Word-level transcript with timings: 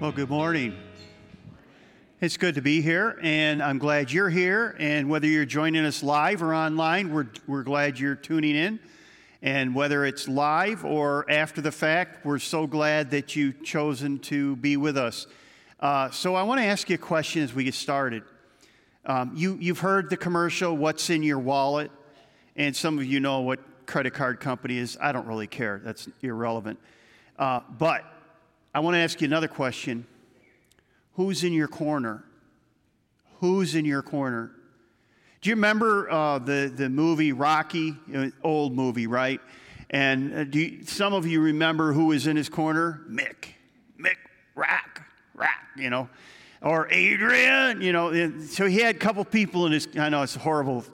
Well, 0.00 0.12
good 0.12 0.30
morning. 0.30 0.76
It's 2.20 2.36
good 2.36 2.54
to 2.54 2.62
be 2.62 2.80
here, 2.82 3.18
and 3.20 3.60
I'm 3.60 3.78
glad 3.78 4.12
you're 4.12 4.30
here. 4.30 4.76
And 4.78 5.10
whether 5.10 5.26
you're 5.26 5.44
joining 5.44 5.84
us 5.84 6.04
live 6.04 6.40
or 6.40 6.54
online, 6.54 7.12
we're, 7.12 7.26
we're 7.48 7.64
glad 7.64 7.98
you're 7.98 8.14
tuning 8.14 8.54
in. 8.54 8.78
And 9.42 9.74
whether 9.74 10.04
it's 10.04 10.28
live 10.28 10.84
or 10.84 11.28
after 11.28 11.60
the 11.60 11.72
fact, 11.72 12.24
we're 12.24 12.38
so 12.38 12.64
glad 12.64 13.10
that 13.10 13.34
you've 13.34 13.64
chosen 13.64 14.20
to 14.20 14.54
be 14.54 14.76
with 14.76 14.96
us. 14.96 15.26
Uh, 15.80 16.10
so, 16.12 16.36
I 16.36 16.44
want 16.44 16.60
to 16.60 16.64
ask 16.64 16.88
you 16.88 16.94
a 16.94 16.98
question 16.98 17.42
as 17.42 17.52
we 17.52 17.64
get 17.64 17.74
started. 17.74 18.22
Um, 19.04 19.32
you, 19.34 19.58
you've 19.60 19.80
heard 19.80 20.10
the 20.10 20.16
commercial, 20.16 20.76
What's 20.76 21.10
in 21.10 21.24
Your 21.24 21.40
Wallet? 21.40 21.90
And 22.54 22.76
some 22.76 22.98
of 22.98 23.04
you 23.04 23.18
know 23.18 23.40
what 23.40 23.58
credit 23.86 24.14
card 24.14 24.38
company 24.38 24.78
is. 24.78 24.96
I 25.00 25.10
don't 25.10 25.26
really 25.26 25.48
care, 25.48 25.80
that's 25.82 26.08
irrelevant. 26.22 26.78
Uh, 27.36 27.62
but 27.76 28.04
I 28.74 28.80
want 28.80 28.94
to 28.94 28.98
ask 28.98 29.20
you 29.20 29.26
another 29.26 29.48
question 29.48 30.06
Who's 31.14 31.44
in 31.44 31.52
your 31.52 31.68
corner? 31.68 32.24
Who's 33.40 33.74
in 33.74 33.84
your 33.84 34.02
corner? 34.02 34.52
Do 35.40 35.50
you 35.50 35.56
remember 35.56 36.10
uh, 36.10 36.38
the, 36.40 36.72
the 36.74 36.88
movie 36.88 37.32
Rocky? 37.32 37.96
Old 38.42 38.72
movie, 38.72 39.06
right? 39.06 39.40
And 39.90 40.34
uh, 40.34 40.44
do 40.44 40.58
you, 40.58 40.84
some 40.84 41.14
of 41.14 41.26
you 41.26 41.40
remember 41.40 41.92
who 41.92 42.06
was 42.06 42.26
in 42.26 42.36
his 42.36 42.48
corner? 42.48 43.02
Mick. 43.08 43.54
Mick 43.98 44.16
Rock. 44.54 45.02
Rock, 45.34 45.50
you 45.76 45.90
know. 45.90 46.08
Or 46.60 46.88
Adrian, 46.90 47.80
you 47.80 47.92
know. 47.92 48.40
So 48.40 48.66
he 48.66 48.78
had 48.80 48.96
a 48.96 48.98
couple 48.98 49.24
people 49.24 49.66
in 49.66 49.72
his, 49.72 49.86
I 49.96 50.08
know 50.08 50.22
it's 50.22 50.34
horrible. 50.34 50.84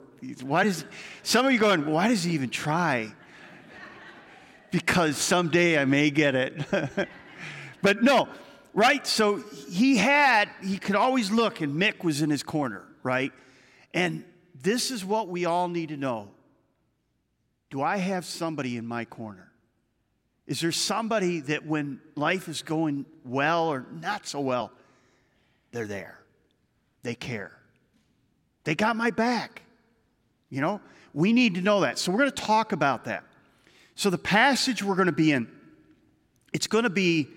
Why 0.41 0.63
does, 0.63 0.85
some 1.23 1.45
of 1.45 1.51
you 1.51 1.59
going, 1.59 1.87
why 1.87 2.07
does 2.07 2.23
he 2.23 2.33
even 2.33 2.49
try? 2.49 3.11
because 4.75 5.17
someday 5.17 5.79
I 5.79 5.85
may 5.85 6.09
get 6.09 6.35
it. 6.35 6.53
But 7.85 8.01
no, 8.01 8.27
right? 8.73 9.05
So 9.05 9.43
he 9.69 9.95
had, 9.95 10.49
he 10.63 10.79
could 10.79 10.95
always 10.95 11.29
look, 11.29 11.61
and 11.61 11.79
Mick 11.79 12.03
was 12.03 12.23
in 12.23 12.31
his 12.31 12.41
corner, 12.41 12.83
right? 13.03 13.31
And 13.93 14.23
this 14.59 14.89
is 14.89 15.05
what 15.05 15.27
we 15.27 15.45
all 15.45 15.67
need 15.67 15.89
to 15.89 15.97
know 15.97 16.29
Do 17.69 17.83
I 17.83 17.97
have 17.97 18.25
somebody 18.25 18.75
in 18.75 18.87
my 18.87 19.05
corner? 19.05 19.51
Is 20.47 20.61
there 20.61 20.71
somebody 20.71 21.41
that 21.41 21.67
when 21.67 22.01
life 22.15 22.47
is 22.47 22.63
going 22.63 23.05
well 23.23 23.67
or 23.67 23.85
not 23.91 24.25
so 24.25 24.39
well, 24.39 24.71
they're 25.71 25.85
there? 25.85 26.19
They 27.03 27.13
care. 27.13 27.51
They 28.63 28.73
got 28.73 28.95
my 28.95 29.11
back. 29.11 29.61
You 30.49 30.61
know, 30.61 30.81
we 31.13 31.33
need 31.33 31.53
to 31.53 31.61
know 31.61 31.81
that. 31.81 31.99
So 31.99 32.11
we're 32.11 32.19
going 32.19 32.31
to 32.31 32.43
talk 32.43 32.71
about 32.71 33.05
that. 33.05 33.25
So 33.93 34.09
the 34.09 34.17
passage 34.17 34.81
we're 34.81 34.95
going 34.95 35.05
to 35.05 35.11
be 35.11 35.31
in, 35.31 35.47
it's 36.51 36.65
going 36.65 36.85
to 36.85 36.89
be 36.89 37.27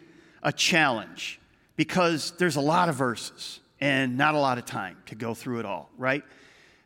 a 0.42 0.53
challenge 0.53 1.41
because 1.77 2.33
there's 2.39 2.56
a 2.56 2.61
lot 2.61 2.89
of 2.89 2.94
verses 2.94 3.61
and 3.81 4.17
not 4.17 4.34
a 4.34 4.39
lot 4.39 4.58
of 4.58 4.64
time 4.64 4.97
to 5.06 5.14
go 5.14 5.34
through 5.34 5.61
it 5.61 5.67
all, 5.67 5.91
right? 5.97 6.25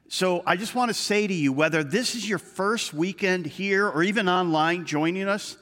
So 0.08 0.42
I 0.46 0.56
just 0.56 0.74
want 0.74 0.90
to 0.90 0.94
say 0.94 1.26
to 1.26 1.32
you 1.32 1.52
whether 1.52 1.82
this 1.82 2.14
is 2.14 2.28
your 2.28 2.38
first 2.38 2.92
weekend 2.92 3.46
here 3.46 3.88
or 3.88 4.02
even 4.02 4.28
online 4.28 4.84
joining 4.84 5.26
us, 5.26 5.56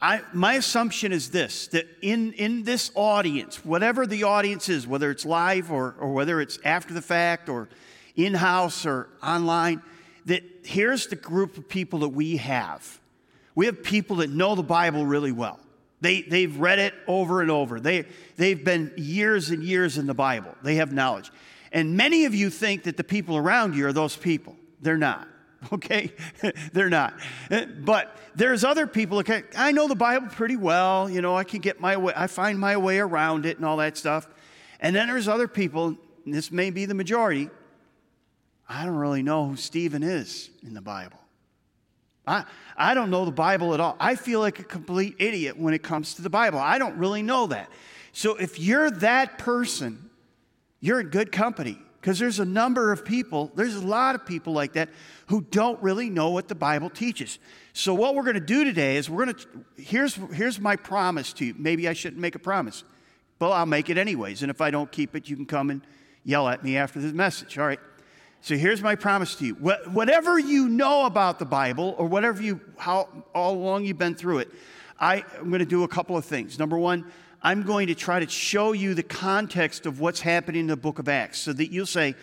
I, 0.00 0.22
my 0.32 0.54
assumption 0.54 1.12
is 1.12 1.30
this 1.30 1.68
that 1.68 1.86
in, 2.02 2.32
in 2.34 2.62
this 2.64 2.90
audience, 2.94 3.64
whatever 3.64 4.06
the 4.06 4.24
audience 4.24 4.68
is, 4.68 4.86
whether 4.86 5.10
it's 5.10 5.24
live 5.24 5.72
or, 5.72 5.94
or 5.98 6.12
whether 6.12 6.40
it's 6.40 6.58
after 6.64 6.94
the 6.94 7.02
fact 7.02 7.48
or 7.48 7.68
in 8.16 8.34
house 8.34 8.84
or 8.86 9.08
online, 9.22 9.82
that 10.26 10.42
here's 10.64 11.06
the 11.06 11.16
group 11.16 11.56
of 11.56 11.68
people 11.68 12.00
that 12.00 12.10
we 12.10 12.36
have. 12.36 13.00
We 13.54 13.66
have 13.66 13.82
people 13.82 14.16
that 14.16 14.30
know 14.30 14.54
the 14.54 14.62
Bible 14.62 15.06
really 15.06 15.32
well. 15.32 15.58
They, 16.00 16.22
they've 16.22 16.56
read 16.58 16.78
it 16.78 16.94
over 17.06 17.42
and 17.42 17.50
over. 17.50 17.80
They, 17.80 18.04
they've 18.36 18.62
been 18.62 18.92
years 18.96 19.50
and 19.50 19.62
years 19.62 19.98
in 19.98 20.06
the 20.06 20.14
Bible. 20.14 20.54
They 20.62 20.76
have 20.76 20.92
knowledge. 20.92 21.30
And 21.72 21.96
many 21.96 22.24
of 22.24 22.34
you 22.34 22.50
think 22.50 22.84
that 22.84 22.96
the 22.96 23.04
people 23.04 23.36
around 23.36 23.74
you 23.74 23.86
are 23.86 23.92
those 23.92 24.16
people. 24.16 24.56
They're 24.80 24.96
not, 24.96 25.26
okay? 25.72 26.12
They're 26.72 26.88
not. 26.88 27.14
But 27.80 28.16
there's 28.34 28.64
other 28.64 28.86
people, 28.86 29.18
okay, 29.18 29.42
I 29.56 29.72
know 29.72 29.88
the 29.88 29.96
Bible 29.96 30.28
pretty 30.28 30.56
well. 30.56 31.10
You 31.10 31.20
know, 31.20 31.36
I 31.36 31.44
can 31.44 31.60
get 31.60 31.80
my 31.80 31.96
way, 31.96 32.12
I 32.14 32.28
find 32.28 32.58
my 32.58 32.76
way 32.76 33.00
around 33.00 33.44
it 33.44 33.56
and 33.56 33.66
all 33.66 33.78
that 33.78 33.96
stuff. 33.96 34.28
And 34.80 34.94
then 34.94 35.08
there's 35.08 35.26
other 35.26 35.48
people, 35.48 35.96
this 36.24 36.52
may 36.52 36.70
be 36.70 36.84
the 36.84 36.94
majority, 36.94 37.50
I 38.68 38.84
don't 38.84 38.96
really 38.96 39.22
know 39.22 39.48
who 39.48 39.56
Stephen 39.56 40.02
is 40.02 40.50
in 40.62 40.74
the 40.74 40.82
Bible. 40.82 41.17
I, 42.28 42.44
I 42.76 42.94
don't 42.94 43.10
know 43.10 43.24
the 43.24 43.32
Bible 43.32 43.74
at 43.74 43.80
all. 43.80 43.96
I 43.98 44.14
feel 44.14 44.40
like 44.40 44.58
a 44.58 44.64
complete 44.64 45.16
idiot 45.18 45.58
when 45.58 45.74
it 45.74 45.82
comes 45.82 46.14
to 46.14 46.22
the 46.22 46.30
Bible. 46.30 46.58
I 46.58 46.78
don't 46.78 46.96
really 46.96 47.22
know 47.22 47.46
that. 47.48 47.70
So 48.12 48.36
if 48.36 48.58
you're 48.58 48.90
that 48.90 49.38
person, 49.38 50.10
you're 50.80 51.00
in 51.00 51.08
good 51.08 51.32
company 51.32 51.78
because 52.00 52.18
there's 52.18 52.38
a 52.38 52.44
number 52.44 52.92
of 52.92 53.04
people, 53.04 53.50
there's 53.54 53.74
a 53.74 53.86
lot 53.86 54.14
of 54.14 54.24
people 54.24 54.52
like 54.52 54.74
that 54.74 54.90
who 55.26 55.40
don't 55.40 55.82
really 55.82 56.10
know 56.10 56.30
what 56.30 56.48
the 56.48 56.54
Bible 56.54 56.90
teaches. 56.90 57.38
So 57.72 57.94
what 57.94 58.14
we're 58.14 58.22
going 58.22 58.34
to 58.34 58.40
do 58.40 58.64
today 58.64 58.96
is 58.96 59.10
we're 59.10 59.24
going 59.24 59.36
to 59.36 59.82
here's 59.82 60.14
here's 60.32 60.60
my 60.60 60.76
promise 60.76 61.32
to 61.34 61.46
you. 61.46 61.54
Maybe 61.56 61.88
I 61.88 61.92
shouldn't 61.92 62.20
make 62.20 62.34
a 62.34 62.40
promise. 62.40 62.84
But 63.38 63.50
I'll 63.50 63.66
make 63.66 63.88
it 63.88 63.98
anyways. 63.98 64.42
And 64.42 64.50
if 64.50 64.60
I 64.60 64.70
don't 64.70 64.90
keep 64.90 65.14
it, 65.14 65.28
you 65.28 65.36
can 65.36 65.46
come 65.46 65.70
and 65.70 65.82
yell 66.24 66.48
at 66.48 66.64
me 66.64 66.76
after 66.76 67.00
the 67.00 67.12
message. 67.12 67.56
All 67.56 67.66
right. 67.66 67.78
So 68.40 68.56
here's 68.56 68.82
my 68.82 68.94
promise 68.94 69.34
to 69.36 69.46
you. 69.46 69.54
Whatever 69.54 70.38
you 70.38 70.68
know 70.68 71.06
about 71.06 71.38
the 71.38 71.44
Bible, 71.44 71.94
or 71.98 72.06
whatever 72.06 72.42
you, 72.42 72.60
how 72.76 73.08
all 73.34 73.54
along 73.54 73.84
you've 73.84 73.98
been 73.98 74.14
through 74.14 74.38
it, 74.38 74.52
I, 74.98 75.24
am 75.38 75.48
going 75.48 75.58
to 75.60 75.66
do 75.66 75.84
a 75.84 75.88
couple 75.88 76.16
of 76.16 76.24
things. 76.24 76.58
Number 76.58 76.78
one, 76.78 77.04
I'm 77.42 77.62
going 77.62 77.88
to 77.88 77.94
try 77.94 78.20
to 78.20 78.28
show 78.28 78.72
you 78.72 78.94
the 78.94 79.02
context 79.02 79.86
of 79.86 80.00
what's 80.00 80.20
happening 80.20 80.62
in 80.62 80.66
the 80.68 80.76
book 80.76 80.98
of 80.98 81.08
Acts 81.08 81.38
so 81.38 81.52
that 81.52 81.70
you'll 81.70 81.86
say, 81.86 82.14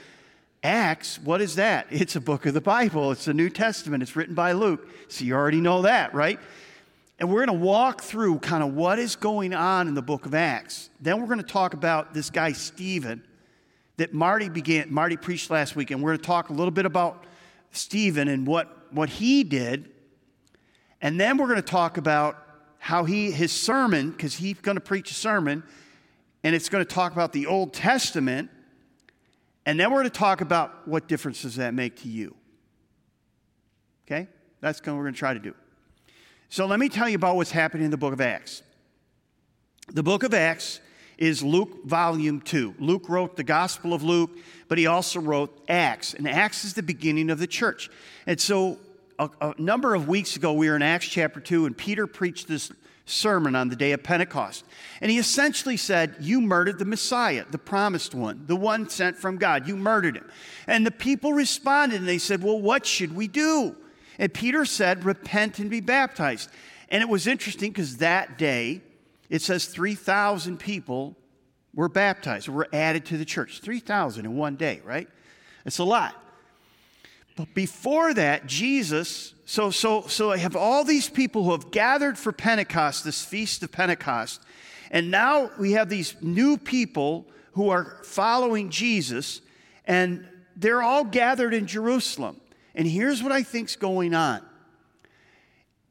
Acts, 0.63 1.19
what 1.19 1.41
is 1.41 1.55
that? 1.55 1.87
It's 1.91 2.15
a 2.15 2.21
book 2.21 2.45
of 2.45 2.53
the 2.53 2.61
Bible. 2.61 3.11
It's 3.11 3.25
the 3.25 3.33
New 3.33 3.49
Testament. 3.49 4.01
It's 4.01 4.15
written 4.15 4.35
by 4.35 4.53
Luke. 4.53 4.87
So 5.09 5.25
you 5.25 5.35
already 5.35 5.61
know 5.61 5.83
that, 5.83 6.13
right? 6.13 6.39
And 7.19 7.29
we're 7.29 7.45
going 7.45 7.59
to 7.59 7.65
walk 7.65 8.01
through 8.01 8.39
kind 8.39 8.63
of 8.63 8.73
what 8.73 8.99
is 8.99 9.15
going 9.15 9.53
on 9.53 9.87
in 9.87 9.93
the 9.93 10.01
book 10.01 10.25
of 10.25 10.33
Acts. 10.33 10.89
Then 10.99 11.21
we're 11.21 11.27
going 11.27 11.37
to 11.39 11.43
talk 11.43 11.73
about 11.73 12.13
this 12.13 12.29
guy, 12.29 12.51
Stephen 12.51 13.23
that 13.97 14.13
Marty 14.13 14.49
began, 14.49 14.93
Marty 14.93 15.17
preached 15.17 15.49
last 15.49 15.75
week, 15.75 15.91
and 15.91 16.01
we're 16.01 16.11
going 16.11 16.19
to 16.19 16.25
talk 16.25 16.49
a 16.49 16.53
little 16.53 16.71
bit 16.71 16.85
about 16.85 17.23
Stephen 17.71 18.27
and 18.27 18.45
what, 18.45 18.93
what 18.93 19.09
he 19.09 19.43
did. 19.43 19.89
And 21.01 21.19
then 21.19 21.37
we're 21.37 21.47
going 21.47 21.57
to 21.57 21.61
talk 21.61 21.97
about 21.97 22.37
how 22.77 23.05
he, 23.05 23.31
his 23.31 23.51
sermon, 23.51 24.11
because 24.11 24.35
he's 24.35 24.59
going 24.59 24.75
to 24.75 24.81
preach 24.81 25.11
a 25.11 25.13
sermon, 25.13 25.63
and 26.43 26.55
it's 26.55 26.69
going 26.69 26.85
to 26.85 26.93
talk 26.93 27.13
about 27.13 27.33
the 27.33 27.47
Old 27.47 27.73
Testament. 27.73 28.49
And 29.65 29.79
then 29.79 29.89
we're 29.91 30.01
going 30.01 30.11
to 30.11 30.19
talk 30.19 30.41
about 30.41 30.87
what 30.87 31.07
difference 31.07 31.41
does 31.41 31.55
that 31.55 31.73
make 31.73 32.01
to 32.01 32.07
you. 32.07 32.35
Okay? 34.05 34.27
That's 34.61 34.79
what 34.79 34.95
we're 34.95 35.03
going 35.03 35.13
to 35.13 35.19
try 35.19 35.33
to 35.33 35.39
do. 35.39 35.55
So 36.49 36.67
let 36.67 36.79
me 36.79 36.89
tell 36.89 37.09
you 37.09 37.15
about 37.15 37.35
what's 37.35 37.51
happening 37.51 37.85
in 37.85 37.91
the 37.91 37.97
book 37.97 38.13
of 38.13 38.21
Acts. 38.21 38.61
The 39.91 40.03
book 40.03 40.23
of 40.23 40.33
Acts 40.33 40.79
is 41.17 41.43
Luke 41.43 41.85
volume 41.85 42.41
2. 42.41 42.75
Luke 42.79 43.07
wrote 43.09 43.35
the 43.35 43.43
Gospel 43.43 43.93
of 43.93 44.03
Luke, 44.03 44.31
but 44.67 44.77
he 44.77 44.87
also 44.87 45.19
wrote 45.19 45.57
Acts. 45.67 46.13
And 46.13 46.27
Acts 46.27 46.65
is 46.65 46.73
the 46.73 46.83
beginning 46.83 47.29
of 47.29 47.39
the 47.39 47.47
church. 47.47 47.89
And 48.27 48.39
so 48.39 48.79
a, 49.19 49.29
a, 49.41 49.55
number 49.57 49.95
of 49.95 50.07
weeks 50.07 50.35
ago, 50.35 50.53
we 50.53 50.69
were 50.69 50.75
in 50.75 50.81
Acts 50.81 51.07
chapter 51.07 51.39
2, 51.39 51.65
and 51.65 51.77
Peter 51.77 52.07
preached 52.07 52.47
this 52.47 52.71
sermon 53.05 53.55
on 53.55 53.69
the 53.69 53.75
day 53.75 53.91
of 53.91 54.03
Pentecost. 54.03 54.65
And 54.99 55.11
he 55.11 55.17
essentially 55.17 55.77
said, 55.77 56.15
You 56.19 56.41
murdered 56.41 56.79
the 56.79 56.85
Messiah, 56.85 57.45
the 57.49 57.57
promised 57.57 58.15
one, 58.15 58.45
the 58.47 58.55
one 58.55 58.89
sent 58.89 59.17
from 59.17 59.37
God. 59.37 59.67
You 59.67 59.75
murdered 59.75 60.17
him. 60.17 60.29
And 60.67 60.85
the 60.85 60.91
people 60.91 61.33
responded, 61.33 61.99
and 61.99 62.07
they 62.07 62.17
said, 62.17 62.43
Well, 62.43 62.59
what 62.59 62.85
should 62.85 63.15
we 63.15 63.27
do? 63.27 63.75
And 64.17 64.33
Peter 64.33 64.65
said, 64.65 65.05
Repent 65.05 65.59
and 65.59 65.69
be 65.69 65.81
baptized. 65.81 66.49
And 66.89 67.01
it 67.01 67.09
was 67.09 67.27
interesting 67.27 67.71
because 67.71 67.97
that 67.97 68.37
day, 68.37 68.81
it 69.29 69.41
says 69.41 69.65
3,000 69.65 70.59
people 70.59 71.15
were 71.73 71.89
baptized, 71.89 72.47
were 72.47 72.67
added 72.71 73.05
to 73.05 73.17
the 73.17 73.25
church. 73.25 73.59
3,000 73.61 74.25
in 74.25 74.35
one 74.35 74.55
day, 74.55 74.81
right? 74.85 75.07
It's 75.65 75.79
a 75.79 75.83
lot. 75.83 76.15
But 77.35 77.53
before 77.53 78.13
that, 78.13 78.45
Jesus, 78.45 79.33
so, 79.45 79.69
so, 79.69 80.03
so 80.07 80.31
I 80.31 80.37
have 80.37 80.55
all 80.55 80.83
these 80.83 81.09
people 81.09 81.43
who 81.43 81.51
have 81.51 81.69
gathered 81.71 82.17
for 82.17 82.31
Pentecost, 82.31 83.03
this 83.03 83.25
feast 83.25 83.61
of 83.61 83.71
Pentecost, 83.71 84.41
and 84.89 85.11
now 85.11 85.51
we 85.59 85.73
have 85.73 85.89
these 85.89 86.15
new 86.21 86.57
people 86.57 87.25
who 87.53 87.69
are 87.69 87.97
following 88.03 88.69
Jesus, 88.69 89.41
and 89.85 90.27
they're 90.55 90.83
all 90.83 91.03
gathered 91.03 91.53
in 91.53 91.67
Jerusalem. 91.67 92.39
And 92.73 92.87
here's 92.87 93.21
what 93.21 93.31
I 93.31 93.43
think's 93.43 93.75
going 93.75 94.13
on 94.13 94.41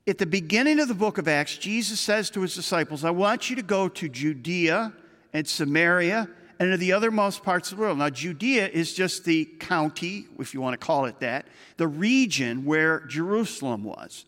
at 0.06 0.18
the 0.18 0.26
beginning 0.26 0.80
of 0.80 0.88
the 0.88 0.94
book 0.94 1.18
of 1.18 1.28
Acts, 1.28 1.56
Jesus 1.56 1.98
says 1.98 2.28
to 2.30 2.42
his 2.42 2.54
disciples, 2.54 3.04
I 3.04 3.10
want 3.10 3.48
you 3.48 3.56
to 3.56 3.62
go 3.62 3.88
to 3.88 4.08
Judea 4.08 4.92
and 5.32 5.48
Samaria 5.48 6.28
and 6.58 6.70
to 6.70 6.76
the 6.76 6.90
othermost 6.90 7.42
parts 7.42 7.72
of 7.72 7.78
the 7.78 7.82
world. 7.82 7.98
Now, 7.98 8.10
Judea 8.10 8.68
is 8.68 8.92
just 8.92 9.24
the 9.24 9.46
county, 9.58 10.26
if 10.38 10.52
you 10.52 10.60
want 10.60 10.78
to 10.78 10.86
call 10.86 11.06
it 11.06 11.20
that, 11.20 11.46
the 11.78 11.88
region 11.88 12.64
where 12.64 13.00
Jerusalem 13.06 13.82
was. 13.82 14.26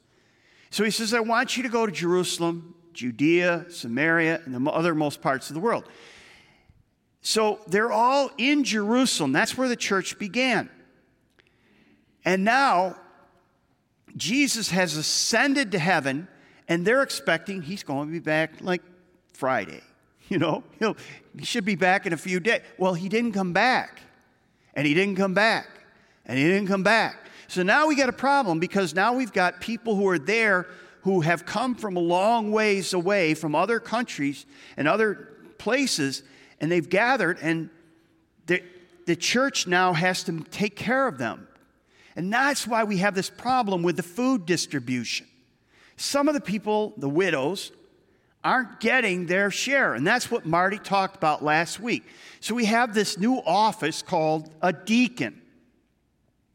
So 0.70 0.82
he 0.82 0.90
says, 0.90 1.14
I 1.14 1.20
want 1.20 1.56
you 1.56 1.62
to 1.62 1.68
go 1.68 1.86
to 1.86 1.92
Jerusalem, 1.92 2.74
Judea, 2.92 3.66
Samaria, 3.68 4.40
and 4.44 4.54
the 4.54 4.70
other 4.70 4.94
most 4.94 5.20
parts 5.20 5.50
of 5.50 5.54
the 5.54 5.60
world. 5.60 5.84
So 7.20 7.60
they're 7.66 7.92
all 7.92 8.30
in 8.38 8.64
Jerusalem. 8.64 9.32
That's 9.32 9.58
where 9.58 9.68
the 9.68 9.76
church 9.76 10.18
began. 10.18 10.70
And 12.24 12.44
now 12.44 12.96
Jesus 14.16 14.70
has 14.70 14.96
ascended 14.96 15.72
to 15.72 15.78
heaven, 15.78 16.28
and 16.68 16.86
they're 16.86 17.02
expecting 17.02 17.62
he's 17.62 17.82
going 17.82 18.08
to 18.08 18.12
be 18.12 18.18
back 18.18 18.52
like 18.60 18.82
Friday. 19.32 19.82
You 20.28 20.38
know, 20.40 20.64
He'll, 20.80 20.96
he 21.38 21.44
should 21.44 21.64
be 21.64 21.76
back 21.76 22.04
in 22.04 22.12
a 22.12 22.16
few 22.16 22.40
days. 22.40 22.60
Well, 22.78 22.94
he 22.94 23.08
didn't 23.08 23.30
come 23.30 23.52
back, 23.52 24.00
and 24.74 24.84
he 24.84 24.92
didn't 24.92 25.14
come 25.14 25.34
back, 25.34 25.68
and 26.24 26.36
he 26.36 26.44
didn't 26.44 26.66
come 26.66 26.82
back. 26.82 27.26
So 27.46 27.62
now 27.62 27.86
we 27.86 27.94
got 27.94 28.08
a 28.08 28.12
problem 28.12 28.58
because 28.58 28.92
now 28.92 29.14
we've 29.14 29.32
got 29.32 29.60
people 29.60 29.94
who 29.94 30.08
are 30.08 30.18
there 30.18 30.66
who 31.02 31.20
have 31.20 31.46
come 31.46 31.76
from 31.76 31.96
a 31.96 32.00
long 32.00 32.50
ways 32.50 32.92
away 32.92 33.34
from 33.34 33.54
other 33.54 33.78
countries 33.78 34.44
and 34.76 34.88
other 34.88 35.36
places, 35.58 36.24
and 36.60 36.72
they've 36.72 36.90
gathered, 36.90 37.38
and 37.40 37.70
the, 38.46 38.60
the 39.06 39.14
church 39.14 39.68
now 39.68 39.92
has 39.92 40.24
to 40.24 40.40
take 40.50 40.74
care 40.74 41.06
of 41.06 41.18
them. 41.18 41.46
And 42.16 42.32
that's 42.32 42.66
why 42.66 42.84
we 42.84 42.98
have 42.98 43.14
this 43.14 43.30
problem 43.30 43.82
with 43.82 43.96
the 43.96 44.02
food 44.02 44.46
distribution. 44.46 45.26
Some 45.96 46.28
of 46.28 46.34
the 46.34 46.40
people, 46.40 46.94
the 46.96 47.08
widows, 47.08 47.72
aren't 48.42 48.80
getting 48.80 49.26
their 49.26 49.50
share. 49.50 49.94
And 49.94 50.06
that's 50.06 50.30
what 50.30 50.46
Marty 50.46 50.78
talked 50.78 51.16
about 51.16 51.44
last 51.44 51.78
week. 51.78 52.04
So 52.40 52.54
we 52.54 52.64
have 52.66 52.94
this 52.94 53.18
new 53.18 53.42
office 53.44 54.02
called 54.02 54.50
a 54.62 54.72
deacon. 54.72 55.42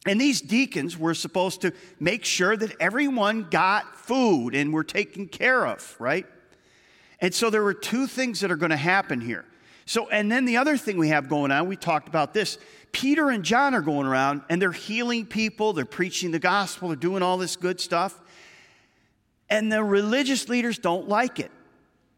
And 0.07 0.19
these 0.19 0.41
deacons 0.41 0.97
were 0.97 1.13
supposed 1.13 1.61
to 1.61 1.73
make 1.99 2.25
sure 2.25 2.57
that 2.57 2.75
everyone 2.79 3.47
got 3.51 3.95
food 3.95 4.55
and 4.55 4.73
were 4.73 4.83
taken 4.83 5.27
care 5.27 5.67
of, 5.67 5.95
right? 5.99 6.25
And 7.19 7.35
so 7.35 7.51
there 7.51 7.61
were 7.61 7.75
two 7.75 8.07
things 8.07 8.39
that 8.39 8.49
are 8.49 8.55
going 8.55 8.71
to 8.71 8.77
happen 8.77 9.21
here. 9.21 9.45
So, 9.91 10.07
and 10.07 10.31
then 10.31 10.45
the 10.45 10.55
other 10.55 10.77
thing 10.77 10.97
we 10.97 11.09
have 11.09 11.27
going 11.27 11.51
on, 11.51 11.67
we 11.67 11.75
talked 11.75 12.07
about 12.07 12.33
this. 12.33 12.57
Peter 12.93 13.29
and 13.29 13.43
John 13.43 13.75
are 13.75 13.81
going 13.81 14.07
around 14.07 14.41
and 14.49 14.61
they're 14.61 14.71
healing 14.71 15.25
people, 15.25 15.73
they're 15.73 15.83
preaching 15.83 16.31
the 16.31 16.39
gospel, 16.39 16.87
they're 16.87 16.95
doing 16.95 17.21
all 17.21 17.37
this 17.37 17.57
good 17.57 17.81
stuff. 17.81 18.17
And 19.49 19.69
the 19.69 19.83
religious 19.83 20.47
leaders 20.47 20.79
don't 20.79 21.09
like 21.09 21.41
it. 21.41 21.51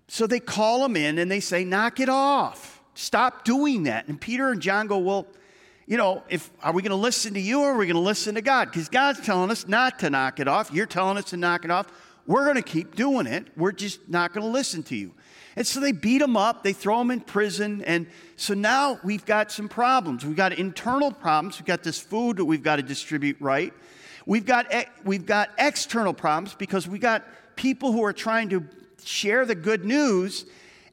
So 0.08 0.28
they 0.28 0.40
call 0.40 0.84
them 0.84 0.96
in 0.96 1.18
and 1.18 1.31
they 1.31 1.40
say, 1.40 1.66
knock 1.66 2.00
it 2.00 2.10
off. 2.10 2.80
Stop 2.94 3.44
doing 3.44 3.86
that. 3.86 4.08
And 4.08 4.22
Peter 4.22 4.52
and 4.52 4.62
John 4.62 4.86
go, 4.86 5.00
well, 5.00 5.25
you 5.88 5.98
know, 5.98 6.22
if 6.30 6.52
are 6.62 6.74
we 6.74 6.84
going 6.84 6.92
to 6.92 6.96
listen 6.96 7.34
to 7.34 7.42
you 7.42 7.62
or 7.62 7.72
are 7.72 7.78
we 7.78 7.88
going 7.88 7.96
to 7.96 8.02
listen 8.02 8.36
to 8.36 8.44
God? 8.44 8.70
Because 8.70 8.88
God's 8.88 9.22
telling 9.22 9.50
us 9.50 9.68
not 9.68 9.98
to 9.98 10.12
knock 10.12 10.40
it 10.40 10.48
off. 10.48 10.72
You're 10.72 10.86
telling 10.86 11.18
us 11.18 11.25
to 11.31 11.38
knock 11.38 11.66
it 11.66 11.72
off. 11.72 11.88
We're 12.25 12.46
going 12.46 12.56
to 12.56 12.62
keep 12.62 12.96
doing 12.96 13.28
it. 13.28 13.48
We're 13.58 13.72
just 13.72 14.08
not 14.08 14.34
going 14.34 14.46
to 14.46 14.52
listen 14.52 14.84
to 14.84 14.96
you. 14.96 15.14
And 15.56 15.68
so 15.68 15.80
they 15.80 15.92
beat 15.92 16.22
him 16.22 16.36
up, 16.36 16.64
they 16.64 16.74
throw 16.74 17.00
him 17.02 17.12
in 17.12 17.20
prison. 17.22 17.84
And 17.84 18.08
so 18.38 18.54
now 18.54 19.00
we've 19.04 19.25
got 19.25 19.52
some 19.52 19.70
problems. 19.70 20.25
We've 20.25 20.36
got 20.36 20.54
internal 20.54 21.12
problems. 21.12 21.60
We've 21.60 21.68
got 21.68 21.84
this 21.84 22.00
food 22.00 22.38
that 22.38 22.46
we've 22.46 22.64
got 22.64 22.78
to 22.78 22.81
distribute 22.84 23.38
right. 23.40 23.74
We've 24.25 24.46
got, 24.46 24.74
we've 25.04 25.25
got 25.25 25.52
external 25.60 26.14
problems 26.14 26.56
because 26.56 26.88
we 26.88 26.98
got 26.98 27.24
people 27.56 27.92
who 27.92 28.04
are 28.04 28.14
trying 28.14 28.50
to 28.50 28.66
share 29.04 29.46
the 29.46 29.56
good 29.56 29.86
news 29.86 30.46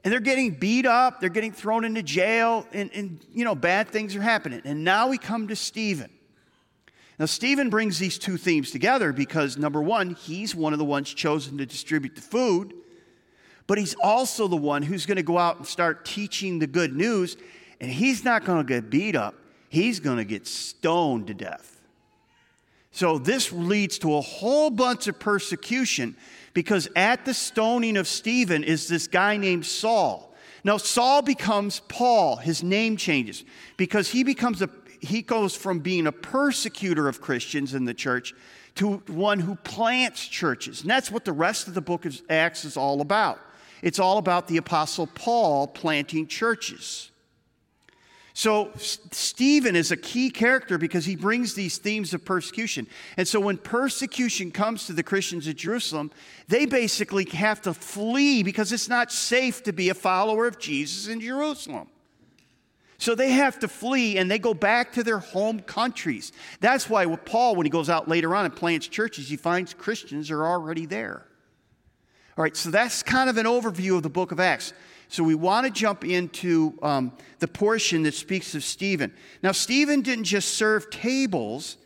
and 0.03 0.11
they're 0.11 0.19
getting 0.19 0.51
beat 0.51 0.85
up, 0.85 1.19
they're 1.19 1.29
getting 1.29 1.51
thrown 1.51 1.85
into 1.85 2.01
jail, 2.01 2.65
and, 2.73 2.89
and 2.93 3.23
you 3.33 3.45
know, 3.45 3.53
bad 3.53 3.87
things 3.87 4.15
are 4.15 4.21
happening. 4.21 4.61
And 4.65 4.83
now 4.83 5.07
we 5.07 5.17
come 5.17 5.47
to 5.47 5.55
Stephen. 5.55 6.09
Now, 7.21 7.27
Stephen 7.27 7.69
brings 7.69 7.99
these 7.99 8.17
two 8.17 8.35
themes 8.35 8.71
together 8.71 9.13
because 9.13 9.57
number 9.57 9.81
one, 9.81 10.15
he's 10.15 10.53
one 10.53 10.73
of 10.73 10.79
the 10.79 10.85
ones 10.85 11.13
chosen 11.13 11.57
to 11.59 11.65
distribute 11.65 12.15
the 12.15 12.21
food 12.21 12.73
but 13.71 13.77
he's 13.77 13.95
also 14.03 14.49
the 14.49 14.57
one 14.57 14.81
who's 14.81 15.05
going 15.05 15.15
to 15.15 15.23
go 15.23 15.37
out 15.37 15.55
and 15.55 15.65
start 15.65 16.03
teaching 16.03 16.59
the 16.59 16.67
good 16.67 16.93
news, 16.93 17.37
and 17.79 17.89
he's 17.89 18.25
not 18.25 18.43
going 18.43 18.57
to 18.57 18.67
get 18.67 18.89
beat 18.89 19.15
up, 19.15 19.33
he's 19.69 20.01
going 20.01 20.17
to 20.17 20.25
get 20.25 20.45
stoned 20.45 21.27
to 21.27 21.33
death. 21.33 21.79
So, 22.91 23.17
this 23.17 23.53
leads 23.53 23.97
to 23.99 24.15
a 24.15 24.19
whole 24.19 24.69
bunch 24.69 25.07
of 25.07 25.17
persecution 25.19 26.17
because 26.53 26.89
at 26.97 27.23
the 27.23 27.33
stoning 27.33 27.95
of 27.95 28.09
Stephen 28.09 28.65
is 28.65 28.89
this 28.89 29.07
guy 29.07 29.37
named 29.37 29.65
Saul. 29.65 30.35
Now, 30.65 30.75
Saul 30.75 31.21
becomes 31.21 31.79
Paul, 31.87 32.35
his 32.35 32.61
name 32.61 32.97
changes 32.97 33.45
because 33.77 34.09
he 34.09 34.25
becomes 34.25 34.61
a 34.61 34.67
he 35.01 35.21
goes 35.23 35.55
from 35.55 35.79
being 35.79 36.07
a 36.07 36.11
persecutor 36.11 37.07
of 37.07 37.21
Christians 37.21 37.73
in 37.73 37.85
the 37.85 37.93
church 37.93 38.33
to 38.75 38.97
one 39.07 39.39
who 39.39 39.55
plants 39.55 40.25
churches. 40.25 40.81
And 40.81 40.89
that's 40.89 41.11
what 41.11 41.25
the 41.25 41.33
rest 41.33 41.67
of 41.67 41.73
the 41.73 41.81
book 41.81 42.05
of 42.05 42.21
Acts 42.29 42.63
is 42.63 42.77
all 42.77 43.01
about. 43.01 43.39
It's 43.81 43.99
all 43.99 44.19
about 44.19 44.47
the 44.47 44.57
Apostle 44.57 45.07
Paul 45.07 45.67
planting 45.67 46.27
churches. 46.27 47.09
So, 48.33 48.71
Stephen 48.77 49.75
is 49.75 49.91
a 49.91 49.97
key 49.97 50.29
character 50.29 50.77
because 50.77 51.03
he 51.03 51.17
brings 51.17 51.53
these 51.53 51.79
themes 51.79 52.13
of 52.13 52.23
persecution. 52.23 52.87
And 53.17 53.27
so, 53.27 53.41
when 53.41 53.57
persecution 53.57 54.51
comes 54.51 54.85
to 54.85 54.93
the 54.93 55.03
Christians 55.03 55.49
at 55.49 55.57
Jerusalem, 55.57 56.11
they 56.47 56.65
basically 56.65 57.25
have 57.25 57.61
to 57.63 57.73
flee 57.73 58.41
because 58.41 58.71
it's 58.71 58.87
not 58.87 59.11
safe 59.11 59.63
to 59.63 59.73
be 59.73 59.89
a 59.89 59.93
follower 59.93 60.47
of 60.47 60.59
Jesus 60.59 61.09
in 61.09 61.19
Jerusalem. 61.19 61.89
So, 63.01 63.15
they 63.15 63.31
have 63.31 63.57
to 63.59 63.67
flee 63.67 64.19
and 64.19 64.29
they 64.29 64.37
go 64.37 64.53
back 64.53 64.93
to 64.93 65.03
their 65.03 65.17
home 65.17 65.59
countries. 65.61 66.31
That's 66.59 66.87
why 66.87 67.07
with 67.07 67.25
Paul, 67.25 67.55
when 67.55 67.65
he 67.65 67.71
goes 67.71 67.89
out 67.89 68.07
later 68.07 68.35
on 68.35 68.45
and 68.45 68.55
plants 68.55 68.87
churches, 68.87 69.27
he 69.27 69.37
finds 69.37 69.73
Christians 69.73 70.29
are 70.29 70.45
already 70.45 70.85
there. 70.85 71.25
All 72.37 72.43
right, 72.43 72.55
so 72.55 72.69
that's 72.69 73.01
kind 73.01 73.27
of 73.27 73.37
an 73.37 73.47
overview 73.47 73.97
of 73.97 74.03
the 74.03 74.09
book 74.09 74.31
of 74.31 74.39
Acts. 74.39 74.73
So 75.07 75.23
we 75.23 75.33
want 75.33 75.65
to 75.65 75.71
jump 75.71 76.05
into 76.05 76.77
um, 76.83 77.13
the 77.39 77.47
portion 77.47 78.03
that 78.03 78.13
speaks 78.13 78.53
of 78.53 78.63
Stephen. 78.63 79.11
Now, 79.41 79.51
Stephen 79.51 80.01
didn't 80.01 80.25
just 80.25 80.49
serve 80.49 80.91
tables, 80.91 81.77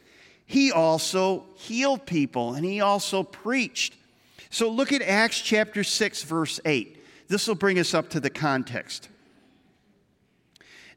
he 0.46 0.74
also 0.74 1.46
healed 1.56 2.06
people 2.06 2.56
and 2.56 2.66
he 2.66 2.82
also 2.82 3.24
preached. 3.24 3.96
So 4.50 4.70
look 4.70 4.92
at 4.92 5.02
Acts 5.02 5.40
chapter 5.40 5.82
6, 5.82 6.24
verse 6.24 6.60
8. 6.66 7.02
This 7.30 7.48
will 7.48 7.56
bring 7.56 7.80
us 7.80 7.94
up 7.94 8.10
to 8.10 8.20
the 8.20 8.30
context. 8.30 9.08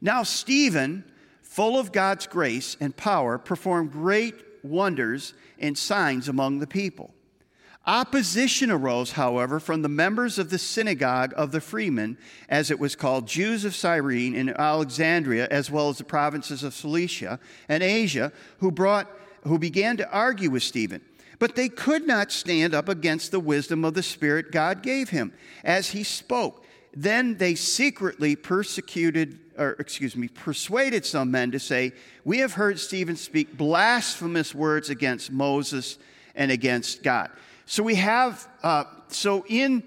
Now, 0.01 0.23
Stephen, 0.23 1.03
full 1.41 1.77
of 1.79 1.91
God's 1.91 2.27
grace 2.27 2.77
and 2.79 2.95
power, 2.95 3.37
performed 3.37 3.91
great 3.91 4.35
wonders 4.63 5.33
and 5.57 5.77
signs 5.77 6.27
among 6.27 6.59
the 6.59 6.67
people. 6.67 7.13
Opposition 7.85 8.69
arose, 8.69 9.13
however, 9.13 9.59
from 9.59 9.81
the 9.81 9.89
members 9.89 10.37
of 10.37 10.49
the 10.49 10.59
synagogue 10.59 11.33
of 11.35 11.51
the 11.51 11.61
freemen, 11.61 12.17
as 12.47 12.69
it 12.69 12.79
was 12.79 12.95
called, 12.95 13.27
Jews 13.27 13.65
of 13.65 13.73
Cyrene 13.73 14.35
and 14.35 14.51
Alexandria, 14.51 15.47
as 15.49 15.71
well 15.71 15.89
as 15.89 15.97
the 15.97 16.03
provinces 16.03 16.61
of 16.61 16.73
Cilicia 16.73 17.39
and 17.67 17.81
Asia, 17.81 18.31
who, 18.59 18.69
brought, 18.69 19.09
who 19.43 19.57
began 19.57 19.97
to 19.97 20.11
argue 20.11 20.51
with 20.51 20.61
Stephen. 20.61 21.01
But 21.39 21.55
they 21.55 21.69
could 21.69 22.05
not 22.05 22.33
stand 22.33 22.75
up 22.75 22.89
against 22.89 23.31
the 23.31 23.39
wisdom 23.39 23.85
of 23.85 23.93
the 23.93 24.03
Spirit 24.03 24.51
God 24.51 24.83
gave 24.83 25.09
him 25.09 25.33
as 25.63 25.91
he 25.91 26.03
spoke. 26.03 26.65
Then 26.95 27.37
they 27.37 27.55
secretly 27.55 28.35
persecuted, 28.35 29.39
or 29.57 29.71
excuse 29.79 30.15
me, 30.15 30.27
persuaded 30.27 31.05
some 31.05 31.31
men 31.31 31.51
to 31.51 31.59
say, 31.59 31.93
We 32.23 32.39
have 32.39 32.53
heard 32.53 32.79
Stephen 32.79 33.15
speak 33.15 33.57
blasphemous 33.57 34.55
words 34.55 34.89
against 34.89 35.31
Moses 35.31 35.97
and 36.35 36.51
against 36.51 37.03
God. 37.03 37.29
So 37.65 37.83
we 37.83 37.95
have, 37.95 38.47
uh, 38.63 38.85
so 39.09 39.45
in, 39.47 39.83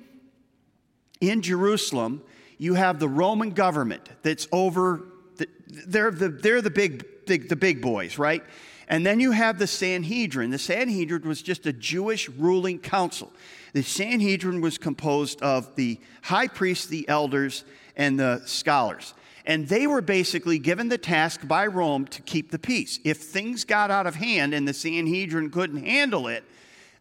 in 1.20 1.42
Jerusalem, 1.42 2.22
you 2.58 2.74
have 2.74 3.00
the 3.00 3.08
Roman 3.08 3.50
government 3.50 4.08
that's 4.22 4.46
over, 4.52 5.02
the, 5.36 5.48
they're, 5.88 6.12
the, 6.12 6.28
they're 6.28 6.62
the, 6.62 6.70
big, 6.70 7.04
big, 7.26 7.48
the 7.48 7.56
big 7.56 7.82
boys, 7.82 8.18
right? 8.18 8.44
And 8.92 9.06
then 9.06 9.20
you 9.20 9.30
have 9.30 9.58
the 9.58 9.66
Sanhedrin. 9.66 10.50
The 10.50 10.58
Sanhedrin 10.58 11.26
was 11.26 11.40
just 11.40 11.64
a 11.64 11.72
Jewish 11.72 12.28
ruling 12.28 12.78
council. 12.78 13.32
The 13.72 13.82
Sanhedrin 13.82 14.60
was 14.60 14.76
composed 14.76 15.40
of 15.40 15.74
the 15.76 15.98
high 16.20 16.46
priests, 16.46 16.88
the 16.88 17.08
elders, 17.08 17.64
and 17.96 18.20
the 18.20 18.42
scholars. 18.44 19.14
And 19.46 19.66
they 19.66 19.86
were 19.86 20.02
basically 20.02 20.58
given 20.58 20.90
the 20.90 20.98
task 20.98 21.48
by 21.48 21.68
Rome 21.68 22.04
to 22.08 22.20
keep 22.20 22.50
the 22.50 22.58
peace. 22.58 23.00
If 23.02 23.16
things 23.16 23.64
got 23.64 23.90
out 23.90 24.06
of 24.06 24.16
hand 24.16 24.52
and 24.52 24.68
the 24.68 24.74
Sanhedrin 24.74 25.48
couldn't 25.48 25.86
handle 25.86 26.28
it, 26.28 26.44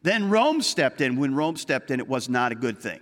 then 0.02 0.30
Rome 0.30 0.62
stepped 0.62 1.02
in. 1.02 1.18
When 1.18 1.36
Rome 1.36 1.58
stepped 1.58 1.92
in, 1.92 2.00
it 2.00 2.08
was 2.08 2.30
not 2.30 2.54
a 2.54 2.56
good 2.56 2.80
thing. 2.80 3.02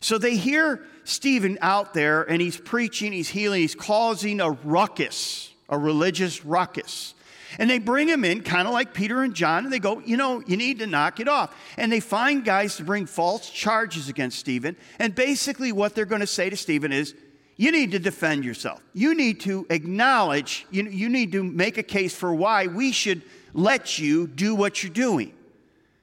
So 0.00 0.18
they 0.18 0.36
hear 0.36 0.84
Stephen 1.04 1.56
out 1.62 1.94
there 1.94 2.24
and 2.24 2.42
he's 2.42 2.58
preaching, 2.58 3.12
he's 3.12 3.30
healing, 3.30 3.62
he's 3.62 3.74
causing 3.74 4.42
a 4.42 4.50
ruckus, 4.50 5.54
a 5.70 5.78
religious 5.78 6.44
ruckus. 6.44 7.14
And 7.58 7.68
they 7.68 7.78
bring 7.78 8.08
him 8.08 8.24
in, 8.24 8.42
kind 8.42 8.66
of 8.66 8.74
like 8.74 8.94
Peter 8.94 9.22
and 9.22 9.34
John, 9.34 9.64
and 9.64 9.72
they 9.72 9.78
go, 9.78 10.00
You 10.00 10.16
know, 10.16 10.42
you 10.46 10.56
need 10.56 10.78
to 10.80 10.86
knock 10.86 11.20
it 11.20 11.28
off. 11.28 11.54
And 11.76 11.90
they 11.90 12.00
find 12.00 12.44
guys 12.44 12.76
to 12.76 12.84
bring 12.84 13.06
false 13.06 13.48
charges 13.50 14.08
against 14.08 14.38
Stephen. 14.38 14.76
And 14.98 15.14
basically, 15.14 15.72
what 15.72 15.94
they're 15.94 16.04
going 16.04 16.20
to 16.20 16.26
say 16.26 16.50
to 16.50 16.56
Stephen 16.56 16.92
is, 16.92 17.14
You 17.56 17.72
need 17.72 17.92
to 17.92 17.98
defend 17.98 18.44
yourself. 18.44 18.82
You 18.94 19.14
need 19.14 19.40
to 19.40 19.66
acknowledge, 19.70 20.66
you, 20.70 20.84
you 20.84 21.08
need 21.08 21.32
to 21.32 21.42
make 21.42 21.78
a 21.78 21.82
case 21.82 22.14
for 22.14 22.34
why 22.34 22.66
we 22.66 22.92
should 22.92 23.22
let 23.54 23.98
you 23.98 24.26
do 24.26 24.54
what 24.54 24.82
you're 24.82 24.92
doing. 24.92 25.34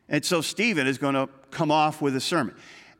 And 0.08 0.26
so 0.26 0.42
Stephen 0.42 0.88
is 0.88 0.98
going 0.98 1.16
to 1.16 1.30
come 1.52 1.72
off 1.72 2.02
with 2.02 2.16
a 2.16 2.22
sermon. 2.22 2.56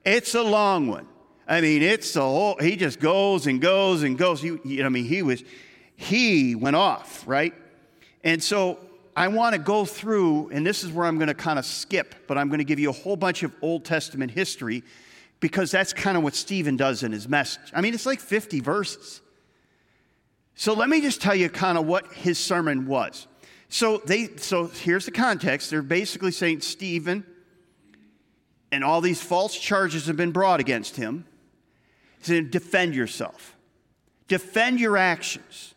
It's 0.06 0.36
a 0.36 0.44
long 0.44 0.88
one. 0.88 1.08
I 1.48 1.62
mean, 1.62 1.82
it's 1.82 2.16
a 2.16 2.22
whole, 2.22 2.58
he 2.60 2.76
just 2.76 3.00
goes 3.00 3.48
and 3.48 3.60
goes 3.60 4.04
and 4.04 4.18
goes. 4.18 4.42
He, 4.42 4.58
he, 4.64 4.84
I 4.84 4.90
mean, 4.90 5.06
he 5.06 5.24
was, 5.24 5.44
he 5.96 6.54
went 6.54 6.76
off, 6.76 7.28
right? 7.28 7.54
And 8.24 8.42
so 8.44 8.80
I 9.16 9.28
want 9.28 9.54
to 9.54 9.60
go 9.60 9.86
through, 9.86 10.50
and 10.50 10.66
this 10.66 10.84
is 10.84 10.92
where 10.92 11.06
I'm 11.06 11.18
going 11.18 11.28
to 11.28 11.34
kind 11.34 11.60
of 11.60 11.66
skip, 11.66 12.16
but 12.28 12.38
I'm 12.38 12.50
going 12.50 12.60
to 12.60 12.66
give 12.66 12.80
you 12.80 12.90
a 12.90 12.94
whole 12.94 13.16
bunch 13.16 13.44
of 13.44 13.54
Old 13.62 13.86
Testament 13.86 14.32
history 14.32 14.84
because 15.40 15.72
that's 15.72 15.94
kind 15.94 16.18
of 16.18 16.24
what 16.24 16.36
Stephen 16.36 16.78
does 16.78 17.04
in 17.04 17.12
his 17.12 17.28
message. 17.28 17.72
I 17.74 17.82
mean, 17.82 17.94
it's 17.94 18.06
like 18.06 18.20
50 18.20 18.60
verses. 18.60 19.22
So 20.56 20.74
let 20.74 20.90
me 20.90 21.00
just 21.00 21.22
tell 21.22 21.36
you 21.36 21.50
kind 21.50 21.78
of 21.78 21.86
what 21.86 22.12
his 22.14 22.38
sermon 22.38 22.86
was. 22.86 23.28
So 23.70 24.02
they 24.06 24.36
so 24.38 24.68
here's 24.68 25.06
the 25.06 25.12
context. 25.12 25.70
They're 25.70 25.82
basically 25.82 26.32
saying 26.32 26.62
Stephen 26.62 27.24
and 28.72 28.84
all 28.84 29.00
these 29.00 29.22
false 29.22 29.58
charges 29.58 30.08
have 30.08 30.18
been 30.18 30.32
brought 30.32 30.60
against 30.60 30.96
him. 30.96 31.26
He's 32.18 32.28
Saying 32.28 32.50
defend 32.50 32.96
yourself. 32.96 33.56
Defend 34.28 34.80
your 34.80 34.98
actions. 34.98 35.76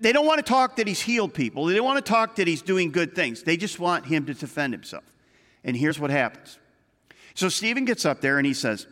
They 0.00 0.12
don't 0.12 0.26
want 0.26 0.38
to 0.38 0.48
talk 0.48 0.76
that 0.76 0.86
he's 0.86 1.00
healed 1.00 1.34
people. 1.34 1.64
They 1.64 1.74
don't 1.74 1.84
want 1.84 2.04
to 2.04 2.08
talk 2.08 2.36
that 2.36 2.46
he's 2.46 2.62
doing 2.62 2.90
good 2.90 3.14
things. 3.14 3.42
They 3.42 3.56
just 3.56 3.78
want 3.78 4.06
him 4.06 4.26
to 4.26 4.34
defend 4.34 4.72
himself. 4.72 5.04
And 5.64 5.76
here's 5.76 5.98
what 5.98 6.10
happens. 6.10 6.58
So 7.34 7.48
Stephen 7.48 7.84
gets 7.84 8.04
up 8.04 8.20
there 8.20 8.38
and 8.38 8.46
he 8.46 8.54
says, 8.54 8.86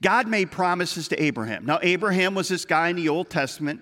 God 0.00 0.28
made 0.28 0.50
promises 0.50 1.08
to 1.08 1.22
Abraham. 1.22 1.66
Now, 1.66 1.78
Abraham 1.82 2.34
was 2.34 2.48
this 2.48 2.64
guy 2.64 2.88
in 2.88 2.96
the 2.96 3.08
Old 3.08 3.30
Testament, 3.30 3.80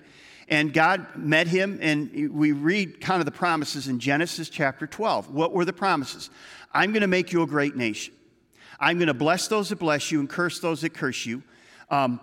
and 0.48 0.72
God 0.72 1.16
met 1.16 1.46
him, 1.46 1.78
and 1.80 2.32
we 2.32 2.52
read 2.52 3.00
kind 3.00 3.20
of 3.20 3.24
the 3.24 3.32
promises 3.32 3.88
in 3.88 3.98
Genesis 3.98 4.48
chapter 4.48 4.86
12. 4.86 5.32
What 5.32 5.52
were 5.52 5.64
the 5.64 5.72
promises? 5.72 6.30
I'm 6.74 6.92
going 6.92 7.02
to 7.02 7.06
make 7.06 7.32
you 7.32 7.42
a 7.42 7.46
great 7.46 7.76
nation. 7.76 8.14
I'm 8.78 8.98
going 8.98 9.08
to 9.08 9.14
bless 9.14 9.48
those 9.48 9.68
that 9.68 9.76
bless 9.76 10.10
you 10.10 10.20
and 10.20 10.28
curse 10.28 10.58
those 10.60 10.80
that 10.80 10.92
curse 10.94 11.24
you. 11.24 11.42
Um, 11.90 12.20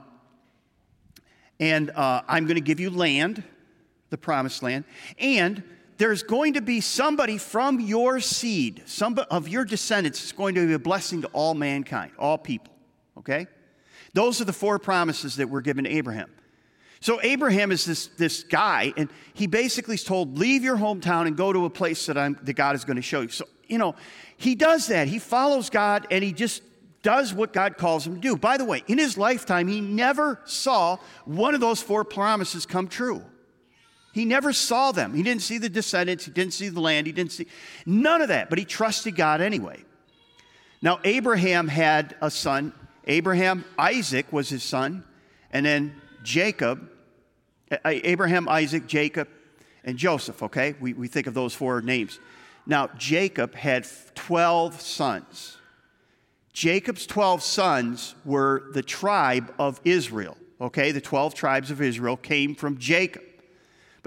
and 1.59 1.89
uh, 1.91 2.21
I'm 2.27 2.45
going 2.45 2.55
to 2.55 2.61
give 2.61 2.79
you 2.79 2.89
land, 2.89 3.43
the 4.09 4.17
promised 4.17 4.63
land. 4.63 4.85
And 5.17 5.63
there's 5.97 6.23
going 6.23 6.53
to 6.53 6.61
be 6.61 6.81
somebody 6.81 7.37
from 7.37 7.79
your 7.79 8.19
seed, 8.19 8.83
some 8.85 9.19
of 9.29 9.47
your 9.47 9.65
descendants, 9.65 10.23
is 10.23 10.31
going 10.31 10.55
to 10.55 10.65
be 10.65 10.73
a 10.73 10.79
blessing 10.79 11.21
to 11.21 11.27
all 11.29 11.53
mankind, 11.53 12.11
all 12.17 12.37
people. 12.37 12.73
Okay? 13.17 13.47
Those 14.13 14.39
are 14.41 14.45
the 14.45 14.53
four 14.53 14.79
promises 14.79 15.35
that 15.35 15.49
were 15.49 15.61
given 15.61 15.83
to 15.83 15.89
Abraham. 15.89 16.31
So 17.01 17.19
Abraham 17.21 17.71
is 17.71 17.85
this, 17.85 18.07
this 18.07 18.43
guy, 18.43 18.93
and 18.97 19.09
he 19.33 19.47
basically 19.47 19.95
is 19.95 20.03
told, 20.03 20.37
leave 20.37 20.63
your 20.63 20.77
hometown 20.77 21.27
and 21.27 21.37
go 21.37 21.53
to 21.53 21.65
a 21.65 21.69
place 21.69 22.05
that, 22.07 22.17
I'm, 22.17 22.37
that 22.43 22.53
God 22.53 22.75
is 22.75 22.83
going 22.83 22.97
to 22.97 23.01
show 23.01 23.21
you. 23.21 23.29
So, 23.29 23.45
you 23.67 23.77
know, 23.77 23.95
he 24.37 24.55
does 24.55 24.87
that. 24.87 25.07
He 25.07 25.19
follows 25.19 25.69
God 25.69 26.07
and 26.11 26.23
he 26.23 26.33
just 26.33 26.61
does 27.01 27.33
what 27.33 27.53
God 27.53 27.77
calls 27.77 28.05
him 28.05 28.15
to 28.15 28.21
do. 28.21 28.35
By 28.35 28.57
the 28.57 28.65
way, 28.65 28.83
in 28.87 28.97
his 28.97 29.17
lifetime, 29.17 29.67
he 29.67 29.79
never 29.79 30.41
saw 30.45 30.97
one 31.25 31.55
of 31.55 31.61
those 31.61 31.81
four 31.81 32.03
promises 32.03 32.65
come 32.65 32.87
true. 32.87 33.23
He 34.11 34.25
never 34.25 34.53
saw 34.53 34.91
them. 34.91 35.13
He 35.13 35.23
didn't 35.23 35.41
see 35.41 35.57
the 35.57 35.69
descendants, 35.69 36.25
he 36.25 36.31
didn't 36.31 36.53
see 36.53 36.69
the 36.69 36.81
land, 36.81 37.07
he 37.07 37.13
didn't 37.13 37.31
see 37.31 37.47
none 37.85 38.21
of 38.21 38.29
that, 38.29 38.49
but 38.49 38.57
he 38.57 38.65
trusted 38.65 39.15
God 39.15 39.41
anyway. 39.41 39.83
Now, 40.81 40.99
Abraham 41.03 41.67
had 41.67 42.15
a 42.21 42.31
son, 42.31 42.73
Abraham, 43.05 43.65
Isaac 43.77 44.31
was 44.31 44.49
his 44.49 44.63
son, 44.63 45.03
and 45.51 45.65
then 45.65 45.95
Jacob, 46.23 46.89
Abraham, 47.85 48.47
Isaac, 48.47 48.87
Jacob, 48.87 49.27
and 49.83 49.97
Joseph, 49.97 50.41
okay? 50.43 50.75
We, 50.79 50.93
we 50.93 51.07
think 51.07 51.27
of 51.27 51.33
those 51.33 51.53
four 51.53 51.81
names. 51.81 52.19
Now, 52.65 52.87
Jacob 52.97 53.55
had 53.55 53.87
12 54.15 54.79
sons. 54.81 55.57
Jacob's 56.53 57.05
12 57.05 57.41
sons 57.41 58.15
were 58.25 58.69
the 58.73 58.83
tribe 58.83 59.53
of 59.59 59.79
Israel, 59.83 60.37
okay? 60.59 60.91
The 60.91 61.01
12 61.01 61.33
tribes 61.33 61.71
of 61.71 61.81
Israel 61.81 62.17
came 62.17 62.55
from 62.55 62.77
Jacob. 62.77 63.23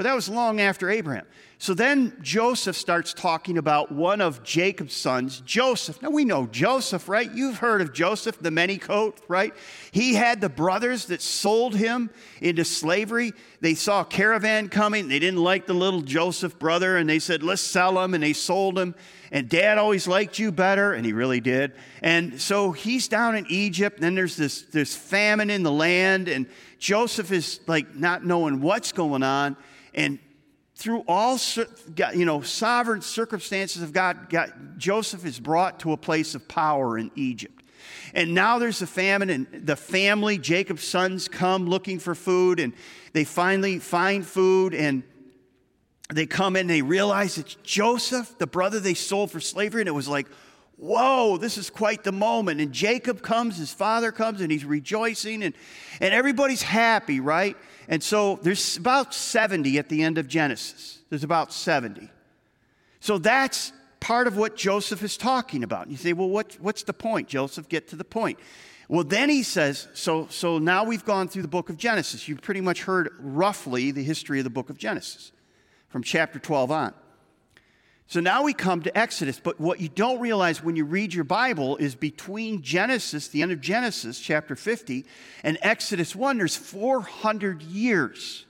But 0.03 0.09
that 0.09 0.17
was 0.17 0.29
long 0.29 0.61
after 0.61 0.91
Abraham. 0.91 1.27
So 1.59 1.75
then 1.75 2.17
Joseph 2.23 2.75
starts 2.75 3.15
talking 3.15 3.57
about 3.57 3.93
one 3.93 4.21
of 4.21 4.43
Jacob's 4.43 4.97
sons, 4.97 5.41
Joseph. 5.43 6.03
Now 6.03 6.11
we 6.11 6.25
know 6.25 6.47
Joseph, 6.47 7.09
right? 7.09 7.33
You've 7.33 7.59
heard 7.59 7.81
of 7.81 7.93
Joseph, 7.93 8.37
the 8.41 8.51
many 8.51 8.79
coat, 8.79 9.21
right? 9.29 9.55
He 9.93 10.15
had 10.15 10.41
the 10.41 10.49
brothers 10.49 11.07
that 11.07 11.23
sold 11.23 11.77
him 11.77 12.11
into 12.41 12.65
slavery. 12.65 13.33
They 13.61 13.75
saw 13.75 14.01
a 14.01 14.05
caravan 14.05 14.71
coming. 14.71 15.07
They 15.07 15.21
didn't 15.21 15.39
like 15.39 15.67
the 15.67 15.73
little 15.73 16.01
Joseph 16.01 16.59
brother, 16.59 16.97
and 16.97 17.09
they 17.09 17.21
said, 17.21 17.45
let's 17.45 17.63
sell 17.63 18.03
him. 18.03 18.15
And 18.15 18.25
they 18.25 18.33
sold 18.33 18.77
him. 18.77 18.97
And 19.31 19.49
dad 19.49 19.79
always 19.79 20.09
liked 20.09 20.41
you 20.41 20.51
better, 20.51 20.95
and 20.95 21.07
he 21.07 21.13
really 21.13 21.41
did. 21.41 21.75
And 22.03 22.41
so 22.41 22.73
he's 22.73 23.07
down 23.07 23.37
in 23.37 23.47
Egypt, 23.49 23.99
and 23.99 24.03
then 24.03 24.17
there's 24.17 24.35
this, 24.35 24.63
this 24.63 24.97
famine 24.97 25.49
in 25.49 25.63
the 25.63 25.71
land, 25.71 26.27
and 26.27 26.49
Joseph 26.81 27.31
is 27.31 27.61
like 27.69 27.95
not 27.95 28.25
knowing 28.27 28.61
what's 28.61 28.91
going 28.91 29.23
on. 29.23 29.57
And 29.95 30.19
through 30.75 31.05
all 31.07 31.39
you 32.15 32.25
know 32.25 32.41
sovereign 32.41 33.03
circumstances 33.03 33.83
of 33.83 33.93
God, 33.93 34.29
God, 34.29 34.53
Joseph 34.79 35.25
is 35.25 35.39
brought 35.39 35.81
to 35.81 35.93
a 35.93 35.97
place 35.97 36.35
of 36.35 36.49
power 36.49 36.99
in 36.99 37.11
Egypt. 37.15 37.63
And 38.15 38.35
now 38.35 38.59
there's 38.59 38.83
a 38.83 38.87
famine, 38.87 39.31
and 39.31 39.47
the 39.53 39.77
family, 39.77 40.39
Jacob's 40.39 40.85
sons, 40.85 41.29
come 41.29 41.67
looking 41.67 41.99
for 41.99 42.15
food, 42.15 42.61
and 42.61 42.75
they 43.13 43.25
finally 43.25 43.79
find 43.79 44.27
food, 44.27 44.75
and 44.75 45.03
they 46.13 46.27
come 46.27 46.57
in, 46.57 46.63
and 46.63 46.71
they 46.71 46.83
realize 46.83 47.39
it's 47.39 47.57
Joseph, 47.63 48.37
the 48.39 48.47
brother 48.47 48.81
they 48.81 48.95
sold 48.95 49.31
for 49.31 49.41
slavery, 49.41 49.83
and 49.83 49.89
it 49.89 49.93
was 49.93 50.09
like, 50.09 50.27
whoa, 50.83 51.37
this 51.37 51.57
is 51.57 51.71
quite 51.71 52.03
the 52.03 52.13
moment. 52.13 52.61
And 52.61 52.73
Jacob 52.73 53.23
comes, 53.23 53.57
his 53.57 53.73
father 53.73 54.11
comes, 54.11 54.41
and 54.41 54.51
he's 54.51 54.65
rejoicing, 54.65 55.45
and, 55.45 55.55
and 56.01 56.13
everybody's 56.13 56.63
happy, 56.63 57.21
right? 57.21 57.57
And 57.89 58.03
so 58.03 58.41
there's 58.43 58.77
about 58.77 59.15
70 59.15 59.79
at 59.79 59.89
the 59.89 60.03
end 60.03 60.19
of 60.19 60.27
Genesis. 60.27 60.99
There's 61.09 61.25
about 61.25 61.53
70. 61.53 62.11
So 62.99 63.19
that's 63.19 63.73
part 64.01 64.27
of 64.27 64.37
what 64.37 64.57
Joseph 64.57 65.03
is 65.05 65.17
talking 65.17 65.63
about. 65.63 65.89
You 65.89 65.97
say, 65.97 66.13
well, 66.13 66.29
what, 66.29 66.57
what's 66.61 66.83
the 66.83 66.93
point, 66.93 67.29
Joseph? 67.29 67.69
Get 67.69 67.89
to 67.89 67.97
the 67.97 68.05
point. 68.05 68.41
Well, 68.89 69.05
then 69.05 69.31
he 69.31 69.45
says, 69.45 69.87
so, 69.95 70.27
so 70.31 70.59
now 70.59 70.83
we've 70.85 71.05
gone 71.05 71.29
through 71.29 71.43
the 71.43 71.49
book 71.49 71.71
of 71.71 71.77
Genesis. 71.77 72.27
You've 72.27 72.43
pretty 72.43 72.61
much 72.61 72.83
heard 72.83 73.11
roughly 73.21 73.93
the 73.93 74.03
history 74.03 74.39
of 74.39 74.45
the 74.45 74.51
book 74.51 74.69
of 74.69 74.79
Genesis 74.79 75.31
from 75.89 76.03
chapter 76.03 76.41
12 76.41 76.71
on. 76.73 76.95
So 78.13 78.21
now 78.21 78.43
we 78.43 78.53
come 78.53 78.83
to 78.83 78.99
Exodus, 78.99 79.41
but 79.41 79.59
what 79.59 79.81
you 79.81 79.89
don't 79.89 80.21
realize 80.21 80.63
when 80.63 80.77
you 80.77 80.85
read 80.85 81.15
your 81.15 81.25
Bible 81.25 81.79
is 81.79 81.95
between 81.95 82.61
Genesis, 82.61 83.29
the 83.29 83.41
end 83.41 83.53
of 83.53 83.63
Genesis, 83.63 84.21
chapter 84.21 84.55
50, 84.55 85.07
and 85.43 85.57
Exodus 85.63 86.15
1, 86.15 86.37
there's 86.37 86.55
400 86.55 87.63
years. 87.63 88.45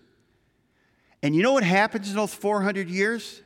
And 1.23 1.37
you 1.37 1.45
know 1.45 1.53
what 1.53 1.63
happens 1.63 2.11
in 2.11 2.17
those 2.17 2.35
400 2.35 2.89
years? 2.89 3.41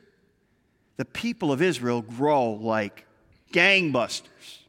The 0.95 1.05
people 1.05 1.51
of 1.51 1.61
Israel 1.61 2.01
grow 2.01 2.49
like 2.53 3.05
gangbusters. 3.53 4.61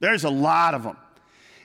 There's 0.00 0.24
a 0.24 0.30
lot 0.30 0.72
of 0.72 0.84
them. 0.84 0.96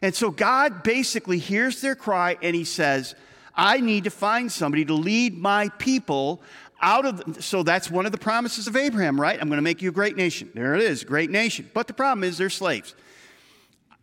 And 0.01 0.13
so 0.13 0.31
God 0.31 0.83
basically 0.83 1.37
hears 1.37 1.79
their 1.79 1.95
cry 1.95 2.37
and 2.41 2.53
he 2.53 2.65
says, 2.65 3.15
I 3.55 3.79
need 3.79 4.03
to 4.03 4.09
find 4.09 4.51
somebody 4.51 4.83
to 4.83 4.93
lead 4.93 5.37
my 5.37 5.69
people 5.79 6.41
out 6.81 7.05
of 7.05 7.43
so 7.43 7.63
that's 7.63 7.89
one 7.91 8.05
of 8.05 8.11
the 8.11 8.17
promises 8.17 8.67
of 8.67 8.75
Abraham, 8.75 9.19
right? 9.19 9.39
I'm 9.39 9.47
going 9.47 9.57
to 9.57 9.63
make 9.63 9.81
you 9.81 9.89
a 9.89 9.93
great 9.93 10.15
nation. 10.15 10.49
There 10.53 10.75
it 10.75 10.81
is, 10.81 11.03
great 11.03 11.29
nation. 11.29 11.69
But 11.73 11.87
the 11.87 11.93
problem 11.93 12.23
is 12.23 12.37
they're 12.37 12.49
slaves. 12.49 12.95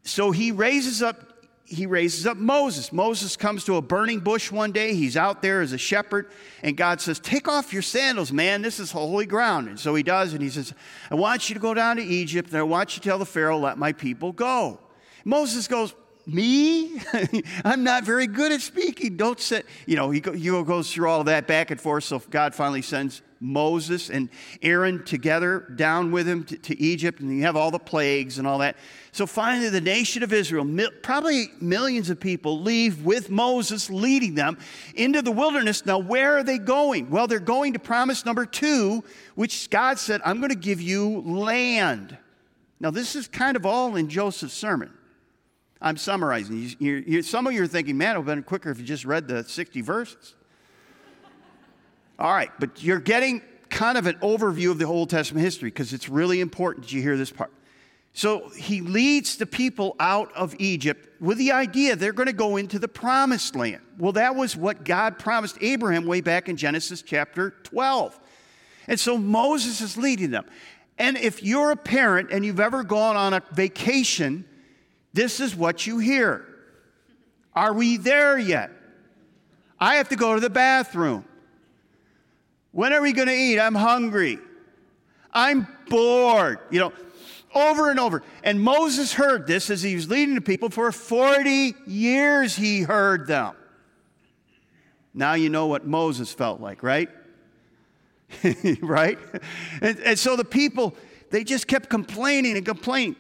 So 0.04 0.30
he 0.30 0.52
raises 0.52 1.02
up 1.02 1.37
he 1.68 1.85
raises 1.85 2.26
up 2.26 2.37
Moses. 2.37 2.92
Moses 2.92 3.37
comes 3.37 3.64
to 3.64 3.76
a 3.76 3.83
burning 3.83 4.21
bush 4.21 4.52
one 4.52 4.71
day. 4.71 4.95
He's 4.95 5.16
out 5.16 5.42
there 5.42 5.62
as 5.62 5.73
a 5.73 5.78
shepherd, 5.78 6.30
and 6.62 6.76
God 6.76 7.00
says, 7.00 7.18
Take 7.18 7.49
off 7.49 7.73
your 7.73 7.83
sandals, 7.83 8.33
man. 8.33 8.62
This 8.62 8.78
is 8.78 8.92
holy 8.92 9.26
ground. 9.26 9.68
And 9.68 9.78
so 9.78 9.95
he 9.95 10.04
does, 10.04 10.33
and 10.33 10.40
he 10.40 10.49
says, 10.49 10.73
I 11.11 11.16
want 11.16 11.49
you 11.49 11.54
to 11.54 11.61
go 11.61 11.75
down 11.75 11.97
to 11.97 12.02
Egypt, 12.02 12.50
and 12.50 12.59
I 12.59 12.62
want 12.62 12.97
you 12.97 13.02
to 13.02 13.09
tell 13.09 13.18
the 13.18 13.26
Pharaoh, 13.26 13.59
Let 13.59 13.78
my 13.78 13.92
people 13.92 14.33
go. 14.33 14.78
Moses 15.25 15.66
goes, 15.66 15.92
me? 16.26 17.00
I'm 17.64 17.85
not 17.85 18.04
very 18.04 18.26
good 18.26 18.52
at 18.52 18.61
speaking. 18.61 19.16
Don't 19.16 19.40
say, 19.40 19.62
you 19.87 19.97
know, 19.97 20.11
he, 20.11 20.21
go, 20.21 20.33
he 20.33 20.49
goes 20.64 20.92
through 20.92 21.09
all 21.09 21.21
of 21.21 21.26
that 21.26 21.47
back 21.47 21.71
and 21.71 21.80
forth. 21.80 22.04
So 22.04 22.18
God 22.30 22.54
finally 22.54 22.83
sends 22.83 23.23
Moses 23.40 24.11
and 24.11 24.28
Aaron 24.62 25.04
together 25.04 25.61
down 25.76 26.11
with 26.11 26.26
him 26.26 26.45
to, 26.45 26.56
to, 26.56 26.80
Egypt, 26.80 27.21
and 27.21 27.37
you 27.37 27.42
have 27.42 27.56
all 27.56 27.71
the 27.71 27.78
plagues 27.78 28.38
and 28.38 28.47
all 28.47 28.59
that. 28.59 28.76
So 29.12 29.26
finally, 29.26 29.68
the 29.68 29.80
nation 29.80 30.23
of 30.23 30.33
Israel, 30.33 30.64
mil, 30.64 30.90
probably 31.02 31.49
millions 31.61 32.11
of 32.11 32.18
people, 32.18 32.61
leave 32.61 33.04
with 33.04 33.30
Moses 33.30 33.90
leading 33.90 34.35
them 34.35 34.59
into 34.95 35.23
the 35.23 35.33
wilderness. 35.33 35.85
Now, 35.87 35.99
where 35.99 36.38
are 36.38 36.42
they 36.42 36.59
going? 36.59 37.11
Well, 37.11 37.26
they're 37.26 37.40
going 37.40 37.75
to 37.75 37.78
promise 37.78 38.25
number 38.25 38.47
two, 38.47 39.04
which 39.35 39.71
God 39.71 39.99
said, 39.99 40.21
I'm 40.25 40.38
going 40.38 40.50
to 40.50 40.56
give 40.56 40.80
you 40.80 41.21
land. 41.21 42.16
Now, 42.80 42.90
this 42.90 43.16
is 43.16 43.28
kind 43.28 43.56
of 43.56 43.64
all 43.64 43.97
in 43.97 44.09
Joseph's 44.09 44.54
sermon. 44.54 44.95
I'm 45.80 45.97
summarizing. 45.97 46.71
You, 46.78 47.04
you, 47.06 47.23
some 47.23 47.47
of 47.47 47.52
you 47.52 47.62
are 47.62 47.66
thinking, 47.66 47.99
man, 47.99 48.16
it 48.16 48.18
would 48.21 48.28
have 48.28 48.37
been 48.37 48.42
quicker 48.42 48.71
if 48.71 48.78
you 48.78 48.85
just 48.85 49.04
read 49.04 49.28
the 49.28 49.45
60 49.45 49.80
verses. 49.83 50.35
All 52.18 52.33
right, 52.33 52.50
but 52.59 52.83
you're 52.83 52.99
getting 52.99 53.42
kind 53.68 53.99
of 53.99 54.06
an 54.06 54.16
overview 54.16 54.71
of 54.71 54.78
the 54.78 54.87
Old 54.87 55.11
Testament 55.11 55.45
history 55.45 55.68
because 55.68 55.92
it's 55.92 56.09
really 56.09 56.40
important 56.40 56.87
that 56.87 56.92
you 56.92 57.02
hear 57.02 57.16
this 57.16 57.30
part. 57.30 57.52
So 58.14 58.49
he 58.56 58.80
leads 58.80 59.37
the 59.37 59.45
people 59.45 59.95
out 60.00 60.33
of 60.35 60.54
Egypt 60.59 61.21
with 61.21 61.37
the 61.37 61.52
idea 61.52 61.97
they're 61.97 62.14
going 62.14 62.28
to 62.28 62.33
go 62.33 62.56
into 62.56 62.78
the 62.78 62.88
promised 62.88 63.54
land. 63.54 63.83
Well, 63.99 64.12
that 64.12 64.35
was 64.35 64.56
what 64.56 64.85
God 64.85 65.18
promised 65.18 65.59
Abraham 65.61 66.06
way 66.06 66.23
back 66.23 66.49
in 66.49 66.56
Genesis 66.56 67.02
chapter 67.02 67.50
12. 67.64 68.18
And 68.88 68.99
so 68.99 69.18
Moses 69.18 69.83
is 69.83 69.99
leading 69.99 70.30
them. 70.30 70.47
And 70.99 71.18
if 71.18 71.42
you're 71.42 71.73
a 71.73 71.76
parent 71.76 72.30
and 72.33 72.42
you've 72.42 72.61
ever 72.61 72.85
gone 72.85 73.16
on 73.16 73.35
a 73.35 73.42
vacation, 73.52 74.47
this 75.16 75.40
is 75.40 75.56
what 75.56 75.87
you 75.87 75.99
hear 75.99 76.46
Are 77.54 77.73
we 77.73 77.96
there 77.96 78.38
yet? 78.38 78.70
I 79.80 79.96
have 79.96 80.11
to 80.11 80.16
go 80.16 80.35
to 80.35 80.40
the 80.40 80.50
bathroom. 80.50 81.25
When 82.73 82.92
are 82.92 83.00
we 83.00 83.12
going 83.12 83.28
to 83.28 83.35
eat? 83.35 83.58
I'm 83.58 83.75
hungry. 83.75 84.38
I'm 85.32 85.66
bored. 85.88 86.58
You 86.70 86.80
know, 86.80 86.92
over 87.54 87.90
and 87.90 87.99
over. 87.99 88.23
And 88.42 88.61
Moses 88.61 89.14
heard 89.14 89.46
this 89.46 89.70
as 89.70 89.82
he 89.82 89.94
was 89.94 90.08
leading 90.08 90.35
the 90.35 90.40
people. 90.42 90.68
For 90.68 90.92
40 90.92 91.75
years, 91.87 92.54
he 92.56 92.82
heard 92.82 93.26
them. 93.26 93.54
Now 95.14 95.32
you 95.32 95.49
know 95.49 95.66
what 95.66 95.87
Moses 95.87 96.32
felt 96.32 96.61
like, 96.61 96.82
right? 96.82 97.08
right? 98.82 99.18
And, 99.80 99.99
and, 100.00 100.18
so 100.18 100.37
the 100.37 100.44
people, 100.44 100.94
they 101.30 101.44
just 101.44 101.66
kept 101.66 101.88
complaining 101.88 102.56
and 102.56 102.66
complaining. 102.66 103.16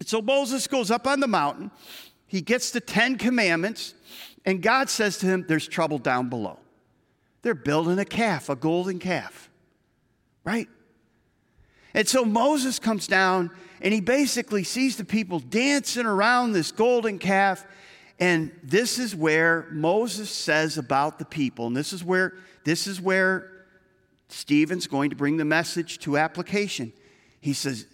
And 0.00 0.08
so 0.08 0.20
Moses 0.20 0.66
goes 0.66 0.90
up 0.90 1.06
on 1.06 1.20
the 1.20 1.28
mountain. 1.28 1.70
He 2.26 2.40
gets 2.40 2.72
the 2.72 2.80
Ten 2.80 3.16
Commandments. 3.16 3.94
And 4.44 4.62
God 4.62 4.88
says 4.90 5.18
to 5.18 5.26
him, 5.26 5.44
There's 5.46 5.68
trouble 5.68 5.98
down 5.98 6.28
below. 6.28 6.58
They're 7.42 7.54
building 7.54 7.98
a 7.98 8.04
calf, 8.04 8.48
a 8.48 8.56
golden 8.56 8.98
calf, 8.98 9.48
right? 10.44 10.68
And 11.94 12.08
so 12.08 12.24
Moses 12.24 12.78
comes 12.78 13.06
down 13.06 13.50
and 13.80 13.94
he 13.94 14.00
basically 14.00 14.64
sees 14.64 14.96
the 14.96 15.04
people 15.04 15.40
dancing 15.40 16.06
around 16.06 16.52
this 16.52 16.70
golden 16.70 17.18
calf. 17.18 17.66
And 18.18 18.52
this 18.62 18.98
is 18.98 19.16
where 19.16 19.66
Moses 19.70 20.30
says 20.30 20.76
about 20.76 21.18
the 21.18 21.24
people, 21.24 21.66
and 21.66 21.76
this 21.76 21.94
is 21.94 22.04
where 22.04 22.34
this 22.64 22.86
is 22.86 23.00
where 23.00 23.50
Stephen's 24.28 24.86
going 24.86 25.10
to 25.10 25.16
bring 25.16 25.38
the 25.38 25.44
message 25.46 25.98
to 26.00 26.18
application. 26.18 26.92
He 27.40 27.54
says, 27.54 27.86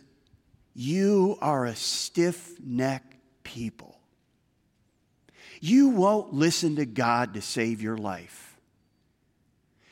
You 0.79 1.39
are 1.41 1.65
a 1.65 1.75
stiff 1.75 2.53
necked 2.63 3.17
people. 3.43 3.99
You 5.59 5.89
won't 5.89 6.35
listen 6.35 6.77
to 6.77 6.85
God 6.85 7.33
to 7.33 7.41
save 7.41 7.81
your 7.81 7.97
life. 7.97 8.59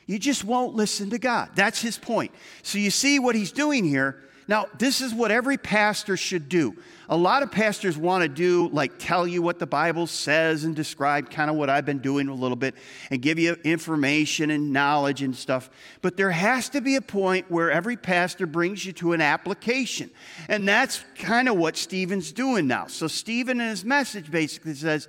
You 0.05 0.19
just 0.19 0.43
won't 0.43 0.75
listen 0.75 1.09
to 1.09 1.17
God. 1.17 1.49
That's 1.55 1.81
his 1.81 1.97
point. 1.97 2.31
So 2.61 2.77
you 2.77 2.91
see 2.91 3.17
what 3.17 3.33
he's 3.33 3.51
doing 3.51 3.83
here. 3.83 4.21
Now, 4.47 4.67
this 4.77 5.01
is 5.01 5.13
what 5.13 5.31
every 5.31 5.57
pastor 5.57 6.15
should 6.15 6.49
do. 6.49 6.75
A 7.09 7.17
lot 7.17 7.41
of 7.41 7.51
pastors 7.51 7.97
want 7.97 8.21
to 8.23 8.29
do, 8.29 8.69
like, 8.69 8.99
tell 8.99 9.25
you 9.27 9.41
what 9.41 9.57
the 9.57 9.65
Bible 9.65 10.05
says 10.05 10.63
and 10.63 10.75
describe 10.75 11.31
kind 11.31 11.49
of 11.49 11.55
what 11.55 11.69
I've 11.69 11.85
been 11.85 11.99
doing 11.99 12.27
a 12.27 12.33
little 12.33 12.55
bit 12.55 12.75
and 13.09 13.21
give 13.21 13.39
you 13.39 13.57
information 13.63 14.51
and 14.51 14.71
knowledge 14.71 15.23
and 15.23 15.35
stuff. 15.35 15.69
But 16.01 16.15
there 16.15 16.31
has 16.31 16.69
to 16.69 16.81
be 16.81 16.95
a 16.95 17.01
point 17.01 17.49
where 17.49 17.71
every 17.71 17.97
pastor 17.97 18.45
brings 18.45 18.85
you 18.85 18.93
to 18.93 19.13
an 19.13 19.21
application. 19.21 20.11
And 20.47 20.67
that's 20.67 21.03
kind 21.15 21.49
of 21.49 21.57
what 21.57 21.75
Stephen's 21.75 22.31
doing 22.31 22.67
now. 22.67 22.85
So, 22.87 23.07
Stephen 23.07 23.59
in 23.59 23.69
his 23.69 23.83
message 23.83 24.29
basically 24.29 24.75
says, 24.75 25.07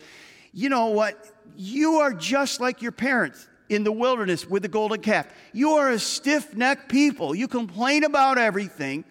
you 0.53 0.71
know 0.71 0.87
what? 0.87 1.23
You 1.57 1.97
are 1.97 2.13
just 2.13 2.61
like 2.61 2.81
your 2.81 2.93
parents 2.93 3.47
in 3.69 3.85
the 3.85 3.93
wilderness 3.93 4.49
with 4.49 4.63
the 4.63 4.69
golden 4.69 5.01
calf. 5.01 5.27
You 5.53 5.73
are 5.73 5.91
a 5.91 5.99
stiff 5.99 6.57
necked 6.57 6.89
people. 6.89 7.35
You 7.35 7.49
complain 7.49 8.05
about 8.05 8.39
everything. 8.39 9.05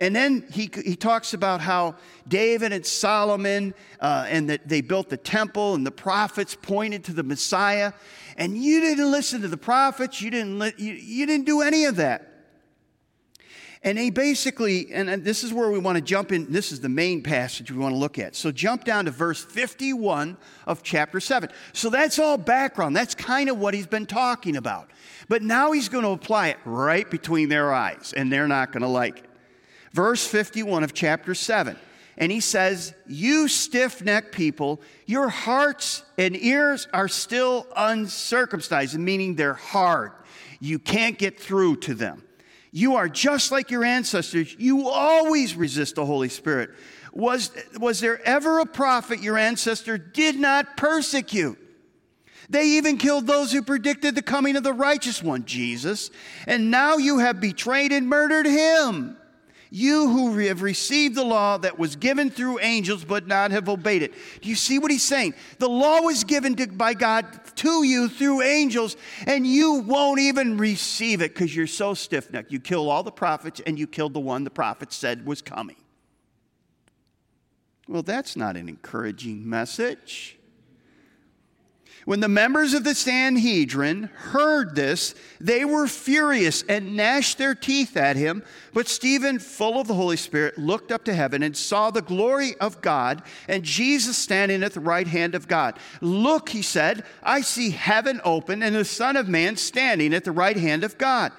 And 0.00 0.14
then 0.14 0.46
he, 0.52 0.70
he 0.84 0.96
talks 0.96 1.34
about 1.34 1.60
how 1.60 1.96
David 2.26 2.72
and 2.72 2.84
Solomon 2.84 3.74
uh, 4.00 4.26
and 4.28 4.50
that 4.50 4.68
they 4.68 4.80
built 4.80 5.08
the 5.08 5.16
temple 5.16 5.74
and 5.74 5.86
the 5.86 5.92
prophets 5.92 6.56
pointed 6.60 7.04
to 7.04 7.12
the 7.12 7.22
Messiah. 7.22 7.92
And 8.36 8.56
you 8.56 8.80
didn't 8.80 9.10
listen 9.10 9.40
to 9.42 9.48
the 9.48 9.56
prophets. 9.56 10.20
You 10.20 10.30
didn't, 10.30 10.58
li- 10.58 10.74
you, 10.76 10.94
you 10.94 11.26
didn't 11.26 11.46
do 11.46 11.62
any 11.62 11.84
of 11.84 11.96
that. 11.96 12.30
And 13.84 13.98
he 13.98 14.08
basically, 14.08 14.90
and 14.94 15.22
this 15.22 15.44
is 15.44 15.52
where 15.52 15.70
we 15.70 15.78
want 15.78 15.96
to 15.96 16.02
jump 16.02 16.32
in. 16.32 16.50
This 16.50 16.72
is 16.72 16.80
the 16.80 16.88
main 16.88 17.22
passage 17.22 17.70
we 17.70 17.76
want 17.76 17.92
to 17.92 17.98
look 17.98 18.18
at. 18.18 18.34
So 18.34 18.50
jump 18.50 18.84
down 18.84 19.04
to 19.04 19.10
verse 19.10 19.44
51 19.44 20.38
of 20.66 20.82
chapter 20.82 21.20
7. 21.20 21.50
So 21.74 21.90
that's 21.90 22.18
all 22.18 22.38
background. 22.38 22.96
That's 22.96 23.14
kind 23.14 23.50
of 23.50 23.58
what 23.58 23.74
he's 23.74 23.86
been 23.86 24.06
talking 24.06 24.56
about. 24.56 24.90
But 25.28 25.42
now 25.42 25.72
he's 25.72 25.90
going 25.90 26.04
to 26.04 26.10
apply 26.10 26.48
it 26.48 26.56
right 26.64 27.08
between 27.10 27.50
their 27.50 27.74
eyes, 27.74 28.14
and 28.16 28.32
they're 28.32 28.48
not 28.48 28.72
going 28.72 28.82
to 28.82 28.88
like 28.88 29.18
it. 29.18 29.30
Verse 29.94 30.26
51 30.26 30.82
of 30.82 30.92
chapter 30.92 31.36
7. 31.36 31.76
And 32.18 32.32
he 32.32 32.40
says, 32.40 32.94
You 33.06 33.46
stiff 33.46 34.02
necked 34.02 34.34
people, 34.34 34.80
your 35.06 35.28
hearts 35.28 36.02
and 36.18 36.36
ears 36.36 36.88
are 36.92 37.06
still 37.06 37.66
uncircumcised, 37.76 38.98
meaning 38.98 39.36
they're 39.36 39.54
hard. 39.54 40.10
You 40.58 40.80
can't 40.80 41.16
get 41.16 41.38
through 41.38 41.76
to 41.76 41.94
them. 41.94 42.24
You 42.72 42.96
are 42.96 43.08
just 43.08 43.52
like 43.52 43.70
your 43.70 43.84
ancestors. 43.84 44.56
You 44.58 44.88
always 44.88 45.54
resist 45.54 45.94
the 45.94 46.04
Holy 46.04 46.28
Spirit. 46.28 46.70
Was, 47.12 47.52
was 47.78 48.00
there 48.00 48.20
ever 48.26 48.58
a 48.58 48.66
prophet 48.66 49.22
your 49.22 49.38
ancestor 49.38 49.96
did 49.96 50.34
not 50.34 50.76
persecute? 50.76 51.56
They 52.50 52.66
even 52.70 52.98
killed 52.98 53.28
those 53.28 53.52
who 53.52 53.62
predicted 53.62 54.16
the 54.16 54.22
coming 54.22 54.56
of 54.56 54.64
the 54.64 54.72
righteous 54.72 55.22
one, 55.22 55.44
Jesus. 55.44 56.10
And 56.48 56.72
now 56.72 56.96
you 56.96 57.18
have 57.18 57.40
betrayed 57.40 57.92
and 57.92 58.08
murdered 58.08 58.46
him. 58.46 59.18
You 59.76 60.08
who 60.08 60.38
have 60.38 60.62
received 60.62 61.16
the 61.16 61.24
law 61.24 61.58
that 61.58 61.80
was 61.80 61.96
given 61.96 62.30
through 62.30 62.60
angels 62.60 63.04
but 63.04 63.26
not 63.26 63.50
have 63.50 63.68
obeyed 63.68 64.04
it. 64.04 64.14
Do 64.40 64.48
you 64.48 64.54
see 64.54 64.78
what 64.78 64.92
he's 64.92 65.02
saying? 65.02 65.34
The 65.58 65.68
law 65.68 66.00
was 66.00 66.22
given 66.22 66.54
to, 66.54 66.68
by 66.68 66.94
God 66.94 67.26
to 67.56 67.82
you 67.82 68.08
through 68.08 68.42
angels, 68.42 68.96
and 69.26 69.44
you 69.44 69.80
won't 69.80 70.20
even 70.20 70.58
receive 70.58 71.20
it 71.20 71.34
because 71.34 71.56
you're 71.56 71.66
so 71.66 71.92
stiff 71.92 72.32
necked. 72.32 72.52
You 72.52 72.60
kill 72.60 72.88
all 72.88 73.02
the 73.02 73.10
prophets, 73.10 73.60
and 73.66 73.76
you 73.76 73.88
killed 73.88 74.12
the 74.12 74.20
one 74.20 74.44
the 74.44 74.50
prophets 74.50 74.94
said 74.94 75.26
was 75.26 75.42
coming. 75.42 75.74
Well, 77.88 78.04
that's 78.04 78.36
not 78.36 78.56
an 78.56 78.68
encouraging 78.68 79.48
message. 79.50 80.38
When 82.04 82.20
the 82.20 82.28
members 82.28 82.74
of 82.74 82.84
the 82.84 82.94
Sanhedrin 82.94 84.10
heard 84.14 84.74
this, 84.74 85.14
they 85.40 85.64
were 85.64 85.86
furious 85.86 86.62
and 86.68 86.96
gnashed 86.96 87.38
their 87.38 87.54
teeth 87.54 87.96
at 87.96 88.16
him. 88.16 88.42
But 88.74 88.88
Stephen, 88.88 89.38
full 89.38 89.80
of 89.80 89.88
the 89.88 89.94
Holy 89.94 90.18
Spirit, 90.18 90.58
looked 90.58 90.92
up 90.92 91.04
to 91.04 91.14
heaven 91.14 91.42
and 91.42 91.56
saw 91.56 91.90
the 91.90 92.02
glory 92.02 92.56
of 92.58 92.82
God 92.82 93.22
and 93.48 93.62
Jesus 93.62 94.18
standing 94.18 94.62
at 94.62 94.74
the 94.74 94.80
right 94.80 95.06
hand 95.06 95.34
of 95.34 95.48
God. 95.48 95.78
Look, 96.02 96.50
he 96.50 96.60
said, 96.60 97.04
I 97.22 97.40
see 97.40 97.70
heaven 97.70 98.20
open 98.22 98.62
and 98.62 98.76
the 98.76 98.84
Son 98.84 99.16
of 99.16 99.26
Man 99.26 99.56
standing 99.56 100.12
at 100.12 100.24
the 100.24 100.32
right 100.32 100.58
hand 100.58 100.84
of 100.84 100.98
God. 100.98 101.32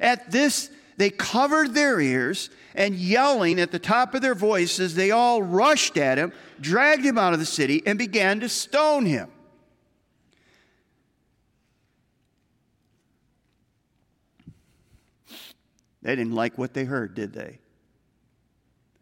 At 0.00 0.30
this, 0.30 0.70
they 0.96 1.10
covered 1.10 1.74
their 1.74 2.00
ears 2.00 2.50
and 2.76 2.94
yelling 2.94 3.58
at 3.58 3.72
the 3.72 3.78
top 3.80 4.14
of 4.14 4.22
their 4.22 4.36
voices, 4.36 4.94
they 4.94 5.10
all 5.10 5.42
rushed 5.42 5.96
at 5.96 6.18
him, 6.18 6.32
dragged 6.60 7.04
him 7.04 7.18
out 7.18 7.32
of 7.32 7.40
the 7.40 7.46
city, 7.46 7.82
and 7.84 7.98
began 7.98 8.38
to 8.38 8.48
stone 8.48 9.04
him. 9.04 9.28
They 16.02 16.14
didn't 16.14 16.34
like 16.34 16.58
what 16.58 16.74
they 16.74 16.84
heard, 16.84 17.14
did 17.14 17.32
they? 17.32 17.58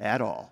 At 0.01 0.21
all. 0.21 0.51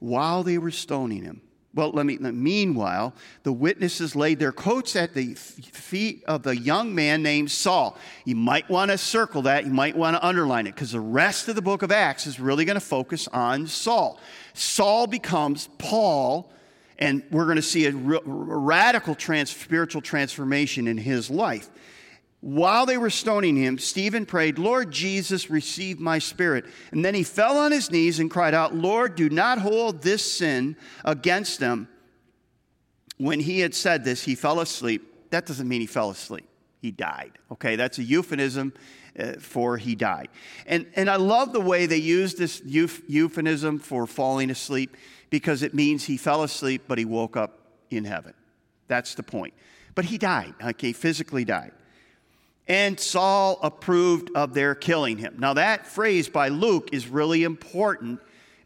While 0.00 0.42
they 0.42 0.58
were 0.58 0.70
stoning 0.70 1.22
him, 1.22 1.40
well, 1.74 1.90
let 1.90 2.06
me, 2.06 2.18
meanwhile, 2.18 3.14
the 3.42 3.52
witnesses 3.52 4.14
laid 4.14 4.38
their 4.38 4.52
coats 4.52 4.94
at 4.94 5.12
the 5.12 5.34
feet 5.34 6.22
of 6.28 6.44
the 6.44 6.56
young 6.56 6.94
man 6.94 7.22
named 7.22 7.50
Saul. 7.50 7.98
You 8.24 8.36
might 8.36 8.68
want 8.70 8.92
to 8.92 8.98
circle 8.98 9.42
that, 9.42 9.64
you 9.64 9.72
might 9.72 9.96
want 9.96 10.16
to 10.16 10.24
underline 10.24 10.68
it, 10.68 10.74
because 10.74 10.92
the 10.92 11.00
rest 11.00 11.48
of 11.48 11.56
the 11.56 11.62
book 11.62 11.82
of 11.82 11.90
Acts 11.90 12.28
is 12.28 12.38
really 12.38 12.64
going 12.64 12.76
to 12.76 12.80
focus 12.80 13.26
on 13.28 13.66
Saul. 13.66 14.20
Saul 14.52 15.08
becomes 15.08 15.68
Paul, 15.78 16.52
and 16.96 17.24
we're 17.32 17.46
going 17.46 17.56
to 17.56 17.62
see 17.62 17.86
a 17.86 17.92
radical 17.92 19.16
trans- 19.16 19.50
spiritual 19.50 20.00
transformation 20.00 20.86
in 20.86 20.96
his 20.96 21.28
life. 21.28 21.70
While 22.44 22.84
they 22.84 22.98
were 22.98 23.08
stoning 23.08 23.56
him, 23.56 23.78
Stephen 23.78 24.26
prayed, 24.26 24.58
Lord 24.58 24.90
Jesus, 24.90 25.48
receive 25.48 25.98
my 25.98 26.18
spirit. 26.18 26.66
And 26.92 27.02
then 27.02 27.14
he 27.14 27.22
fell 27.22 27.56
on 27.56 27.72
his 27.72 27.90
knees 27.90 28.18
and 28.18 28.30
cried 28.30 28.52
out, 28.52 28.74
Lord, 28.74 29.14
do 29.14 29.30
not 29.30 29.56
hold 29.56 30.02
this 30.02 30.30
sin 30.30 30.76
against 31.06 31.58
them. 31.58 31.88
When 33.16 33.40
he 33.40 33.60
had 33.60 33.74
said 33.74 34.04
this, 34.04 34.24
he 34.24 34.34
fell 34.34 34.60
asleep. 34.60 35.30
That 35.30 35.46
doesn't 35.46 35.66
mean 35.66 35.80
he 35.80 35.86
fell 35.86 36.10
asleep, 36.10 36.46
he 36.82 36.90
died. 36.90 37.32
Okay, 37.50 37.76
that's 37.76 37.96
a 37.96 38.02
euphemism 38.02 38.74
uh, 39.18 39.32
for 39.38 39.78
he 39.78 39.94
died. 39.94 40.28
And, 40.66 40.84
and 40.96 41.08
I 41.08 41.16
love 41.16 41.54
the 41.54 41.62
way 41.62 41.86
they 41.86 41.96
use 41.96 42.34
this 42.34 42.60
euphemism 42.66 43.78
for 43.78 44.06
falling 44.06 44.50
asleep 44.50 44.98
because 45.30 45.62
it 45.62 45.72
means 45.72 46.04
he 46.04 46.18
fell 46.18 46.42
asleep, 46.42 46.82
but 46.88 46.98
he 46.98 47.06
woke 47.06 47.38
up 47.38 47.58
in 47.88 48.04
heaven. 48.04 48.34
That's 48.86 49.14
the 49.14 49.22
point. 49.22 49.54
But 49.94 50.04
he 50.04 50.18
died, 50.18 50.52
okay, 50.62 50.92
physically 50.92 51.46
died. 51.46 51.72
And 52.66 52.98
Saul 52.98 53.58
approved 53.62 54.30
of 54.34 54.54
their 54.54 54.74
killing 54.74 55.18
him. 55.18 55.36
Now, 55.38 55.54
that 55.54 55.86
phrase 55.86 56.28
by 56.28 56.48
Luke 56.48 56.90
is 56.92 57.06
really 57.06 57.44
important 57.44 58.20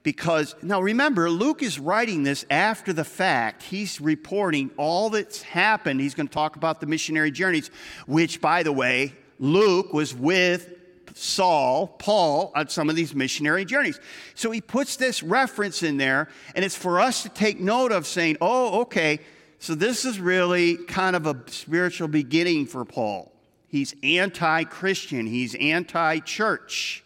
because, 0.04 0.54
now 0.62 0.80
remember, 0.80 1.28
Luke 1.28 1.62
is 1.62 1.78
writing 1.78 2.22
this 2.22 2.46
after 2.48 2.92
the 2.92 3.04
fact. 3.04 3.62
He's 3.62 4.00
reporting 4.00 4.70
all 4.76 5.10
that's 5.10 5.42
happened. 5.42 6.00
He's 6.00 6.14
going 6.14 6.28
to 6.28 6.32
talk 6.32 6.56
about 6.56 6.80
the 6.80 6.86
missionary 6.86 7.30
journeys, 7.30 7.70
which, 8.06 8.40
by 8.40 8.62
the 8.62 8.72
way, 8.72 9.14
Luke 9.40 9.92
was 9.92 10.14
with 10.14 10.74
Saul, 11.14 11.88
Paul, 11.88 12.52
on 12.54 12.68
some 12.68 12.88
of 12.88 12.94
these 12.94 13.14
missionary 13.14 13.64
journeys. 13.64 13.98
So 14.34 14.52
he 14.52 14.60
puts 14.60 14.96
this 14.96 15.22
reference 15.22 15.82
in 15.82 15.96
there, 15.96 16.28
and 16.54 16.64
it's 16.64 16.76
for 16.76 17.00
us 17.00 17.24
to 17.24 17.28
take 17.28 17.58
note 17.58 17.90
of 17.90 18.06
saying, 18.06 18.36
oh, 18.40 18.82
okay, 18.82 19.18
so 19.58 19.74
this 19.74 20.04
is 20.04 20.20
really 20.20 20.76
kind 20.76 21.16
of 21.16 21.26
a 21.26 21.42
spiritual 21.48 22.06
beginning 22.06 22.66
for 22.66 22.84
Paul. 22.84 23.32
He's 23.68 23.94
anti 24.02 24.64
Christian, 24.64 25.26
he's 25.26 25.54
anti 25.54 26.20
church. 26.20 27.04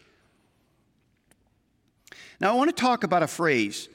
Now, 2.41 2.53
I 2.53 2.57
want 2.57 2.75
to 2.75 2.81
talk 2.81 3.05
about 3.05 3.23
a 3.23 3.29
phrase 3.29 3.89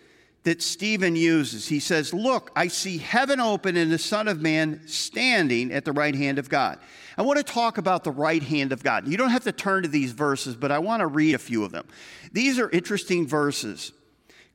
that 0.43 0.61
Stephen 0.61 1.17
uses. 1.17 1.67
He 1.67 1.81
says, 1.81 2.13
Look, 2.13 2.51
I 2.55 2.69
see 2.69 2.97
heaven 2.97 3.41
open 3.41 3.75
and 3.75 3.91
the 3.91 3.97
Son 3.97 4.29
of 4.29 4.41
Man 4.41 4.81
standing 4.87 5.73
at 5.73 5.83
the 5.83 5.91
right 5.91 6.15
hand 6.15 6.39
of 6.39 6.47
God. 6.47 6.79
I 7.17 7.23
want 7.23 7.37
to 7.37 7.43
talk 7.43 7.77
about 7.77 8.05
the 8.05 8.11
right 8.11 8.43
hand 8.43 8.71
of 8.71 8.83
God. 8.83 9.07
You 9.07 9.17
don't 9.17 9.31
have 9.31 9.43
to 9.43 9.51
turn 9.51 9.83
to 9.83 9.89
these 9.89 10.13
verses, 10.13 10.55
but 10.55 10.71
I 10.71 10.79
want 10.79 11.01
to 11.01 11.07
read 11.07 11.35
a 11.35 11.39
few 11.39 11.65
of 11.65 11.71
them. 11.71 11.85
These 12.31 12.59
are 12.59 12.69
interesting 12.69 13.27
verses. 13.27 13.91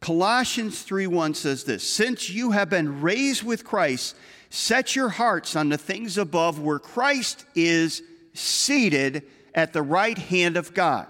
Colossians 0.00 0.82
3:1 0.82 1.34
says 1.34 1.64
this, 1.64 1.82
"Since 1.86 2.30
you 2.30 2.52
have 2.52 2.70
been 2.70 3.02
raised 3.02 3.42
with 3.42 3.62
Christ, 3.62 4.16
set 4.52 4.94
your 4.94 5.08
hearts 5.08 5.56
on 5.56 5.70
the 5.70 5.78
things 5.78 6.18
above 6.18 6.60
where 6.60 6.78
Christ 6.78 7.46
is 7.54 8.02
seated 8.34 9.22
at 9.54 9.72
the 9.72 9.82
right 9.82 10.18
hand 10.18 10.58
of 10.58 10.74
God." 10.74 11.06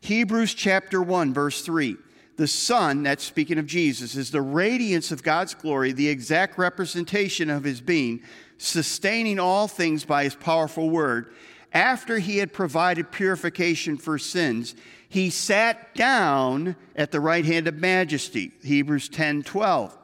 Hebrews 0.00 0.54
chapter 0.54 1.02
1 1.02 1.34
verse 1.34 1.60
3. 1.60 1.96
The 2.36 2.46
Son, 2.46 3.02
that's 3.02 3.24
speaking 3.24 3.58
of 3.58 3.66
Jesus, 3.66 4.14
is 4.14 4.30
the 4.30 4.40
radiance 4.40 5.10
of 5.10 5.22
God's 5.24 5.54
glory, 5.54 5.92
the 5.92 6.08
exact 6.08 6.56
representation 6.56 7.50
of 7.50 7.64
his 7.64 7.80
being, 7.80 8.22
sustaining 8.58 9.38
all 9.40 9.66
things 9.66 10.04
by 10.04 10.24
his 10.24 10.36
powerful 10.36 10.88
word. 10.88 11.34
After 11.72 12.18
he 12.18 12.38
had 12.38 12.52
provided 12.52 13.10
purification 13.10 13.98
for 13.98 14.18
sins, 14.18 14.74
he 15.08 15.30
sat 15.30 15.94
down 15.94 16.76
at 16.94 17.10
the 17.10 17.20
right 17.20 17.44
hand 17.44 17.66
of 17.66 17.74
majesty. 17.74 18.52
Hebrews 18.62 19.08
10 19.08 19.42
12. 19.42 19.97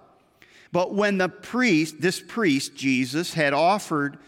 But 0.75 0.93
when 0.93 1.19
the 1.19 1.29
priest, 1.29 2.01
this 2.01 2.19
priest, 2.19 2.75
Jesus, 2.75 3.35
had 3.35 3.53
offered 3.53 4.19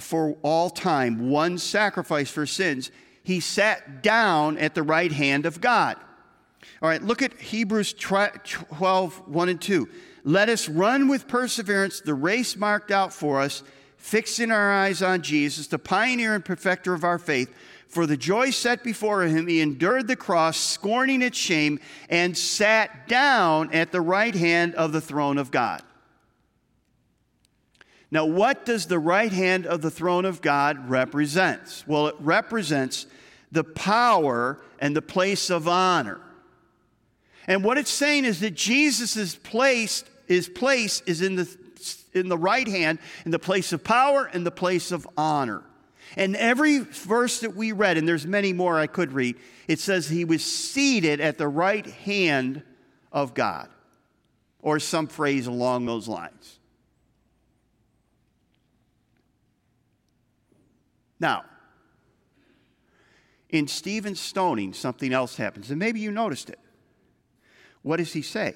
for 0.00 0.34
all 0.40 0.70
time 0.70 1.28
one 1.28 1.58
sacrifice 1.58 2.30
for 2.30 2.46
sins, 2.46 2.90
he 3.22 3.38
sat 3.38 4.02
down 4.02 4.56
at 4.56 4.74
the 4.74 4.82
right 4.82 5.12
hand 5.12 5.44
of 5.44 5.60
God. 5.60 5.98
All 6.80 6.88
right, 6.88 7.02
look 7.02 7.20
at 7.20 7.38
Hebrews 7.38 7.92
12 7.92 9.28
1 9.28 9.48
and 9.50 9.60
2. 9.60 9.88
Let 10.24 10.48
us 10.48 10.70
run 10.70 11.06
with 11.06 11.28
perseverance 11.28 12.00
the 12.00 12.14
race 12.14 12.56
marked 12.56 12.90
out 12.90 13.12
for 13.12 13.38
us, 13.42 13.62
fixing 13.98 14.50
our 14.50 14.72
eyes 14.72 15.02
on 15.02 15.20
Jesus, 15.20 15.66
the 15.66 15.78
pioneer 15.78 16.34
and 16.34 16.42
perfecter 16.42 16.94
of 16.94 17.04
our 17.04 17.18
faith 17.18 17.54
for 17.88 18.06
the 18.06 18.16
joy 18.16 18.50
set 18.50 18.84
before 18.84 19.24
him, 19.24 19.48
he 19.48 19.60
endured 19.60 20.06
the 20.06 20.14
cross, 20.14 20.56
scorning 20.56 21.22
its 21.22 21.36
shame, 21.36 21.80
and 22.08 22.38
sat 22.38 23.08
down 23.08 23.70
at 23.74 23.90
the 23.90 24.00
right 24.00 24.34
hand 24.34 24.76
of 24.76 24.92
the 24.92 25.00
throne 25.00 25.36
of 25.36 25.50
God. 25.50 25.82
Now, 28.10 28.26
what 28.26 28.66
does 28.66 28.86
the 28.86 28.98
right 28.98 29.32
hand 29.32 29.66
of 29.66 29.82
the 29.82 29.90
throne 29.90 30.24
of 30.24 30.42
God 30.42 30.90
represent? 30.90 31.84
Well, 31.86 32.08
it 32.08 32.16
represents 32.18 33.06
the 33.52 33.64
power 33.64 34.60
and 34.80 34.96
the 34.96 35.02
place 35.02 35.50
of 35.50 35.68
honor. 35.68 36.20
And 37.46 37.64
what 37.64 37.78
it's 37.78 37.90
saying 37.90 38.24
is 38.24 38.40
that 38.40 38.54
Jesus' 38.54 39.34
place, 39.34 40.04
his 40.26 40.48
place 40.48 41.02
is 41.06 41.22
in 41.22 41.36
the, 41.36 41.56
in 42.12 42.28
the 42.28 42.38
right 42.38 42.66
hand, 42.66 42.98
in 43.24 43.30
the 43.30 43.38
place 43.38 43.72
of 43.72 43.82
power 43.84 44.28
and 44.32 44.44
the 44.44 44.50
place 44.50 44.92
of 44.92 45.08
honor. 45.16 45.62
And 46.16 46.36
every 46.36 46.78
verse 46.78 47.40
that 47.40 47.54
we 47.54 47.72
read, 47.72 47.96
and 47.96 48.06
there's 48.06 48.26
many 48.26 48.52
more 48.52 48.78
I 48.78 48.86
could 48.86 49.12
read, 49.12 49.36
it 49.68 49.78
says 49.78 50.08
he 50.08 50.24
was 50.24 50.44
seated 50.44 51.20
at 51.20 51.38
the 51.38 51.48
right 51.48 51.86
hand 51.86 52.62
of 53.12 53.34
God, 53.34 53.68
or 54.60 54.78
some 54.78 55.06
phrase 55.06 55.46
along 55.46 55.86
those 55.86 56.08
lines. 56.08 56.59
Now, 61.20 61.44
in 63.50 63.68
Stephen's 63.68 64.20
stoning, 64.20 64.72
something 64.72 65.12
else 65.12 65.36
happens, 65.36 65.70
and 65.70 65.78
maybe 65.78 66.00
you 66.00 66.10
noticed 66.10 66.48
it. 66.48 66.58
What 67.82 67.98
does 67.98 68.12
he 68.12 68.22
say? 68.22 68.54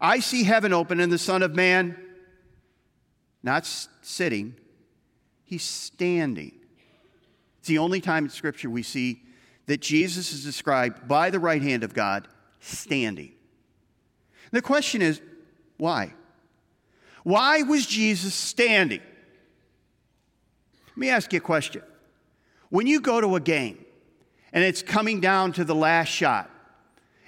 I 0.00 0.20
see 0.20 0.44
heaven 0.44 0.72
open 0.72 1.00
and 1.00 1.12
the 1.12 1.18
Son 1.18 1.42
of 1.42 1.54
Man 1.54 1.98
not 3.42 3.66
sitting, 4.00 4.54
He's 5.44 5.62
standing. 5.62 6.52
It's 7.58 7.68
the 7.68 7.78
only 7.78 8.00
time 8.00 8.24
in 8.24 8.30
Scripture 8.30 8.70
we 8.70 8.82
see 8.82 9.20
that 9.66 9.80
Jesus 9.80 10.32
is 10.32 10.42
described 10.42 11.06
by 11.06 11.30
the 11.30 11.38
right 11.38 11.62
hand 11.62 11.84
of 11.84 11.94
God 11.94 12.26
standing. 12.60 13.32
The 14.50 14.62
question 14.62 15.02
is, 15.02 15.20
why? 15.76 16.14
Why 17.22 17.62
was 17.62 17.86
Jesus 17.86 18.34
standing? 18.34 19.02
Let 20.94 21.00
me 21.00 21.10
ask 21.10 21.32
you 21.32 21.38
a 21.38 21.40
question. 21.40 21.82
When 22.70 22.86
you 22.86 23.00
go 23.00 23.20
to 23.20 23.36
a 23.36 23.40
game 23.40 23.84
and 24.52 24.62
it's 24.62 24.82
coming 24.82 25.20
down 25.20 25.52
to 25.54 25.64
the 25.64 25.74
last 25.74 26.08
shot, 26.08 26.50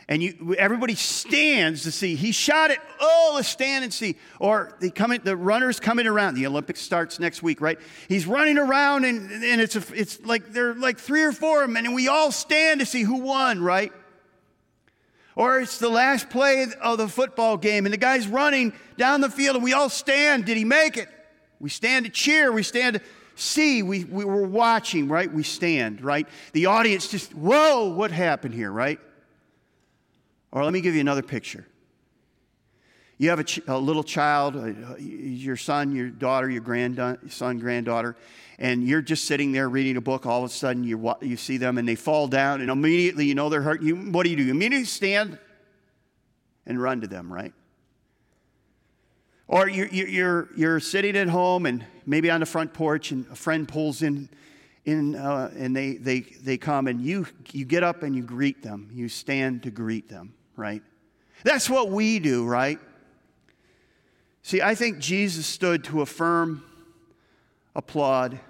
and 0.08 0.22
you, 0.22 0.54
everybody 0.56 0.94
stands 0.94 1.82
to 1.82 1.90
see. 1.90 2.14
He 2.14 2.30
shot 2.30 2.70
it. 2.70 2.78
Oh, 3.00 3.32
let's 3.34 3.48
stand 3.48 3.82
and 3.82 3.92
see. 3.92 4.16
Or 4.38 4.76
they 4.80 4.90
come 4.90 5.10
in, 5.10 5.20
the 5.24 5.36
runners 5.36 5.80
coming 5.80 6.06
around. 6.06 6.34
The 6.36 6.46
Olympics 6.46 6.80
starts 6.80 7.18
next 7.18 7.42
week, 7.42 7.60
right? 7.60 7.78
He's 8.08 8.24
running 8.24 8.56
around, 8.56 9.04
and, 9.04 9.28
and 9.42 9.60
it's, 9.60 9.74
a, 9.74 9.82
it's 9.92 10.24
like 10.24 10.52
there 10.52 10.70
are 10.70 10.74
like 10.74 10.98
three 10.98 11.24
or 11.24 11.32
four 11.32 11.64
of 11.64 11.68
them, 11.68 11.76
and 11.76 11.92
we 11.92 12.06
all 12.06 12.30
stand 12.30 12.78
to 12.78 12.86
see 12.86 13.02
who 13.02 13.16
won, 13.16 13.60
right? 13.60 13.92
Or 15.34 15.58
it's 15.58 15.78
the 15.78 15.88
last 15.88 16.30
play 16.30 16.64
of 16.80 16.98
the 16.98 17.08
football 17.08 17.56
game, 17.56 17.84
and 17.84 17.92
the 17.92 17.98
guy's 17.98 18.28
running 18.28 18.74
down 18.96 19.20
the 19.20 19.28
field, 19.28 19.56
and 19.56 19.64
we 19.64 19.72
all 19.72 19.88
stand. 19.88 20.44
Did 20.44 20.56
he 20.56 20.64
make 20.64 20.96
it? 20.96 21.08
We 21.58 21.68
stand 21.68 22.04
to 22.04 22.12
cheer. 22.12 22.52
We 22.52 22.62
stand 22.62 22.94
to 22.94 23.02
see. 23.36 23.82
We, 23.82 24.04
we 24.04 24.24
were 24.24 24.46
watching, 24.46 25.08
right? 25.08 25.32
We 25.32 25.42
stand, 25.44 26.02
right? 26.02 26.26
The 26.52 26.66
audience 26.66 27.08
just, 27.08 27.34
whoa, 27.34 27.88
what 27.90 28.10
happened 28.10 28.54
here, 28.54 28.72
right? 28.72 28.98
Or 30.50 30.64
let 30.64 30.72
me 30.72 30.80
give 30.80 30.94
you 30.94 31.00
another 31.00 31.22
picture. 31.22 31.66
You 33.18 33.30
have 33.30 33.38
a, 33.38 33.44
ch- 33.44 33.60
a 33.66 33.78
little 33.78 34.04
child, 34.04 34.56
uh, 34.56 34.96
your 34.98 35.56
son, 35.56 35.94
your 35.94 36.08
daughter, 36.08 36.50
your 36.50 36.60
grandson, 36.60 37.58
granddaughter, 37.58 38.16
and 38.58 38.86
you're 38.86 39.00
just 39.02 39.24
sitting 39.24 39.52
there 39.52 39.68
reading 39.68 39.96
a 39.96 40.00
book. 40.00 40.26
All 40.26 40.44
of 40.44 40.50
a 40.50 40.52
sudden, 40.52 40.84
you, 40.84 41.14
you 41.22 41.36
see 41.36 41.56
them 41.56 41.78
and 41.78 41.88
they 41.88 41.94
fall 41.94 42.28
down, 42.28 42.60
and 42.60 42.70
immediately 42.70 43.24
you 43.24 43.34
know 43.34 43.48
they're 43.48 43.62
hurt. 43.62 43.82
You, 43.82 43.96
what 43.96 44.24
do 44.24 44.30
you 44.30 44.36
do? 44.36 44.42
You 44.42 44.50
immediately 44.50 44.84
stand 44.84 45.38
and 46.66 46.80
run 46.80 47.00
to 47.00 47.06
them, 47.06 47.32
right? 47.32 47.54
Or 49.48 49.68
you're, 49.68 49.86
you're, 49.88 50.48
you're 50.56 50.80
sitting 50.80 51.16
at 51.16 51.28
home 51.28 51.66
and 51.66 51.84
maybe 52.04 52.30
on 52.30 52.40
the 52.40 52.46
front 52.46 52.74
porch, 52.74 53.12
and 53.12 53.26
a 53.30 53.36
friend 53.36 53.66
pulls 53.66 54.02
in 54.02 54.28
in, 54.84 55.16
uh, 55.16 55.50
and 55.56 55.74
they, 55.74 55.94
they, 55.94 56.20
they 56.20 56.56
come 56.56 56.86
and 56.86 57.00
you, 57.00 57.26
you 57.50 57.64
get 57.64 57.82
up 57.82 58.04
and 58.04 58.14
you 58.14 58.22
greet 58.22 58.62
them. 58.62 58.88
You 58.92 59.08
stand 59.08 59.64
to 59.64 59.70
greet 59.72 60.08
them 60.08 60.32
right? 60.56 60.82
That's 61.44 61.70
what 61.70 61.90
we 61.90 62.18
do, 62.18 62.44
right? 62.44 62.78
See, 64.42 64.62
I 64.62 64.74
think 64.74 64.98
Jesus 64.98 65.46
stood 65.46 65.84
to 65.84 66.00
affirm, 66.00 66.64
applaud, 67.74 68.40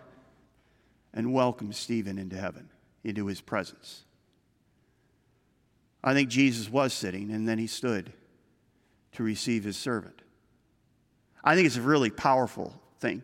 and 1.12 1.32
welcome 1.32 1.72
Stephen 1.72 2.18
into 2.18 2.36
heaven, 2.36 2.70
into 3.02 3.26
his 3.26 3.40
presence. 3.40 4.04
I 6.04 6.14
think 6.14 6.28
Jesus 6.28 6.70
was 6.70 6.92
sitting 6.92 7.32
and 7.32 7.48
then 7.48 7.58
he 7.58 7.66
stood 7.66 8.12
to 9.12 9.22
receive 9.22 9.64
his 9.64 9.76
servant. 9.76 10.22
I 11.42 11.54
think 11.54 11.66
it's 11.66 11.76
a 11.76 11.82
really 11.82 12.10
powerful 12.10 12.74
thing. 13.00 13.22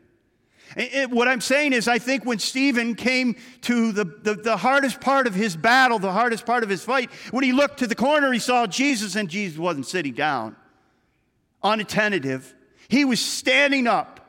It, 0.76 1.10
what 1.10 1.28
I'm 1.28 1.40
saying 1.40 1.72
is, 1.72 1.86
I 1.86 1.98
think 1.98 2.24
when 2.24 2.38
Stephen 2.38 2.94
came 2.94 3.36
to 3.62 3.92
the, 3.92 4.04
the, 4.04 4.34
the, 4.34 4.56
hardest 4.56 5.00
part 5.00 5.26
of 5.26 5.34
his 5.34 5.54
battle, 5.54 5.98
the 5.98 6.12
hardest 6.12 6.46
part 6.46 6.62
of 6.62 6.70
his 6.70 6.82
fight, 6.82 7.10
when 7.30 7.44
he 7.44 7.52
looked 7.52 7.80
to 7.80 7.86
the 7.86 7.94
corner, 7.94 8.32
he 8.32 8.38
saw 8.38 8.66
Jesus, 8.66 9.14
and 9.16 9.28
Jesus 9.28 9.58
wasn't 9.58 9.86
sitting 9.86 10.14
down, 10.14 10.56
unattentive. 11.62 12.54
He 12.88 13.04
was 13.04 13.20
standing 13.20 13.86
up, 13.86 14.20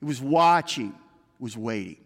he 0.00 0.06
was 0.06 0.20
watching, 0.20 0.90
he 0.90 1.42
was 1.42 1.56
waiting. 1.56 1.96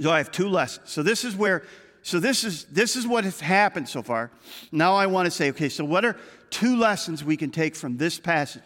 So 0.00 0.10
I 0.10 0.18
have 0.18 0.30
two 0.30 0.48
lessons. 0.48 0.90
So 0.90 1.02
this 1.02 1.24
is 1.24 1.36
where, 1.36 1.62
so 2.02 2.20
this 2.20 2.44
is 2.44 2.64
this 2.66 2.96
is 2.96 3.06
what 3.06 3.24
has 3.24 3.40
happened 3.40 3.88
so 3.88 4.02
far. 4.02 4.30
Now 4.70 4.94
I 4.94 5.06
want 5.06 5.26
to 5.26 5.30
say, 5.30 5.50
okay, 5.50 5.68
so 5.68 5.84
what 5.84 6.04
are 6.04 6.16
two 6.50 6.76
lessons 6.76 7.24
we 7.24 7.36
can 7.36 7.50
take 7.50 7.74
from 7.76 7.96
this 7.96 8.18
passage 8.18 8.62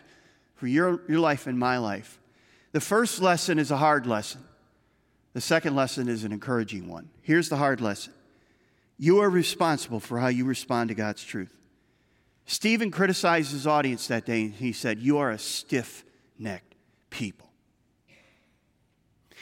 for 0.56 0.66
your, 0.66 1.00
your 1.08 1.20
life 1.20 1.46
and 1.46 1.58
my 1.58 1.78
life? 1.78 2.18
The 2.72 2.80
first 2.80 3.20
lesson 3.20 3.58
is 3.58 3.70
a 3.70 3.76
hard 3.76 4.06
lesson. 4.06 4.42
The 5.32 5.40
second 5.40 5.74
lesson 5.76 6.08
is 6.08 6.24
an 6.24 6.32
encouraging 6.32 6.88
one. 6.88 7.10
Here's 7.22 7.48
the 7.48 7.56
hard 7.56 7.80
lesson 7.80 8.12
you 8.98 9.20
are 9.20 9.30
responsible 9.30 10.00
for 10.00 10.18
how 10.18 10.28
you 10.28 10.44
respond 10.44 10.88
to 10.88 10.94
God's 10.94 11.24
truth. 11.24 11.56
Stephen 12.46 12.90
criticized 12.90 13.52
his 13.52 13.66
audience 13.66 14.06
that 14.08 14.26
day 14.26 14.42
and 14.42 14.54
he 14.54 14.72
said, 14.72 14.98
You 14.98 15.18
are 15.18 15.30
a 15.30 15.38
stiff 15.38 16.04
necked 16.38 16.74
people. 17.10 17.48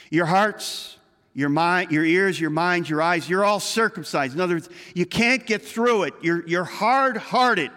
Your 0.09 0.25
hearts, 0.25 0.97
your 1.33 1.49
mind, 1.49 1.91
your 1.91 2.05
ears, 2.05 2.39
your 2.39 2.49
mind, 2.49 2.89
your 2.89 3.01
eyes, 3.01 3.27
you're 3.27 3.43
all 3.43 3.59
circumcised. 3.59 4.35
In 4.35 4.41
other 4.41 4.55
words, 4.55 4.69
you 4.93 5.05
can't 5.05 5.45
get 5.45 5.61
through 5.61 6.03
it. 6.03 6.13
You're, 6.21 6.47
you're 6.47 6.63
hard 6.63 7.17
hearted. 7.17 7.71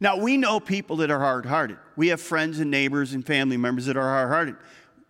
Now, 0.00 0.18
we 0.18 0.36
know 0.36 0.60
people 0.60 0.96
that 0.96 1.10
are 1.10 1.20
hard 1.20 1.46
hearted. 1.46 1.78
We 1.96 2.08
have 2.08 2.20
friends 2.20 2.60
and 2.60 2.70
neighbors 2.70 3.14
and 3.14 3.26
family 3.26 3.56
members 3.56 3.86
that 3.86 3.96
are 3.96 4.08
hard 4.08 4.28
hearted. 4.28 4.56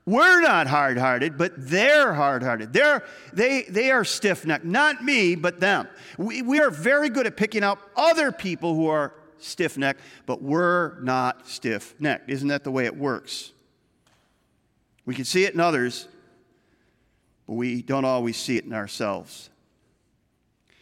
We're 0.05 0.41
not 0.41 0.69
hard 0.69 0.99
hearted, 0.99 1.37
but 1.37 1.53
they're 1.57 2.15
hard 2.15 2.45
hearted. 2.45 2.73
They're, 2.73 3.03
they, 3.33 3.63
they 3.63 3.91
are 3.91 4.05
stiff 4.05 4.47
necked. 4.47 4.65
Not 4.65 5.03
me, 5.03 5.35
but 5.35 5.59
them. 5.59 5.89
We, 6.17 6.43
we 6.43 6.61
are 6.61 6.71
very 6.71 7.09
good 7.09 7.27
at 7.27 7.37
picking 7.37 7.65
out 7.65 7.81
other 7.97 8.31
people 8.31 8.75
who 8.77 8.87
are 8.87 9.15
stiff 9.39 9.77
necked, 9.77 10.01
but 10.25 10.41
we're 10.41 11.01
not 11.01 11.49
stiff 11.49 11.97
necked. 11.99 12.31
Isn't 12.31 12.49
that 12.49 12.63
the 12.63 12.71
way 12.71 12.85
it 12.85 12.97
works? 12.97 13.53
We 15.05 15.15
can 15.15 15.25
see 15.25 15.45
it 15.45 15.55
in 15.55 15.61
others, 15.61 16.07
but 17.47 17.55
we 17.55 17.83
don't 17.83 18.05
always 18.05 18.37
see 18.37 18.57
it 18.57 18.65
in 18.65 18.73
ourselves. 18.73 19.51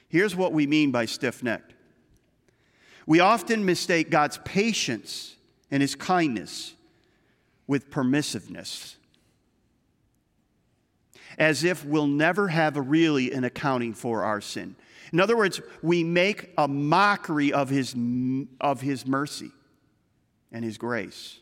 Here's 0.09 0.37
what 0.37 0.53
we 0.53 0.67
mean 0.67 0.91
by 0.91 1.07
stiff 1.07 1.43
necked 1.43 1.74
we 3.07 3.21
often 3.21 3.65
mistake 3.65 4.11
God's 4.11 4.39
patience 4.45 5.37
and 5.71 5.83
his 5.83 5.95
kindness 5.95 6.75
with 7.67 7.91
permissiveness 7.91 8.97
as 11.39 11.65
if 11.65 11.85
we'll 11.85 12.07
never 12.07 12.49
have 12.49 12.77
really 12.77 13.33
an 13.33 13.45
accounting 13.45 13.95
for 13.95 14.25
our 14.25 14.41
sin. 14.41 14.77
In 15.13 15.21
other 15.21 15.37
words, 15.37 15.61
we 15.83 16.03
make 16.03 16.51
a 16.59 16.67
mockery 16.67 17.53
of 17.53 17.69
his, 17.69 17.95
of 18.61 18.81
his 18.81 19.07
mercy 19.07 19.51
and 20.53 20.65
his 20.65 20.79
grace. 20.79 21.39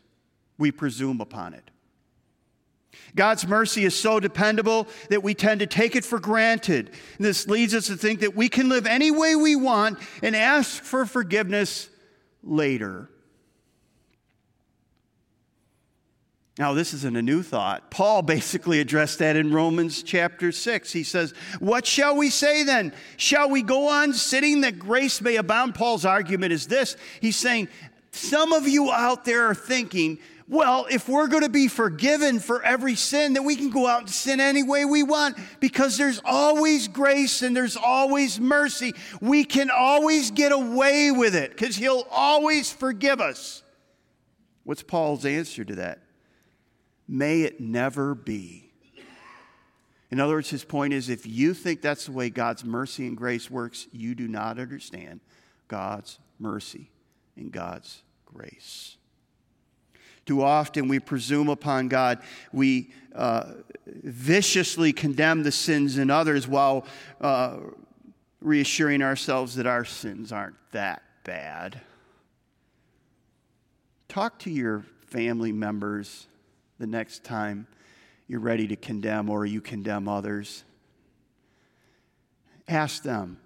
We 0.57 0.71
presume 0.71 1.21
upon 1.21 1.53
it. 1.53 1.69
God's 3.15 3.47
mercy 3.47 3.85
is 3.85 3.99
so 3.99 4.19
dependable 4.19 4.87
that 5.09 5.23
we 5.23 5.33
tend 5.33 5.59
to 5.59 5.67
take 5.67 5.95
it 5.95 6.03
for 6.03 6.19
granted. 6.19 6.91
And 7.17 7.25
this 7.25 7.47
leads 7.47 7.73
us 7.73 7.87
to 7.87 7.95
think 7.95 8.21
that 8.21 8.35
we 8.35 8.49
can 8.49 8.69
live 8.69 8.87
any 8.87 9.11
way 9.11 9.35
we 9.35 9.55
want 9.55 9.99
and 10.21 10.35
ask 10.35 10.83
for 10.83 11.05
forgiveness 11.05 11.89
later. 12.43 13.09
Now, 16.59 16.73
this 16.73 16.93
isn't 16.93 17.17
a 17.17 17.21
new 17.21 17.41
thought. 17.41 17.89
Paul 17.89 18.21
basically 18.21 18.79
addressed 18.79 19.19
that 19.19 19.35
in 19.35 19.51
Romans 19.51 20.03
chapter 20.03 20.51
6. 20.51 20.91
He 20.91 21.03
says, 21.03 21.33
What 21.59 21.87
shall 21.87 22.15
we 22.15 22.29
say 22.29 22.63
then? 22.63 22.93
Shall 23.17 23.49
we 23.49 23.63
go 23.63 23.89
on 23.89 24.13
sitting 24.13 24.61
that 24.61 24.77
grace 24.77 25.19
may 25.19 25.37
abound? 25.37 25.73
Paul's 25.73 26.05
argument 26.05 26.53
is 26.53 26.67
this 26.67 26.95
He's 27.21 27.37
saying, 27.37 27.69
Some 28.11 28.53
of 28.53 28.67
you 28.67 28.91
out 28.91 29.25
there 29.25 29.47
are 29.47 29.55
thinking, 29.55 30.19
well, 30.47 30.85
if 30.89 31.07
we're 31.07 31.27
going 31.27 31.43
to 31.43 31.49
be 31.49 31.67
forgiven 31.67 32.39
for 32.39 32.61
every 32.63 32.95
sin, 32.95 33.33
then 33.33 33.45
we 33.45 33.55
can 33.55 33.69
go 33.69 33.87
out 33.87 34.01
and 34.01 34.09
sin 34.09 34.39
any 34.39 34.63
way 34.63 34.83
we 34.85 35.03
want 35.03 35.37
because 35.59 35.97
there's 35.97 36.21
always 36.25 36.87
grace 36.87 37.41
and 37.41 37.55
there's 37.55 37.77
always 37.77 38.39
mercy. 38.39 38.93
We 39.21 39.45
can 39.45 39.69
always 39.69 40.31
get 40.31 40.51
away 40.51 41.11
with 41.11 41.35
it 41.35 41.51
because 41.51 41.75
He'll 41.75 42.05
always 42.11 42.71
forgive 42.71 43.21
us. 43.21 43.63
What's 44.63 44.83
Paul's 44.83 45.25
answer 45.25 45.63
to 45.63 45.75
that? 45.75 45.99
May 47.07 47.41
it 47.41 47.59
never 47.59 48.15
be. 48.15 48.71
In 50.09 50.19
other 50.19 50.35
words, 50.35 50.49
his 50.49 50.63
point 50.63 50.93
is 50.93 51.09
if 51.09 51.25
you 51.25 51.55
think 51.55 51.81
that's 51.81 52.05
the 52.05 52.11
way 52.11 52.29
God's 52.29 52.63
mercy 52.63 53.07
and 53.07 53.17
grace 53.17 53.49
works, 53.49 53.87
you 53.91 54.13
do 54.13 54.27
not 54.27 54.59
understand 54.59 55.21
God's 55.67 56.19
mercy 56.37 56.91
and 57.35 57.51
God's 57.51 58.03
grace. 58.25 58.97
Too 60.25 60.41
often 60.41 60.87
we 60.87 60.99
presume 60.99 61.49
upon 61.49 61.87
God. 61.87 62.19
We 62.51 62.91
uh, 63.13 63.53
viciously 63.85 64.93
condemn 64.93 65.43
the 65.43 65.51
sins 65.51 65.97
in 65.97 66.09
others 66.09 66.47
while 66.47 66.85
uh, 67.19 67.57
reassuring 68.41 69.01
ourselves 69.01 69.55
that 69.55 69.67
our 69.67 69.85
sins 69.85 70.31
aren't 70.31 70.55
that 70.71 71.01
bad. 71.23 71.81
Talk 74.07 74.39
to 74.39 74.51
your 74.51 74.85
family 75.07 75.51
members 75.51 76.27
the 76.79 76.87
next 76.87 77.23
time 77.23 77.67
you're 78.27 78.39
ready 78.39 78.67
to 78.67 78.75
condemn 78.75 79.29
or 79.29 79.45
you 79.45 79.61
condemn 79.61 80.07
others. 80.07 80.63
Ask 82.67 83.03
them, 83.03 83.39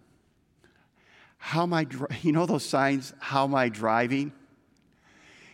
how 1.37 1.63
am 1.63 1.73
I, 1.73 1.87
you 2.21 2.31
know 2.31 2.45
those 2.45 2.65
signs, 2.65 3.13
how 3.19 3.45
am 3.45 3.55
I 3.55 3.69
driving? 3.69 4.31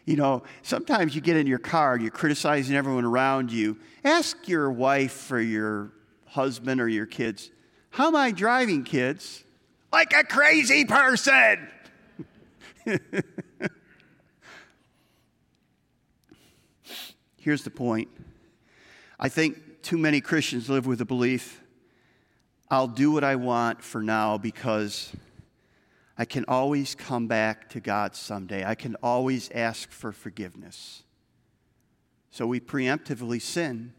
You 0.05 0.17
know, 0.17 0.43
sometimes 0.63 1.15
you 1.15 1.21
get 1.21 1.37
in 1.37 1.47
your 1.47 1.59
car 1.59 1.97
you're 1.97 2.11
criticizing 2.11 2.75
everyone 2.75 3.05
around 3.05 3.51
you. 3.51 3.77
Ask 4.03 4.49
your 4.49 4.69
wife 4.71 5.31
or 5.31 5.39
your 5.39 5.93
husband 6.25 6.81
or 6.81 6.89
your 6.89 7.05
kids, 7.05 7.51
how 7.91 8.07
am 8.07 8.15
I 8.15 8.31
driving, 8.31 8.83
kids? 8.83 9.43
Like 9.91 10.13
a 10.13 10.23
crazy 10.23 10.83
person. 10.83 11.69
Here's 17.37 17.63
the 17.63 17.69
point 17.69 18.09
I 19.19 19.29
think 19.29 19.83
too 19.83 19.97
many 19.97 20.21
Christians 20.21 20.69
live 20.69 20.85
with 20.85 20.99
the 20.99 21.05
belief 21.05 21.61
I'll 22.71 22.87
do 22.87 23.11
what 23.11 23.23
I 23.23 23.35
want 23.35 23.83
for 23.83 24.01
now 24.01 24.37
because 24.39 25.11
I 26.17 26.25
can 26.25 26.45
always 26.47 26.93
come 26.95 27.27
back 27.27 27.69
to 27.69 27.79
God 27.79 28.15
someday. 28.15 28.63
I 28.63 28.75
can 28.75 28.95
always 29.01 29.49
ask 29.51 29.91
for 29.91 30.11
forgiveness. 30.11 31.03
So 32.29 32.45
we 32.45 32.59
preemptively 32.59 33.41
sin, 33.41 33.93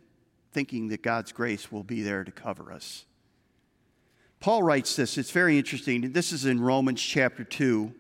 thinking 0.53 0.89
that 0.89 1.03
God's 1.03 1.33
grace 1.33 1.73
will 1.73 1.83
be 1.83 2.03
there 2.03 2.25
to 2.25 2.31
cover 2.31 2.73
us. 2.73 3.05
Paul 4.41 4.63
writes 4.63 4.95
this, 4.95 5.17
it's 5.19 5.31
very 5.31 5.59
interesting. 5.59 6.13
This 6.13 6.31
is 6.31 6.45
in 6.45 6.61
Romans 6.61 7.01
chapter 7.01 7.45
2. 7.45 7.93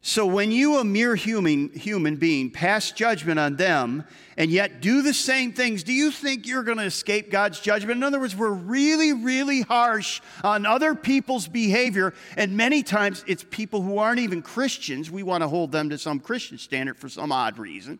So 0.00 0.26
when 0.26 0.52
you, 0.52 0.78
a 0.78 0.84
mere 0.84 1.16
human, 1.16 1.70
human 1.70 2.16
being, 2.16 2.50
pass 2.50 2.92
judgment 2.92 3.40
on 3.40 3.56
them 3.56 4.04
and 4.36 4.48
yet 4.48 4.80
do 4.80 5.02
the 5.02 5.12
same 5.12 5.52
things, 5.52 5.82
do 5.82 5.92
you 5.92 6.12
think 6.12 6.46
you're 6.46 6.62
going 6.62 6.78
to 6.78 6.84
escape 6.84 7.32
God's 7.32 7.58
judgment? 7.58 7.96
In 7.96 8.04
other 8.04 8.20
words, 8.20 8.36
we're 8.36 8.50
really, 8.50 9.12
really 9.12 9.62
harsh 9.62 10.20
on 10.44 10.66
other 10.66 10.94
people's 10.94 11.48
behavior, 11.48 12.14
and 12.36 12.56
many 12.56 12.84
times 12.84 13.24
it's 13.26 13.44
people 13.50 13.82
who 13.82 13.98
aren't 13.98 14.20
even 14.20 14.40
Christians. 14.40 15.10
We 15.10 15.24
want 15.24 15.42
to 15.42 15.48
hold 15.48 15.72
them 15.72 15.90
to 15.90 15.98
some 15.98 16.20
Christian 16.20 16.58
standard 16.58 16.96
for 16.96 17.08
some 17.08 17.32
odd 17.32 17.58
reason. 17.58 17.98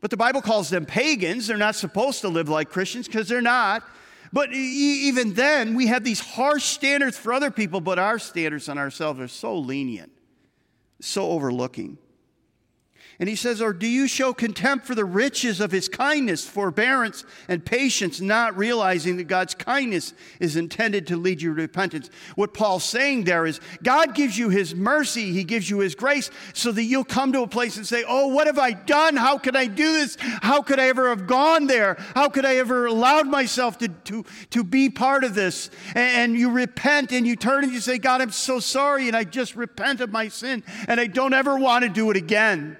But 0.00 0.10
the 0.10 0.16
Bible 0.16 0.40
calls 0.40 0.70
them 0.70 0.86
pagans. 0.86 1.48
They're 1.48 1.56
not 1.56 1.74
supposed 1.74 2.20
to 2.20 2.28
live 2.28 2.48
like 2.48 2.70
Christians 2.70 3.08
because 3.08 3.28
they're 3.28 3.42
not. 3.42 3.82
But 4.32 4.52
even 4.52 5.34
then, 5.34 5.74
we 5.74 5.88
have 5.88 6.04
these 6.04 6.20
harsh 6.20 6.64
standards 6.64 7.18
for 7.18 7.32
other 7.32 7.50
people, 7.50 7.80
but 7.80 7.98
our 7.98 8.20
standards 8.20 8.68
on 8.68 8.78
ourselves 8.78 9.18
are 9.18 9.28
so 9.28 9.58
lenient 9.58 10.12
so 11.00 11.30
overlooking. 11.30 11.98
And 13.18 13.28
he 13.28 13.36
says, 13.36 13.62
Or 13.62 13.72
do 13.72 13.86
you 13.86 14.06
show 14.06 14.34
contempt 14.34 14.86
for 14.86 14.94
the 14.94 15.04
riches 15.04 15.60
of 15.60 15.72
his 15.72 15.88
kindness, 15.88 16.46
forbearance, 16.46 17.24
and 17.48 17.64
patience, 17.64 18.20
not 18.20 18.56
realizing 18.58 19.16
that 19.16 19.24
God's 19.24 19.54
kindness 19.54 20.12
is 20.38 20.56
intended 20.56 21.06
to 21.06 21.16
lead 21.16 21.40
you 21.40 21.54
to 21.54 21.60
repentance? 21.62 22.10
What 22.34 22.52
Paul's 22.52 22.84
saying 22.84 23.24
there 23.24 23.46
is 23.46 23.60
God 23.82 24.14
gives 24.14 24.36
you 24.36 24.50
his 24.50 24.74
mercy, 24.74 25.32
he 25.32 25.44
gives 25.44 25.70
you 25.70 25.78
his 25.78 25.94
grace, 25.94 26.30
so 26.52 26.72
that 26.72 26.82
you'll 26.82 27.04
come 27.04 27.32
to 27.32 27.42
a 27.42 27.48
place 27.48 27.78
and 27.78 27.86
say, 27.86 28.04
Oh, 28.06 28.28
what 28.28 28.48
have 28.48 28.58
I 28.58 28.72
done? 28.72 29.16
How 29.16 29.38
could 29.38 29.56
I 29.56 29.66
do 29.66 29.94
this? 29.94 30.18
How 30.20 30.60
could 30.60 30.78
I 30.78 30.88
ever 30.88 31.08
have 31.08 31.26
gone 31.26 31.66
there? 31.66 31.96
How 32.14 32.28
could 32.28 32.44
I 32.44 32.56
ever 32.56 32.84
allowed 32.84 33.28
myself 33.28 33.78
to, 33.78 33.88
to, 33.88 34.24
to 34.50 34.62
be 34.62 34.90
part 34.90 35.24
of 35.24 35.34
this? 35.34 35.70
And, 35.94 36.16
and 36.16 36.36
you 36.36 36.50
repent 36.50 37.12
and 37.12 37.26
you 37.26 37.36
turn 37.36 37.64
and 37.64 37.72
you 37.72 37.80
say, 37.80 37.96
God, 37.96 38.20
I'm 38.20 38.30
so 38.30 38.60
sorry, 38.60 39.08
and 39.08 39.16
I 39.16 39.24
just 39.24 39.56
repent 39.56 40.02
of 40.02 40.10
my 40.10 40.28
sin, 40.28 40.62
and 40.86 41.00
I 41.00 41.06
don't 41.06 41.32
ever 41.32 41.58
want 41.58 41.84
to 41.84 41.88
do 41.88 42.10
it 42.10 42.16
again. 42.16 42.76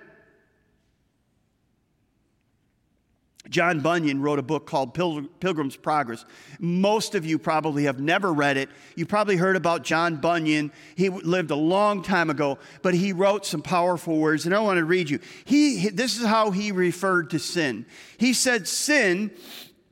John 3.48 3.80
Bunyan 3.80 4.20
wrote 4.20 4.38
a 4.38 4.42
book 4.42 4.66
called 4.66 4.94
Pilgrim's 4.94 5.76
Progress. 5.76 6.24
Most 6.58 7.14
of 7.14 7.24
you 7.24 7.38
probably 7.38 7.84
have 7.84 8.00
never 8.00 8.32
read 8.32 8.56
it. 8.56 8.68
You 8.96 9.06
probably 9.06 9.36
heard 9.36 9.56
about 9.56 9.84
John 9.84 10.16
Bunyan. 10.16 10.72
He 10.94 11.08
lived 11.08 11.50
a 11.50 11.56
long 11.56 12.02
time 12.02 12.30
ago, 12.30 12.58
but 12.82 12.94
he 12.94 13.12
wrote 13.12 13.46
some 13.46 13.62
powerful 13.62 14.18
words, 14.18 14.46
and 14.46 14.54
I 14.54 14.60
want 14.60 14.78
to 14.78 14.84
read 14.84 15.08
you. 15.08 15.20
He, 15.44 15.88
this 15.90 16.18
is 16.18 16.26
how 16.26 16.50
he 16.50 16.72
referred 16.72 17.30
to 17.30 17.38
sin. 17.38 17.86
He 18.18 18.32
said, 18.32 18.66
Sin 18.66 19.30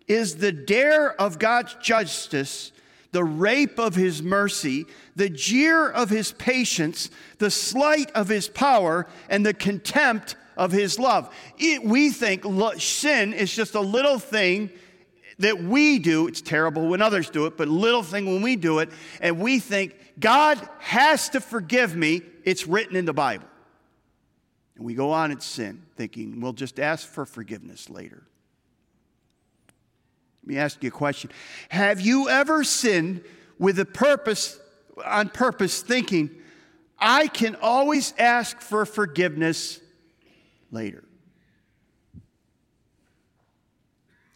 is 0.06 0.36
the 0.36 0.52
dare 0.52 1.18
of 1.20 1.38
God's 1.38 1.74
justice, 1.76 2.72
the 3.12 3.24
rape 3.24 3.78
of 3.78 3.94
his 3.94 4.22
mercy, 4.22 4.86
the 5.14 5.30
jeer 5.30 5.88
of 5.88 6.10
his 6.10 6.32
patience, 6.32 7.10
the 7.38 7.50
slight 7.50 8.10
of 8.12 8.28
his 8.28 8.48
power, 8.48 9.06
and 9.28 9.46
the 9.46 9.54
contempt 9.54 10.36
of 10.56 10.72
his 10.72 10.98
love. 10.98 11.34
It, 11.58 11.84
we 11.84 12.10
think 12.10 12.44
lo- 12.44 12.76
sin 12.76 13.32
is 13.32 13.54
just 13.54 13.74
a 13.74 13.80
little 13.80 14.18
thing 14.18 14.70
that 15.38 15.62
we 15.62 15.98
do. 15.98 16.26
It's 16.28 16.40
terrible 16.40 16.86
when 16.88 17.02
others 17.02 17.30
do 17.30 17.46
it, 17.46 17.56
but 17.56 17.68
little 17.68 18.02
thing 18.02 18.26
when 18.26 18.42
we 18.42 18.56
do 18.56 18.78
it, 18.78 18.90
and 19.20 19.40
we 19.40 19.58
think 19.58 19.96
God 20.18 20.60
has 20.78 21.28
to 21.30 21.40
forgive 21.40 21.96
me. 21.96 22.22
It's 22.44 22.66
written 22.66 22.96
in 22.96 23.04
the 23.04 23.12
Bible. 23.12 23.48
And 24.76 24.84
we 24.84 24.94
go 24.94 25.10
on 25.12 25.30
in 25.30 25.40
sin, 25.40 25.82
thinking 25.96 26.40
we'll 26.40 26.52
just 26.52 26.78
ask 26.78 27.08
for 27.08 27.24
forgiveness 27.24 27.88
later. 27.88 28.26
Let 30.42 30.48
me 30.48 30.58
ask 30.58 30.82
you 30.82 30.88
a 30.88 30.92
question. 30.92 31.30
Have 31.70 32.00
you 32.00 32.28
ever 32.28 32.64
sinned 32.64 33.22
with 33.58 33.78
a 33.78 33.86
purpose, 33.86 34.60
on 35.04 35.30
purpose, 35.30 35.80
thinking, 35.80 36.30
I 36.98 37.28
can 37.28 37.56
always 37.56 38.12
ask 38.18 38.60
for 38.60 38.84
forgiveness 38.84 39.80
later? 40.74 41.04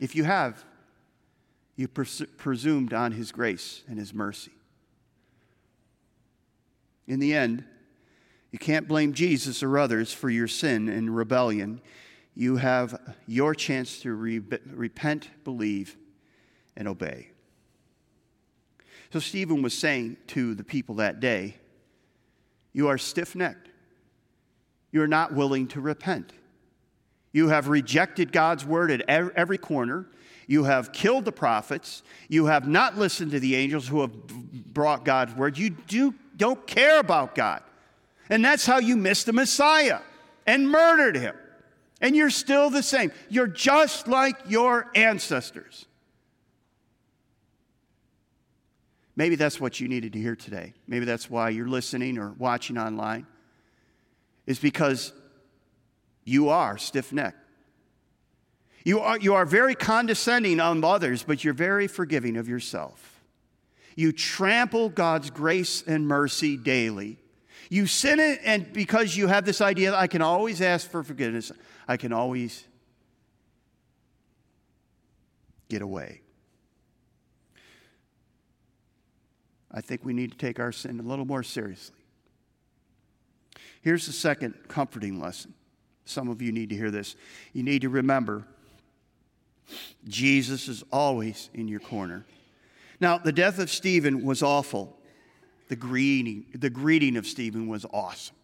If 0.01 0.14
you 0.14 0.24
have, 0.24 0.64
you 1.77 1.88
pres- 1.88 2.22
presumed 2.37 2.94
on 2.94 3.12
his 3.12 3.33
grace 3.33 3.83
and 3.88 3.98
his 3.98 4.14
mercy. 4.14 4.53
In 7.07 7.20
the 7.20 7.35
end, 7.35 7.64
you 8.51 8.59
can't 8.59 8.88
blame 8.88 9.12
Jesus 9.12 9.62
or 9.62 9.79
others 9.79 10.12
for 10.12 10.31
your 10.31 10.48
sin 10.48 10.88
and 10.88 11.14
rebellion. 11.14 11.81
You 12.35 12.57
have 12.57 12.98
your 13.27 13.55
chance 13.55 14.01
to 14.01 14.12
re- 14.12 14.40
repent, 14.72 15.29
believe, 15.44 15.96
and 16.77 16.87
obey. 16.88 17.31
So, 19.12 19.18
Stephen 19.20 19.62
was 19.62 19.77
saying 19.77 20.18
to 20.29 20.55
the 20.55 20.64
people 20.64 20.96
that 20.96 21.18
day, 21.18 21.57
You 22.72 22.88
are 22.88 22.98
stiff 22.98 23.35
necked. 23.35 23.68
You're 24.90 25.07
not 25.07 25.35
willing 25.35 25.68
to 25.68 25.81
repent. 25.81 26.33
You 27.33 27.48
have 27.48 27.68
rejected 27.68 28.33
God's 28.33 28.64
word 28.64 28.90
at 28.90 29.03
every 29.09 29.59
corner. 29.59 30.07
You 30.46 30.64
have 30.64 30.92
killed 30.92 31.24
the 31.24 31.33
prophets. 31.33 32.03
You 32.29 32.46
have 32.46 32.66
not 32.66 32.96
listened 32.96 33.33
to 33.33 33.40
the 33.40 33.55
angels 33.55 33.87
who 33.87 34.01
have 34.01 34.12
brought 34.72 35.05
God's 35.05 35.35
word. 35.35 35.59
You 35.59 35.70
do, 35.70 36.14
don't 36.37 36.66
care 36.66 36.98
about 36.98 37.35
God. 37.35 37.62
And 38.31 38.44
that's 38.44 38.64
how 38.64 38.79
you 38.79 38.96
missed 38.96 39.27
the 39.27 39.33
Messiah 39.33 40.01
and 40.46 40.68
murdered 40.68 41.16
him. 41.16 41.37
And 42.01 42.16
you're 42.16 42.31
still 42.31 42.70
the 42.70 42.83
same. 42.83 43.12
You're 43.29 43.46
just 43.46 44.09
like 44.09 44.37
your 44.48 44.90
ancestors. 44.94 45.87
Maybe 49.16 49.35
that's 49.35 49.61
what 49.61 49.81
you 49.81 49.88
needed 49.88 50.12
to 50.12 50.18
hear 50.18 50.37
today. 50.37 50.74
Maybe 50.87 51.05
that's 51.05 51.29
why 51.29 51.51
you're 51.51 51.68
listening 51.68 52.18
or 52.18 52.35
watching 52.38 52.79
online, 52.79 53.27
is 54.49 54.59
because 54.59 55.13
you 56.25 56.49
are 56.49 56.77
stiff 56.77 57.13
necked. 57.13 57.39
You 58.85 58.99
are, 58.99 59.19
you 59.19 59.35
are 59.35 59.45
very 59.45 59.77
condescending 59.77 60.59
on 60.59 60.83
others, 60.83 61.23
but 61.23 61.45
you're 61.45 61.55
very 61.55 61.87
forgiving 61.87 62.37
of 62.37 62.49
yourself. 62.49 63.21
You 63.95 64.11
trample 64.11 64.89
God's 64.89 65.31
grace 65.31 65.85
and 65.87 66.09
mercy 66.09 66.57
daily 66.57 67.19
you 67.71 67.87
sin 67.87 68.19
it, 68.19 68.41
and 68.45 68.73
because 68.73 69.17
you 69.17 69.27
have 69.27 69.45
this 69.45 69.61
idea 69.61 69.91
that 69.91 69.99
I 69.99 70.07
can 70.07 70.23
always 70.23 70.61
ask 70.63 70.91
for 70.91 71.03
forgiveness, 71.03 71.53
I 71.87 71.97
can 71.97 72.13
always 72.13 72.65
get 75.69 75.83
away. 75.83 76.23
I 79.71 79.83
think 79.83 80.03
we 80.03 80.15
need 80.15 80.33
to 80.33 80.39
take 80.39 80.59
our 80.59 80.73
sin 80.73 80.99
a 80.99 81.03
little 81.03 81.27
more 81.27 81.43
seriously. 81.43 81.98
Here's 83.83 84.07
the 84.07 84.12
second 84.12 84.55
comforting 84.69 85.21
lesson. 85.21 85.55
Some 86.05 86.29
of 86.29 86.41
you 86.41 86.53
need 86.53 86.71
to 86.71 86.77
hear 86.77 86.91
this. 86.91 87.17
You 87.53 87.62
need 87.62 87.83
to 87.83 87.88
remember 87.88 88.47
Jesus 90.07 90.69
is 90.69 90.83
always 90.91 91.51
in 91.53 91.69
your 91.69 91.81
corner. 91.81 92.25
Now, 93.01 93.19
the 93.19 93.33
death 93.33 93.59
of 93.59 93.71
Stephen 93.71 94.25
was 94.25 94.43
awful. 94.43 94.99
The 95.69 95.77
greeting, 95.77 96.47
the 96.55 96.71
greeting 96.71 97.17
of 97.17 97.27
Stephen 97.27 97.69
was 97.69 97.85
awesome. 97.93 98.35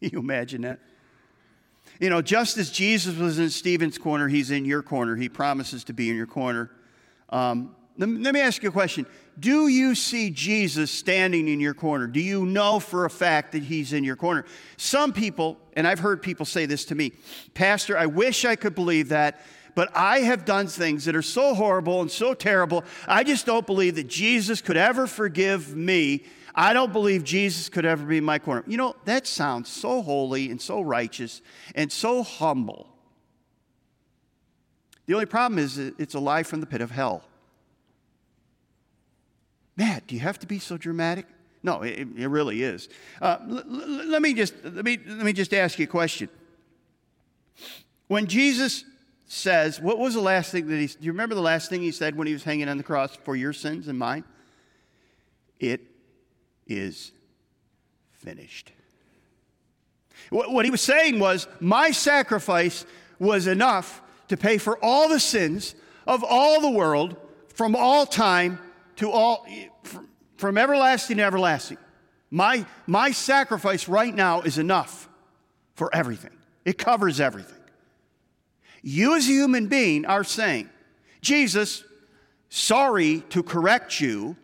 Can 0.00 0.10
you 0.12 0.18
imagine 0.18 0.62
that? 0.62 0.80
You 2.00 2.10
know, 2.10 2.22
just 2.22 2.56
as 2.56 2.70
Jesus 2.70 3.16
was 3.16 3.38
in 3.38 3.50
Stephen's 3.50 3.98
corner, 3.98 4.26
he's 4.26 4.50
in 4.50 4.64
your 4.64 4.82
corner. 4.82 5.16
He 5.16 5.28
promises 5.28 5.84
to 5.84 5.92
be 5.92 6.08
in 6.08 6.16
your 6.16 6.26
corner. 6.26 6.70
Um, 7.28 7.76
let, 7.98 8.08
let 8.08 8.34
me 8.34 8.40
ask 8.40 8.62
you 8.62 8.70
a 8.70 8.72
question. 8.72 9.06
Do 9.40 9.68
you 9.68 9.94
see 9.94 10.30
Jesus 10.30 10.90
standing 10.90 11.48
in 11.48 11.60
your 11.60 11.74
corner? 11.74 12.06
Do 12.06 12.20
you 12.20 12.44
know 12.44 12.78
for 12.78 13.06
a 13.06 13.10
fact 13.10 13.52
that 13.52 13.62
he's 13.62 13.92
in 13.92 14.04
your 14.04 14.16
corner? 14.16 14.44
Some 14.76 15.12
people, 15.12 15.58
and 15.72 15.88
I've 15.88 15.98
heard 15.98 16.22
people 16.22 16.44
say 16.44 16.66
this 16.66 16.84
to 16.86 16.94
me 16.94 17.12
Pastor, 17.54 17.96
I 17.96 18.06
wish 18.06 18.44
I 18.44 18.54
could 18.54 18.74
believe 18.74 19.08
that 19.08 19.40
but 19.74 19.90
I 19.94 20.20
have 20.20 20.44
done 20.44 20.66
things 20.66 21.04
that 21.04 21.16
are 21.16 21.22
so 21.22 21.54
horrible 21.54 22.00
and 22.00 22.10
so 22.10 22.34
terrible. 22.34 22.84
I 23.06 23.24
just 23.24 23.46
don't 23.46 23.66
believe 23.66 23.94
that 23.94 24.08
Jesus 24.08 24.60
could 24.60 24.76
ever 24.76 25.06
forgive 25.06 25.74
me. 25.74 26.24
I 26.54 26.72
don't 26.72 26.92
believe 26.92 27.24
Jesus 27.24 27.68
could 27.68 27.84
ever 27.84 28.04
be 28.04 28.18
in 28.18 28.24
my 28.24 28.38
corner. 28.38 28.64
You 28.66 28.76
know, 28.76 28.96
that 29.04 29.26
sounds 29.26 29.68
so 29.68 30.02
holy 30.02 30.50
and 30.50 30.60
so 30.60 30.80
righteous 30.80 31.42
and 31.74 31.90
so 31.90 32.22
humble. 32.22 32.88
The 35.06 35.14
only 35.14 35.26
problem 35.26 35.58
is 35.58 35.78
it's 35.78 36.14
a 36.14 36.20
lie 36.20 36.42
from 36.42 36.60
the 36.60 36.66
pit 36.66 36.80
of 36.80 36.90
hell. 36.90 37.24
Matt, 39.80 40.06
do 40.06 40.14
you 40.14 40.20
have 40.20 40.38
to 40.40 40.46
be 40.46 40.58
so 40.58 40.76
dramatic? 40.76 41.24
No, 41.62 41.80
it, 41.80 42.06
it 42.14 42.28
really 42.28 42.62
is. 42.62 42.90
Uh, 43.22 43.38
l- 43.48 43.58
l- 43.60 44.08
let, 44.08 44.20
me 44.20 44.34
just, 44.34 44.52
let, 44.62 44.84
me, 44.84 44.98
let 45.06 45.24
me 45.24 45.32
just 45.32 45.54
ask 45.54 45.78
you 45.78 45.84
a 45.84 45.88
question. 45.88 46.28
When 48.06 48.26
Jesus 48.26 48.84
says, 49.26 49.80
what 49.80 49.98
was 49.98 50.12
the 50.12 50.20
last 50.20 50.52
thing 50.52 50.66
that 50.66 50.76
he, 50.76 50.86
do 50.86 50.98
you 51.00 51.12
remember 51.12 51.34
the 51.34 51.40
last 51.40 51.70
thing 51.70 51.80
he 51.80 51.92
said 51.92 52.14
when 52.14 52.26
he 52.26 52.34
was 52.34 52.44
hanging 52.44 52.68
on 52.68 52.76
the 52.76 52.82
cross 52.82 53.16
for 53.24 53.34
your 53.34 53.54
sins 53.54 53.88
and 53.88 53.98
mine? 53.98 54.22
It 55.58 55.80
is 56.66 57.12
finished. 58.12 58.72
What 60.28 60.66
he 60.66 60.70
was 60.70 60.82
saying 60.82 61.18
was, 61.20 61.48
my 61.58 61.90
sacrifice 61.90 62.84
was 63.18 63.46
enough 63.46 64.02
to 64.28 64.36
pay 64.36 64.58
for 64.58 64.78
all 64.84 65.08
the 65.08 65.20
sins 65.20 65.74
of 66.06 66.22
all 66.22 66.60
the 66.60 66.70
world 66.70 67.16
from 67.54 67.74
all 67.74 68.04
time 68.04 68.58
to 69.00 69.10
all, 69.10 69.46
from, 70.36 70.58
everlasting 70.58 71.16
to 71.16 71.22
everlasting. 71.22 71.78
My, 72.30 72.66
my 72.86 73.12
sacrifice 73.12 73.88
right 73.88 74.14
now 74.14 74.42
is 74.42 74.58
enough 74.58 75.08
for 75.74 75.88
everything, 75.94 76.36
it 76.66 76.76
covers 76.76 77.18
everything. 77.18 77.56
You, 78.82 79.16
as 79.16 79.26
a 79.26 79.32
human 79.32 79.68
being, 79.68 80.04
are 80.04 80.24
saying, 80.24 80.68
Jesus, 81.22 81.82
sorry 82.50 83.20
to 83.30 83.42
correct 83.42 84.00
you, 84.00 84.36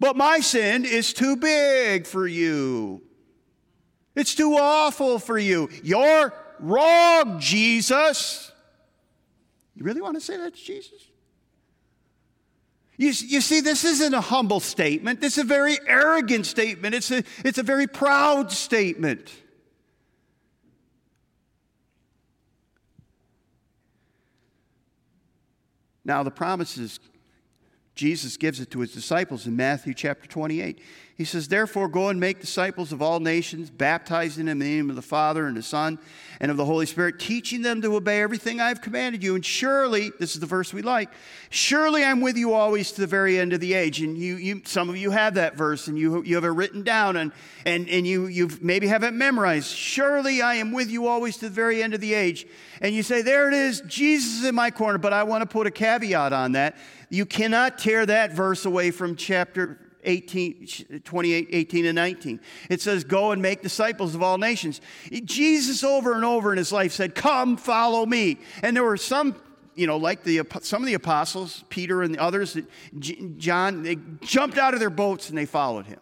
but 0.00 0.16
my 0.16 0.40
sin 0.40 0.84
is 0.84 1.14
too 1.14 1.36
big 1.36 2.06
for 2.06 2.26
you. 2.26 3.02
It's 4.14 4.34
too 4.34 4.54
awful 4.54 5.18
for 5.18 5.38
you. 5.38 5.70
You're 5.82 6.32
wrong, 6.60 7.40
Jesus. 7.40 8.52
You 9.74 9.84
really 9.84 10.02
want 10.02 10.16
to 10.16 10.20
say 10.20 10.36
that 10.36 10.54
to 10.54 10.62
Jesus? 10.62 11.08
You, 12.96 13.08
you 13.08 13.40
see, 13.40 13.60
this 13.60 13.84
isn't 13.84 14.14
a 14.14 14.20
humble 14.20 14.60
statement. 14.60 15.20
This 15.20 15.36
is 15.36 15.44
a 15.44 15.46
very 15.46 15.78
arrogant 15.86 16.46
statement. 16.46 16.94
It's 16.94 17.10
a, 17.10 17.24
it's 17.44 17.58
a 17.58 17.62
very 17.62 17.86
proud 17.86 18.52
statement. 18.52 19.32
Now, 26.04 26.22
the 26.22 26.30
promises, 26.30 27.00
Jesus 27.94 28.36
gives 28.36 28.60
it 28.60 28.70
to 28.72 28.80
his 28.80 28.92
disciples 28.92 29.46
in 29.46 29.56
Matthew 29.56 29.94
chapter 29.94 30.28
28. 30.28 30.80
He 31.16 31.24
says, 31.24 31.46
Therefore, 31.46 31.88
go 31.88 32.08
and 32.08 32.18
make 32.18 32.40
disciples 32.40 32.90
of 32.90 33.00
all 33.00 33.20
nations, 33.20 33.70
baptizing 33.70 34.46
them 34.46 34.60
in 34.60 34.66
the 34.66 34.76
name 34.76 34.90
of 34.90 34.96
the 34.96 35.02
Father 35.02 35.46
and 35.46 35.56
the 35.56 35.62
Son 35.62 36.00
and 36.40 36.50
of 36.50 36.56
the 36.56 36.64
Holy 36.64 36.86
Spirit, 36.86 37.20
teaching 37.20 37.62
them 37.62 37.80
to 37.82 37.94
obey 37.94 38.20
everything 38.20 38.60
I've 38.60 38.80
commanded 38.80 39.22
you. 39.22 39.36
And 39.36 39.46
surely, 39.46 40.10
this 40.18 40.34
is 40.34 40.40
the 40.40 40.46
verse 40.46 40.72
we 40.72 40.82
like, 40.82 41.10
surely 41.50 42.02
I'm 42.02 42.20
with 42.20 42.36
you 42.36 42.52
always 42.52 42.90
to 42.92 43.00
the 43.00 43.06
very 43.06 43.38
end 43.38 43.52
of 43.52 43.60
the 43.60 43.74
age. 43.74 44.00
And 44.00 44.18
you, 44.18 44.34
you 44.36 44.62
some 44.64 44.88
of 44.88 44.96
you 44.96 45.12
have 45.12 45.34
that 45.34 45.56
verse 45.56 45.86
and 45.86 45.96
you, 45.96 46.24
you 46.24 46.34
have 46.34 46.42
it 46.42 46.48
written 46.48 46.82
down 46.82 47.16
and, 47.16 47.30
and, 47.64 47.88
and 47.88 48.04
you 48.04 48.26
you've 48.26 48.60
maybe 48.60 48.88
have 48.88 49.04
it 49.04 49.12
memorized. 49.14 49.68
Surely 49.68 50.42
I 50.42 50.54
am 50.54 50.72
with 50.72 50.90
you 50.90 51.06
always 51.06 51.36
to 51.36 51.44
the 51.44 51.54
very 51.54 51.80
end 51.80 51.94
of 51.94 52.00
the 52.00 52.14
age. 52.14 52.44
And 52.80 52.92
you 52.92 53.04
say, 53.04 53.22
There 53.22 53.46
it 53.46 53.54
is, 53.54 53.82
Jesus 53.82 54.40
is 54.40 54.44
in 54.44 54.56
my 54.56 54.72
corner. 54.72 54.98
But 54.98 55.12
I 55.12 55.22
want 55.22 55.42
to 55.42 55.46
put 55.46 55.68
a 55.68 55.70
caveat 55.70 56.32
on 56.32 56.52
that. 56.52 56.76
You 57.08 57.24
cannot 57.24 57.78
tear 57.78 58.04
that 58.04 58.32
verse 58.32 58.64
away 58.64 58.90
from 58.90 59.14
chapter 59.14 59.78
18, 60.04 61.02
28, 61.04 61.48
18, 61.50 61.86
and 61.86 61.96
19. 61.96 62.40
It 62.70 62.80
says, 62.80 63.04
Go 63.04 63.32
and 63.32 63.40
make 63.40 63.62
disciples 63.62 64.14
of 64.14 64.22
all 64.22 64.38
nations. 64.38 64.80
Jesus, 65.24 65.82
over 65.84 66.14
and 66.14 66.24
over 66.24 66.52
in 66.52 66.58
his 66.58 66.72
life, 66.72 66.92
said, 66.92 67.14
Come, 67.14 67.56
follow 67.56 68.06
me. 68.06 68.38
And 68.62 68.76
there 68.76 68.84
were 68.84 68.96
some, 68.96 69.36
you 69.74 69.86
know, 69.86 69.96
like 69.96 70.24
the, 70.24 70.42
some 70.62 70.82
of 70.82 70.86
the 70.86 70.94
apostles, 70.94 71.64
Peter 71.68 72.02
and 72.02 72.14
the 72.14 72.22
others, 72.22 72.56
John, 72.98 73.82
they 73.82 73.96
jumped 74.20 74.58
out 74.58 74.74
of 74.74 74.80
their 74.80 74.90
boats 74.90 75.28
and 75.28 75.38
they 75.38 75.46
followed 75.46 75.86
him. 75.86 76.00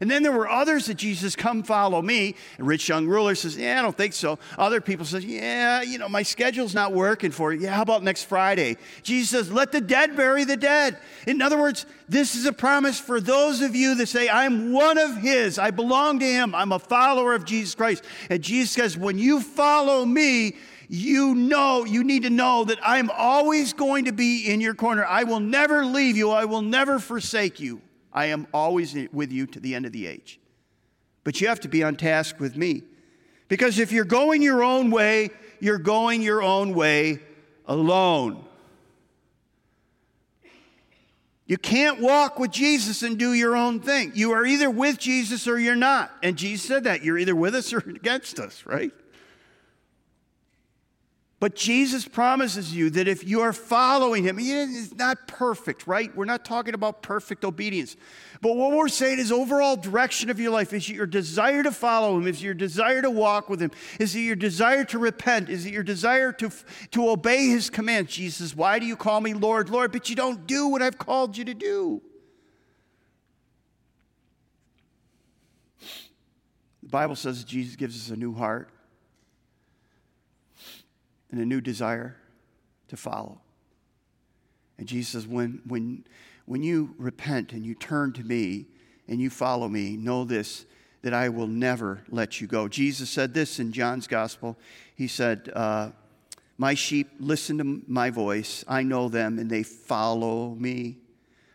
And 0.00 0.10
then 0.10 0.22
there 0.22 0.32
were 0.32 0.48
others 0.48 0.86
that 0.86 0.94
Jesus, 0.94 1.34
come 1.34 1.62
follow 1.62 2.00
me. 2.02 2.34
And 2.56 2.66
rich 2.66 2.88
young 2.88 3.06
ruler 3.06 3.34
says, 3.34 3.56
Yeah, 3.56 3.78
I 3.78 3.82
don't 3.82 3.96
think 3.96 4.12
so. 4.12 4.38
Other 4.56 4.80
people 4.80 5.04
says, 5.04 5.24
Yeah, 5.24 5.82
you 5.82 5.98
know, 5.98 6.08
my 6.08 6.22
schedule's 6.22 6.74
not 6.74 6.92
working 6.92 7.30
for 7.30 7.52
you. 7.52 7.60
Yeah, 7.60 7.74
how 7.74 7.82
about 7.82 8.02
next 8.02 8.24
Friday? 8.24 8.76
Jesus 9.02 9.30
says, 9.30 9.52
Let 9.52 9.72
the 9.72 9.80
dead 9.80 10.16
bury 10.16 10.44
the 10.44 10.56
dead. 10.56 10.98
In 11.26 11.42
other 11.42 11.58
words, 11.58 11.86
this 12.08 12.36
is 12.36 12.46
a 12.46 12.52
promise 12.52 13.00
for 13.00 13.20
those 13.20 13.60
of 13.60 13.74
you 13.74 13.94
that 13.96 14.06
say, 14.08 14.28
I'm 14.28 14.72
one 14.72 14.98
of 14.98 15.16
his. 15.16 15.58
I 15.58 15.70
belong 15.70 16.20
to 16.20 16.26
him. 16.26 16.54
I'm 16.54 16.72
a 16.72 16.78
follower 16.78 17.34
of 17.34 17.44
Jesus 17.44 17.74
Christ. 17.74 18.04
And 18.30 18.42
Jesus 18.42 18.72
says, 18.72 18.96
When 18.96 19.18
you 19.18 19.40
follow 19.40 20.04
me, 20.04 20.56
you 20.88 21.34
know, 21.34 21.84
you 21.84 22.02
need 22.02 22.22
to 22.22 22.30
know 22.30 22.64
that 22.64 22.78
I'm 22.82 23.10
always 23.10 23.74
going 23.74 24.06
to 24.06 24.12
be 24.12 24.50
in 24.50 24.60
your 24.60 24.74
corner. 24.74 25.04
I 25.04 25.24
will 25.24 25.40
never 25.40 25.84
leave 25.84 26.16
you. 26.16 26.30
I 26.30 26.46
will 26.46 26.62
never 26.62 26.98
forsake 26.98 27.60
you. 27.60 27.82
I 28.18 28.26
am 28.26 28.48
always 28.52 28.96
with 29.12 29.30
you 29.30 29.46
to 29.46 29.60
the 29.60 29.76
end 29.76 29.86
of 29.86 29.92
the 29.92 30.08
age. 30.08 30.40
But 31.22 31.40
you 31.40 31.46
have 31.46 31.60
to 31.60 31.68
be 31.68 31.84
on 31.84 31.94
task 31.94 32.40
with 32.40 32.56
me. 32.56 32.82
Because 33.46 33.78
if 33.78 33.92
you're 33.92 34.04
going 34.04 34.42
your 34.42 34.64
own 34.64 34.90
way, 34.90 35.30
you're 35.60 35.78
going 35.78 36.20
your 36.22 36.42
own 36.42 36.74
way 36.74 37.20
alone. 37.66 38.44
You 41.46 41.58
can't 41.58 42.00
walk 42.00 42.40
with 42.40 42.50
Jesus 42.50 43.04
and 43.04 43.16
do 43.16 43.34
your 43.34 43.54
own 43.54 43.78
thing. 43.78 44.10
You 44.16 44.32
are 44.32 44.44
either 44.44 44.68
with 44.68 44.98
Jesus 44.98 45.46
or 45.46 45.56
you're 45.56 45.76
not. 45.76 46.10
And 46.20 46.36
Jesus 46.36 46.66
said 46.66 46.84
that. 46.84 47.04
You're 47.04 47.18
either 47.18 47.36
with 47.36 47.54
us 47.54 47.72
or 47.72 47.78
against 47.86 48.40
us, 48.40 48.66
right? 48.66 48.90
But 51.40 51.54
Jesus 51.54 52.06
promises 52.08 52.74
you 52.74 52.90
that 52.90 53.06
if 53.06 53.24
you 53.24 53.42
are 53.42 53.52
following 53.52 54.24
him, 54.24 54.38
it's 54.40 54.94
not 54.96 55.28
perfect, 55.28 55.86
right? 55.86 56.14
We're 56.16 56.24
not 56.24 56.44
talking 56.44 56.74
about 56.74 57.00
perfect 57.00 57.44
obedience. 57.44 57.94
But 58.40 58.56
what 58.56 58.72
we're 58.72 58.88
saying 58.88 59.20
is 59.20 59.30
overall 59.30 59.76
direction 59.76 60.30
of 60.30 60.40
your 60.40 60.50
life 60.50 60.72
is 60.72 60.88
your 60.88 61.06
desire 61.06 61.62
to 61.62 61.70
follow 61.70 62.16
him, 62.16 62.26
is 62.26 62.42
your 62.42 62.54
desire 62.54 63.02
to 63.02 63.10
walk 63.10 63.48
with 63.48 63.60
him, 63.60 63.70
is 64.00 64.16
it 64.16 64.20
your 64.20 64.34
desire 64.34 64.84
to 64.86 64.98
repent, 64.98 65.48
is 65.48 65.64
it 65.64 65.72
your 65.72 65.84
desire 65.84 66.32
to, 66.32 66.50
to 66.90 67.08
obey 67.08 67.46
his 67.46 67.70
commands? 67.70 68.12
Jesus, 68.12 68.56
why 68.56 68.80
do 68.80 68.86
you 68.86 68.96
call 68.96 69.20
me 69.20 69.32
Lord, 69.32 69.70
Lord, 69.70 69.92
but 69.92 70.10
you 70.10 70.16
don't 70.16 70.44
do 70.44 70.66
what 70.66 70.82
I've 70.82 70.98
called 70.98 71.36
you 71.36 71.44
to 71.44 71.54
do? 71.54 72.02
The 76.82 76.88
Bible 76.88 77.14
says 77.14 77.44
Jesus 77.44 77.76
gives 77.76 77.96
us 77.96 78.10
a 78.10 78.16
new 78.16 78.34
heart 78.34 78.70
and 81.30 81.40
a 81.40 81.44
new 81.44 81.60
desire 81.60 82.16
to 82.88 82.96
follow. 82.96 83.40
And 84.78 84.86
Jesus 84.86 85.12
says, 85.12 85.26
when, 85.26 85.60
when, 85.66 86.04
when 86.46 86.62
you 86.62 86.94
repent 86.98 87.52
and 87.52 87.66
you 87.66 87.74
turn 87.74 88.12
to 88.14 88.22
me 88.22 88.66
and 89.08 89.20
you 89.20 89.30
follow 89.30 89.68
me, 89.68 89.96
know 89.96 90.24
this, 90.24 90.64
that 91.02 91.14
I 91.14 91.28
will 91.28 91.46
never 91.46 92.02
let 92.08 92.40
you 92.40 92.46
go. 92.46 92.68
Jesus 92.68 93.10
said 93.10 93.34
this 93.34 93.58
in 93.58 93.72
John's 93.72 94.06
gospel. 94.06 94.56
He 94.94 95.06
said, 95.06 95.50
uh, 95.54 95.90
My 96.56 96.74
sheep 96.74 97.08
listen 97.18 97.58
to 97.58 97.82
my 97.86 98.10
voice. 98.10 98.64
I 98.66 98.82
know 98.82 99.08
them 99.08 99.38
and 99.38 99.50
they 99.50 99.62
follow 99.62 100.54
me. 100.54 100.98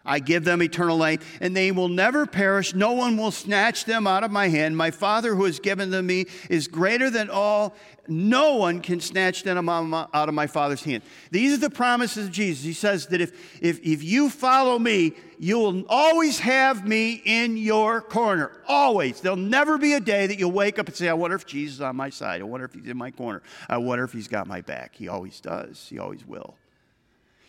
I 0.06 0.20
give 0.20 0.44
them 0.44 0.62
eternal 0.62 0.98
life, 0.98 1.38
and 1.40 1.56
they 1.56 1.72
will 1.72 1.88
never 1.88 2.26
perish. 2.26 2.74
No 2.74 2.92
one 2.92 3.16
will 3.16 3.32
snatch 3.32 3.86
them 3.86 4.06
out 4.06 4.24
of 4.24 4.32
my 4.32 4.50
hand. 4.50 4.76
My 4.76 4.92
Father 4.92 5.36
who 5.36 5.46
has 5.46 5.60
given 5.60 5.92
them 5.92 6.08
me 6.08 6.26
is 6.50 6.68
greater 6.68 7.10
than 7.10 7.30
all. 7.30 7.74
No 8.06 8.56
one 8.56 8.82
can 8.82 9.00
snatch 9.00 9.44
them 9.44 9.70
out 9.70 10.14
of 10.14 10.34
my 10.34 10.48
Father's 10.48 10.84
hand. 10.84 11.04
These 11.32 11.54
are 11.54 11.58
the 11.58 11.70
promises 11.70 12.28
of 12.28 12.34
Jesus. 12.34 12.66
He 12.66 12.74
says 12.74 13.08
that 13.08 13.22
if, 13.22 13.62
if, 13.62 13.80
if 13.82 14.04
you 14.04 14.30
follow 14.30 14.78
me, 14.78 15.14
you 15.40 15.58
will 15.58 15.86
always 15.88 16.40
have 16.40 16.86
me 16.86 17.22
in 17.24 17.56
your 17.56 18.02
corner. 18.02 18.52
Always. 18.68 19.22
There'll 19.22 19.38
never 19.38 19.78
be 19.78 19.94
a 19.94 20.02
day 20.02 20.28
that 20.28 20.38
you'll 20.38 20.52
wake 20.52 20.80
up 20.80 20.88
and 20.88 20.96
say, 20.96 21.08
I 21.08 21.14
wonder 21.14 21.38
if 21.38 21.46
Jesus 21.46 21.76
is 21.76 21.82
on 21.82 21.96
my 21.96 22.10
side. 22.10 22.42
I 22.42 22.44
wonder 22.44 22.66
if 22.66 22.74
he's 22.74 22.88
in 22.88 22.98
my 22.98 23.12
corner. 23.12 23.42
I 23.70 23.78
wonder 23.78 24.04
if 24.04 24.12
he's 24.12 24.28
got 24.28 24.48
my 24.48 24.60
back. 24.60 24.96
He 24.96 25.08
always 25.08 25.40
does. 25.40 25.88
He 25.90 25.98
always 25.98 26.28
will. 26.28 26.56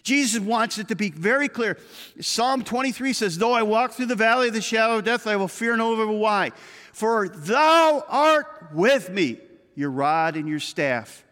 Jesus 0.05 0.39
wants 0.39 0.79
it 0.79 0.89
to 0.89 0.95
be 0.95 1.11
very 1.11 1.49
clear. 1.49 1.79
Psalm 2.21 2.63
23 2.63 3.15
says, 3.15 3.39
Though 3.39 3.53
I 3.53 3.63
walk 3.63 3.93
through 3.93 4.07
the 4.07 4.15
valley 4.15 4.49
of 4.49 4.55
the 4.55 4.61
shadow 4.61 4.99
of 4.99 5.05
death, 5.05 5.27
I 5.27 5.37
will 5.37 5.49
fear 5.49 5.77
no 5.77 5.95
evil. 5.95 6.19
Why? 6.19 6.53
For 6.93 7.29
thou 7.29 8.05
art 8.07 8.69
with 8.73 9.11
me. 9.11 9.39
Your 9.75 9.91
rod 9.91 10.37
and 10.37 10.49
your 10.49 10.61
staff, 10.61 11.25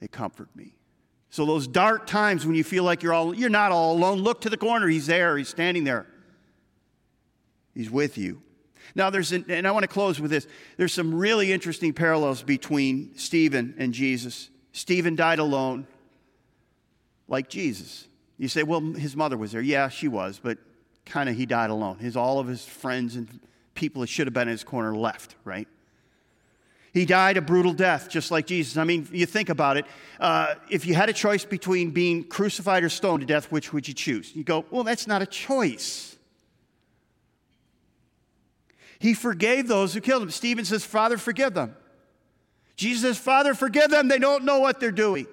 they 0.00 0.08
comfort 0.08 0.48
me. 0.56 0.74
So 1.28 1.46
those 1.46 1.68
dark 1.68 2.08
times 2.08 2.44
when 2.44 2.56
you 2.56 2.64
feel 2.64 2.82
like 2.82 3.04
you're 3.04 3.12
all 3.12 3.32
you're 3.32 3.48
not 3.48 3.70
all 3.70 3.92
alone, 3.92 4.18
look 4.18 4.40
to 4.40 4.50
the 4.50 4.56
corner. 4.56 4.88
He's 4.88 5.06
there. 5.06 5.36
He's 5.36 5.48
standing 5.48 5.84
there. 5.84 6.06
He's 7.72 7.88
with 7.88 8.18
you. 8.18 8.42
Now 8.96 9.10
there's 9.10 9.30
an, 9.30 9.44
and 9.48 9.68
I 9.68 9.70
want 9.70 9.84
to 9.84 9.88
close 9.88 10.18
with 10.20 10.32
this. 10.32 10.48
There's 10.76 10.92
some 10.92 11.14
really 11.14 11.52
interesting 11.52 11.92
parallels 11.92 12.42
between 12.42 13.16
Stephen 13.16 13.74
and 13.78 13.94
Jesus. 13.94 14.50
Stephen 14.72 15.14
died 15.14 15.38
alone 15.38 15.86
like 17.30 17.48
Jesus. 17.48 18.06
You 18.36 18.48
say, 18.48 18.62
well, 18.62 18.80
his 18.80 19.16
mother 19.16 19.38
was 19.38 19.52
there. 19.52 19.62
Yeah, 19.62 19.88
she 19.88 20.08
was, 20.08 20.38
but 20.42 20.58
kind 21.06 21.30
of 21.30 21.36
he 21.36 21.46
died 21.46 21.70
alone. 21.70 21.98
His, 21.98 22.16
all 22.16 22.38
of 22.38 22.46
his 22.46 22.64
friends 22.66 23.16
and 23.16 23.40
people 23.74 24.02
that 24.02 24.08
should 24.08 24.26
have 24.26 24.34
been 24.34 24.48
in 24.48 24.52
his 24.52 24.64
corner 24.64 24.94
left, 24.94 25.36
right? 25.44 25.68
He 26.92 27.06
died 27.06 27.36
a 27.36 27.40
brutal 27.40 27.72
death, 27.72 28.08
just 28.08 28.32
like 28.32 28.46
Jesus. 28.46 28.76
I 28.76 28.84
mean, 28.84 29.08
you 29.12 29.24
think 29.24 29.48
about 29.48 29.76
it. 29.76 29.86
Uh, 30.18 30.56
if 30.68 30.84
you 30.86 30.94
had 30.94 31.08
a 31.08 31.12
choice 31.12 31.44
between 31.44 31.90
being 31.90 32.24
crucified 32.24 32.82
or 32.82 32.88
stoned 32.88 33.20
to 33.20 33.26
death, 33.26 33.52
which 33.52 33.72
would 33.72 33.86
you 33.86 33.94
choose? 33.94 34.34
You 34.34 34.42
go, 34.42 34.64
well, 34.70 34.82
that's 34.82 35.06
not 35.06 35.22
a 35.22 35.26
choice. 35.26 36.16
He 38.98 39.14
forgave 39.14 39.68
those 39.68 39.94
who 39.94 40.00
killed 40.00 40.22
him. 40.22 40.30
Stephen 40.30 40.64
says, 40.64 40.84
Father, 40.84 41.16
forgive 41.16 41.54
them. 41.54 41.76
Jesus 42.74 43.02
says, 43.02 43.18
Father, 43.18 43.54
forgive 43.54 43.90
them. 43.90 44.08
They 44.08 44.18
don't 44.18 44.44
know 44.44 44.58
what 44.58 44.80
they're 44.80 44.90
doing. 44.90 45.26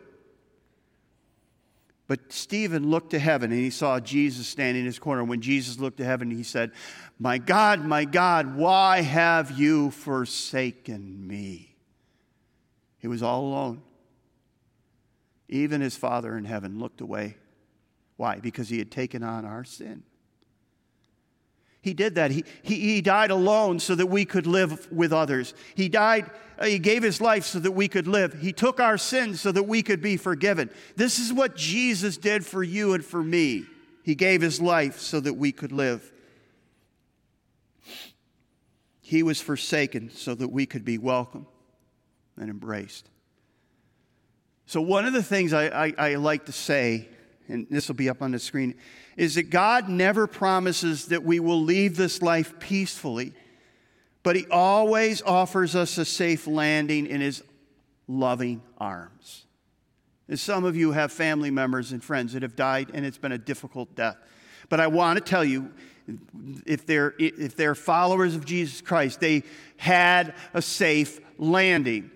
But 2.07 2.31
Stephen 2.31 2.89
looked 2.89 3.11
to 3.11 3.19
heaven 3.19 3.51
and 3.51 3.59
he 3.59 3.69
saw 3.69 3.99
Jesus 3.99 4.47
standing 4.47 4.81
in 4.81 4.85
his 4.85 4.99
corner. 4.99 5.23
When 5.23 5.41
Jesus 5.41 5.77
looked 5.77 5.97
to 5.97 6.05
heaven, 6.05 6.31
he 6.31 6.43
said, 6.43 6.71
My 7.19 7.37
God, 7.37 7.83
my 7.85 8.05
God, 8.05 8.55
why 8.55 9.01
have 9.01 9.51
you 9.59 9.91
forsaken 9.91 11.27
me? 11.27 11.75
He 12.97 13.07
was 13.07 13.21
all 13.21 13.41
alone. 13.41 13.81
Even 15.49 15.81
his 15.81 15.97
Father 15.97 16.37
in 16.37 16.45
heaven 16.45 16.79
looked 16.79 17.01
away. 17.01 17.37
Why? 18.15 18.39
Because 18.39 18.69
he 18.69 18.79
had 18.79 18.91
taken 18.91 19.21
on 19.21 19.45
our 19.45 19.63
sin. 19.63 20.03
He 21.87 21.93
did 21.93 22.15
that. 22.15 22.31
He, 22.31 22.43
he, 22.63 22.75
he 22.75 23.01
died 23.01 23.31
alone 23.31 23.79
so 23.79 23.95
that 23.95 24.07
we 24.07 24.25
could 24.25 24.45
live 24.45 24.91
with 24.91 25.13
others. 25.13 25.53
He 25.73 25.87
died, 25.87 26.29
uh, 26.59 26.65
he 26.65 26.79
gave 26.79 27.01
his 27.01 27.21
life 27.21 27.45
so 27.45 27.59
that 27.59 27.71
we 27.71 27.87
could 27.87 28.09
live. 28.09 28.33
He 28.33 28.51
took 28.51 28.81
our 28.81 28.97
sins 28.97 29.39
so 29.39 29.53
that 29.53 29.63
we 29.63 29.81
could 29.81 30.01
be 30.01 30.17
forgiven. 30.17 30.69
This 30.97 31.17
is 31.17 31.31
what 31.31 31.55
Jesus 31.55 32.17
did 32.17 32.45
for 32.45 32.61
you 32.61 32.91
and 32.91 33.05
for 33.05 33.23
me. 33.23 33.63
He 34.03 34.15
gave 34.15 34.41
his 34.41 34.59
life 34.59 34.99
so 34.99 35.21
that 35.21 35.35
we 35.35 35.53
could 35.53 35.71
live. 35.71 36.11
He 38.99 39.23
was 39.23 39.39
forsaken 39.39 40.09
so 40.09 40.35
that 40.35 40.49
we 40.49 40.65
could 40.65 40.83
be 40.83 40.97
welcome 40.97 41.47
and 42.35 42.49
embraced. 42.49 43.07
So, 44.65 44.81
one 44.81 45.05
of 45.05 45.13
the 45.13 45.23
things 45.23 45.53
I, 45.53 45.67
I, 45.85 45.93
I 45.97 46.15
like 46.15 46.47
to 46.47 46.51
say, 46.51 47.07
and 47.47 47.67
this 47.69 47.87
will 47.87 47.95
be 47.95 48.09
up 48.09 48.21
on 48.21 48.31
the 48.31 48.39
screen, 48.39 48.75
is 49.15 49.35
that 49.35 49.49
God 49.49 49.89
never 49.89 50.27
promises 50.27 51.05
that 51.07 51.23
we 51.23 51.39
will 51.39 51.61
leave 51.61 51.97
this 51.97 52.21
life 52.21 52.59
peacefully, 52.59 53.33
but 54.23 54.35
He 54.35 54.45
always 54.51 55.21
offers 55.21 55.75
us 55.75 55.97
a 55.97 56.05
safe 56.05 56.47
landing 56.47 57.07
in 57.07 57.21
His 57.21 57.43
loving 58.07 58.61
arms. 58.77 59.45
And 60.27 60.39
some 60.39 60.65
of 60.65 60.75
you 60.75 60.91
have 60.91 61.11
family 61.11 61.51
members 61.51 61.91
and 61.91 62.03
friends 62.03 62.33
that 62.33 62.41
have 62.41 62.55
died, 62.55 62.91
and 62.93 63.05
it's 63.05 63.17
been 63.17 63.31
a 63.31 63.37
difficult 63.37 63.95
death. 63.95 64.17
But 64.69 64.79
I 64.79 64.87
want 64.87 65.17
to 65.17 65.23
tell 65.23 65.45
you, 65.45 65.71
if 66.65 66.85
they're, 66.85 67.13
if 67.17 67.55
they're 67.55 67.75
followers 67.75 68.35
of 68.35 68.45
Jesus 68.45 68.81
Christ, 68.81 69.19
they 69.19 69.43
had 69.77 70.33
a 70.53 70.61
safe 70.61 71.19
landing. 71.37 72.11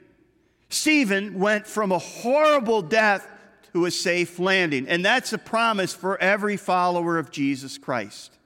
Stephen 0.69 1.39
went 1.39 1.67
from 1.67 1.91
a 1.91 1.97
horrible 1.97 2.81
death 2.81 3.27
to 3.73 3.85
a 3.85 3.91
safe 3.91 4.39
landing. 4.39 4.87
And 4.87 5.03
that's 5.03 5.33
a 5.33 5.37
promise 5.37 5.93
for 5.93 6.21
every 6.21 6.57
follower 6.57 7.17
of 7.17 7.31
Jesus 7.31 7.77
Christ. 7.77 8.37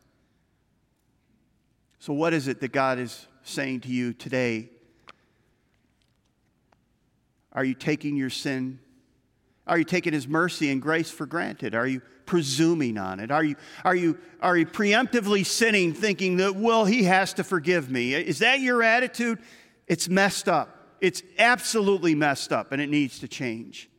So, 1.99 2.13
what 2.13 2.34
is 2.34 2.47
it 2.47 2.59
that 2.61 2.71
God 2.71 2.99
is 2.99 3.28
saying 3.43 3.82
to 3.82 3.89
you 3.89 4.13
today? 4.13 4.69
Are 7.51 7.63
you 7.63 7.73
taking 7.73 8.15
your 8.15 8.30
sin? 8.30 8.80
Are 9.65 9.78
you 9.78 9.86
taking 9.86 10.13
His 10.13 10.28
mercy 10.28 10.71
and 10.71 10.82
grace 10.82 11.09
for 11.09 11.26
granted? 11.26 11.73
Are 11.73 11.88
you 11.88 12.01
presuming 12.26 12.97
on 12.97 13.19
it? 13.19 13.32
Are 13.32 13.43
you, 13.43 13.55
are 13.84 13.95
you, 13.95 14.19
are 14.41 14.57
you 14.57 14.65
preemptively 14.65 15.45
sinning, 15.45 15.93
thinking 15.93 16.38
that, 16.38 16.55
well, 16.55 16.86
He 16.86 17.03
has 17.03 17.34
to 17.34 17.43
forgive 17.43 17.89
me? 17.89 18.13
Is 18.13 18.39
that 18.39 18.59
your 18.59 18.84
attitude? 18.84 19.39
It's 19.88 20.09
messed 20.09 20.47
up. 20.47 20.97
It's 21.01 21.23
absolutely 21.38 22.15
messed 22.15 22.51
up 22.51 22.71
and 22.71 22.82
it 22.82 22.89
needs 22.89 23.19
to 23.19 23.28
change. 23.28 23.89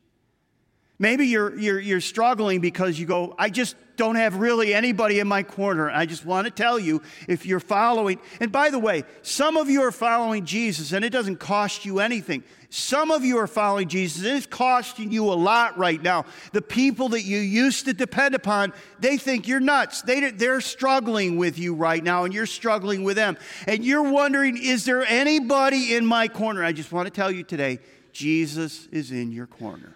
Maybe 0.98 1.26
you're, 1.26 1.58
you're, 1.58 1.78
you're 1.78 2.00
struggling 2.00 2.60
because 2.60 2.98
you 2.98 3.04
go, 3.04 3.34
I 3.38 3.50
just 3.50 3.76
don't 3.96 4.16
have 4.16 4.36
really 4.36 4.72
anybody 4.72 5.18
in 5.20 5.28
my 5.28 5.42
corner. 5.42 5.90
I 5.90 6.06
just 6.06 6.24
want 6.24 6.46
to 6.46 6.50
tell 6.50 6.78
you 6.78 7.02
if 7.28 7.44
you're 7.44 7.60
following, 7.60 8.18
and 8.40 8.50
by 8.50 8.70
the 8.70 8.78
way, 8.78 9.04
some 9.22 9.56
of 9.56 9.68
you 9.68 9.82
are 9.82 9.92
following 9.92 10.44
Jesus 10.44 10.92
and 10.92 11.04
it 11.04 11.10
doesn't 11.10 11.36
cost 11.36 11.84
you 11.84 12.00
anything. 12.00 12.44
Some 12.68 13.10
of 13.10 13.24
you 13.24 13.38
are 13.38 13.46
following 13.46 13.88
Jesus 13.88 14.24
and 14.24 14.36
it's 14.36 14.46
costing 14.46 15.12
you 15.12 15.24
a 15.24 15.34
lot 15.34 15.78
right 15.78 16.02
now. 16.02 16.24
The 16.52 16.62
people 16.62 17.10
that 17.10 17.22
you 17.22 17.38
used 17.38 17.86
to 17.86 17.92
depend 17.92 18.34
upon, 18.34 18.72
they 18.98 19.18
think 19.18 19.46
you're 19.46 19.60
nuts. 19.60 20.02
They, 20.02 20.30
they're 20.30 20.60
struggling 20.60 21.36
with 21.36 21.58
you 21.58 21.74
right 21.74 22.02
now 22.02 22.24
and 22.24 22.34
you're 22.34 22.46
struggling 22.46 23.04
with 23.04 23.16
them. 23.16 23.36
And 23.66 23.84
you're 23.84 24.10
wondering, 24.10 24.56
is 24.56 24.84
there 24.84 25.04
anybody 25.04 25.94
in 25.94 26.04
my 26.04 26.28
corner? 26.28 26.64
I 26.64 26.72
just 26.72 26.90
want 26.92 27.06
to 27.06 27.10
tell 27.10 27.30
you 27.30 27.44
today, 27.44 27.78
Jesus 28.12 28.86
is 28.90 29.10
in 29.10 29.30
your 29.30 29.46
corner. 29.46 29.95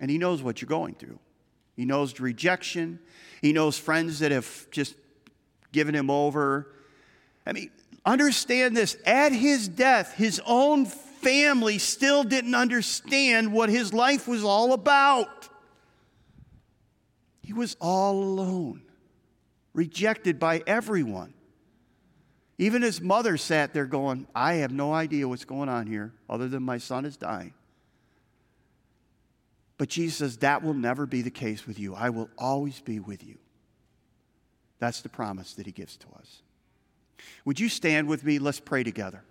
And 0.00 0.10
He 0.10 0.18
knows 0.18 0.42
what 0.42 0.60
you're 0.60 0.68
going 0.68 0.94
through. 0.94 1.18
He 1.76 1.84
knows 1.84 2.18
rejection. 2.18 2.98
He 3.40 3.52
knows 3.52 3.78
friends 3.78 4.18
that 4.18 4.32
have 4.32 4.66
just 4.70 4.94
given 5.72 5.94
Him 5.94 6.10
over. 6.10 6.72
I 7.46 7.52
mean, 7.52 7.70
understand 8.04 8.76
this 8.76 8.96
at 9.06 9.32
His 9.32 9.68
death, 9.68 10.14
His 10.14 10.40
own 10.44 10.86
family 10.86 11.78
still 11.78 12.24
didn't 12.24 12.54
understand 12.54 13.52
what 13.52 13.68
His 13.68 13.92
life 13.92 14.26
was 14.26 14.42
all 14.42 14.72
about. 14.72 15.48
He 17.42 17.52
was 17.52 17.76
all 17.80 18.22
alone, 18.22 18.82
rejected 19.74 20.38
by 20.38 20.62
everyone. 20.66 21.34
Even 22.58 22.82
his 22.82 23.00
mother 23.00 23.36
sat 23.38 23.72
there 23.72 23.86
going, 23.86 24.26
I 24.34 24.54
have 24.56 24.70
no 24.70 24.92
idea 24.92 25.26
what's 25.26 25.46
going 25.46 25.68
on 25.70 25.86
here 25.86 26.12
other 26.28 26.46
than 26.46 26.62
my 26.62 26.76
son 26.76 27.06
is 27.06 27.16
dying. 27.16 27.54
But 29.80 29.88
Jesus 29.88 30.18
says, 30.18 30.36
That 30.36 30.62
will 30.62 30.74
never 30.74 31.06
be 31.06 31.22
the 31.22 31.30
case 31.30 31.66
with 31.66 31.78
you. 31.78 31.94
I 31.94 32.10
will 32.10 32.28
always 32.36 32.80
be 32.80 33.00
with 33.00 33.24
you. 33.26 33.38
That's 34.78 35.00
the 35.00 35.08
promise 35.08 35.54
that 35.54 35.64
he 35.64 35.72
gives 35.72 35.96
to 35.96 36.06
us. 36.18 36.42
Would 37.46 37.58
you 37.58 37.70
stand 37.70 38.06
with 38.06 38.22
me? 38.22 38.38
Let's 38.38 38.60
pray 38.60 38.82
together. 38.82 39.24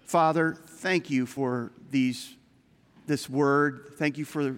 Father, 0.00 0.58
thank 0.66 1.10
you 1.10 1.26
for 1.26 1.70
these, 1.92 2.34
this 3.06 3.30
word. 3.30 3.92
Thank 3.96 4.18
you 4.18 4.24
for 4.24 4.56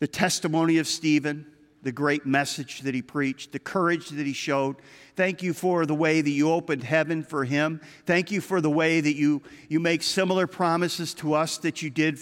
the 0.00 0.08
testimony 0.08 0.78
of 0.78 0.88
Stephen, 0.88 1.46
the 1.84 1.92
great 1.92 2.26
message 2.26 2.80
that 2.80 2.96
he 2.96 3.02
preached, 3.02 3.52
the 3.52 3.60
courage 3.60 4.08
that 4.08 4.26
he 4.26 4.32
showed. 4.32 4.74
Thank 5.14 5.44
you 5.44 5.52
for 5.52 5.86
the 5.86 5.94
way 5.94 6.20
that 6.20 6.30
you 6.30 6.50
opened 6.50 6.82
heaven 6.82 7.22
for 7.22 7.44
him. 7.44 7.80
Thank 8.04 8.32
you 8.32 8.40
for 8.40 8.60
the 8.60 8.68
way 8.68 9.00
that 9.00 9.14
you, 9.14 9.42
you 9.68 9.78
make 9.78 10.02
similar 10.02 10.48
promises 10.48 11.14
to 11.14 11.34
us 11.34 11.58
that 11.58 11.82
you 11.82 11.90
did 11.90 12.18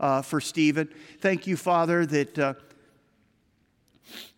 uh, 0.00 0.22
for 0.22 0.40
Stephen. 0.40 0.88
Thank 1.20 1.46
you, 1.46 1.56
Father, 1.56 2.06
that, 2.06 2.38
uh, 2.38 2.54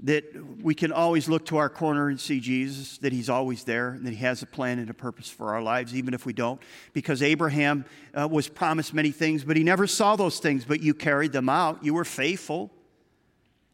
that 0.00 0.24
we 0.62 0.74
can 0.74 0.92
always 0.92 1.28
look 1.28 1.46
to 1.46 1.56
our 1.56 1.68
corner 1.68 2.08
and 2.08 2.20
see 2.20 2.40
Jesus, 2.40 2.98
that 2.98 3.12
He's 3.12 3.28
always 3.28 3.64
there, 3.64 3.90
and 3.90 4.06
that 4.06 4.10
He 4.12 4.24
has 4.24 4.42
a 4.42 4.46
plan 4.46 4.78
and 4.78 4.90
a 4.90 4.94
purpose 4.94 5.28
for 5.28 5.54
our 5.54 5.62
lives, 5.62 5.94
even 5.94 6.14
if 6.14 6.26
we 6.26 6.32
don't. 6.32 6.60
Because 6.92 7.22
Abraham 7.22 7.84
uh, 8.14 8.28
was 8.30 8.48
promised 8.48 8.94
many 8.94 9.10
things, 9.10 9.44
but 9.44 9.56
he 9.56 9.64
never 9.64 9.86
saw 9.86 10.16
those 10.16 10.38
things, 10.38 10.64
but 10.64 10.80
you 10.80 10.94
carried 10.94 11.32
them 11.32 11.48
out. 11.48 11.84
You 11.84 11.94
were 11.94 12.04
faithful. 12.04 12.70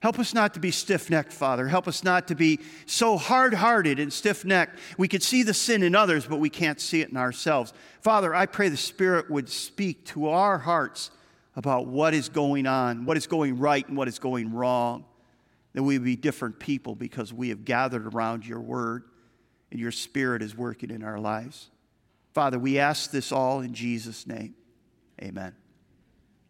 Help 0.03 0.19
us 0.19 0.35
not 0.35 0.53
to 0.55 0.59
be 0.59 0.73
stiff 0.73 1.11
necked, 1.11 1.33
Father. 1.33 1.69
Help 1.69 1.87
us 1.87 2.03
not 2.03 2.27
to 2.27 2.35
be 2.35 2.59
so 2.87 3.17
hard 3.17 3.55
hearted 3.55 4.01
and 4.01 4.13
stiff 4.13 4.45
necked. 4.45 4.81
We 4.99 5.07
could 5.07 5.23
see 5.23 5.45
the 5.45 5.55
sin 5.55 5.85
in 5.85 5.95
others, 5.95 6.27
but 6.27 6.39
we 6.39 6.51
can't 6.51 6.81
see 6.81 7.03
it 7.03 7.11
in 7.11 7.17
ourselves. 7.17 7.73
Father, 8.01 8.35
I 8.35 8.47
pray 8.47 8.69
the 8.69 8.77
Spirit 8.77 9.31
would 9.31 9.49
speak 9.49 10.05
to 10.07 10.27
our 10.27 10.59
hearts 10.59 11.13
about 11.55 11.87
what 11.87 12.15
is 12.15 12.29
going 12.29 12.67
on, 12.67 13.05
what 13.05 13.17
is 13.17 13.27
going 13.27 13.59
right, 13.59 13.87
and 13.87 13.97
what 13.97 14.09
is 14.09 14.19
going 14.19 14.53
wrong. 14.53 15.05
That 15.75 15.83
we 15.83 15.97
be 15.99 16.17
different 16.17 16.59
people 16.59 16.95
because 16.95 17.33
we 17.33 17.49
have 17.49 17.65
gathered 17.65 18.15
around 18.15 18.47
your 18.47 18.61
word 18.61 19.05
and 19.71 19.81
your 19.81 19.91
spirit 19.91 20.43
is 20.43 20.55
working 20.55 20.91
in 20.91 21.03
our 21.03 21.19
lives. 21.19 21.71
Father, 22.35 22.59
we 22.59 22.79
ask 22.79 23.11
this 23.11 23.33
all 23.33 23.61
in 23.61 23.73
Jesus' 23.73 24.27
name. 24.27 24.55
Amen. 25.23 25.55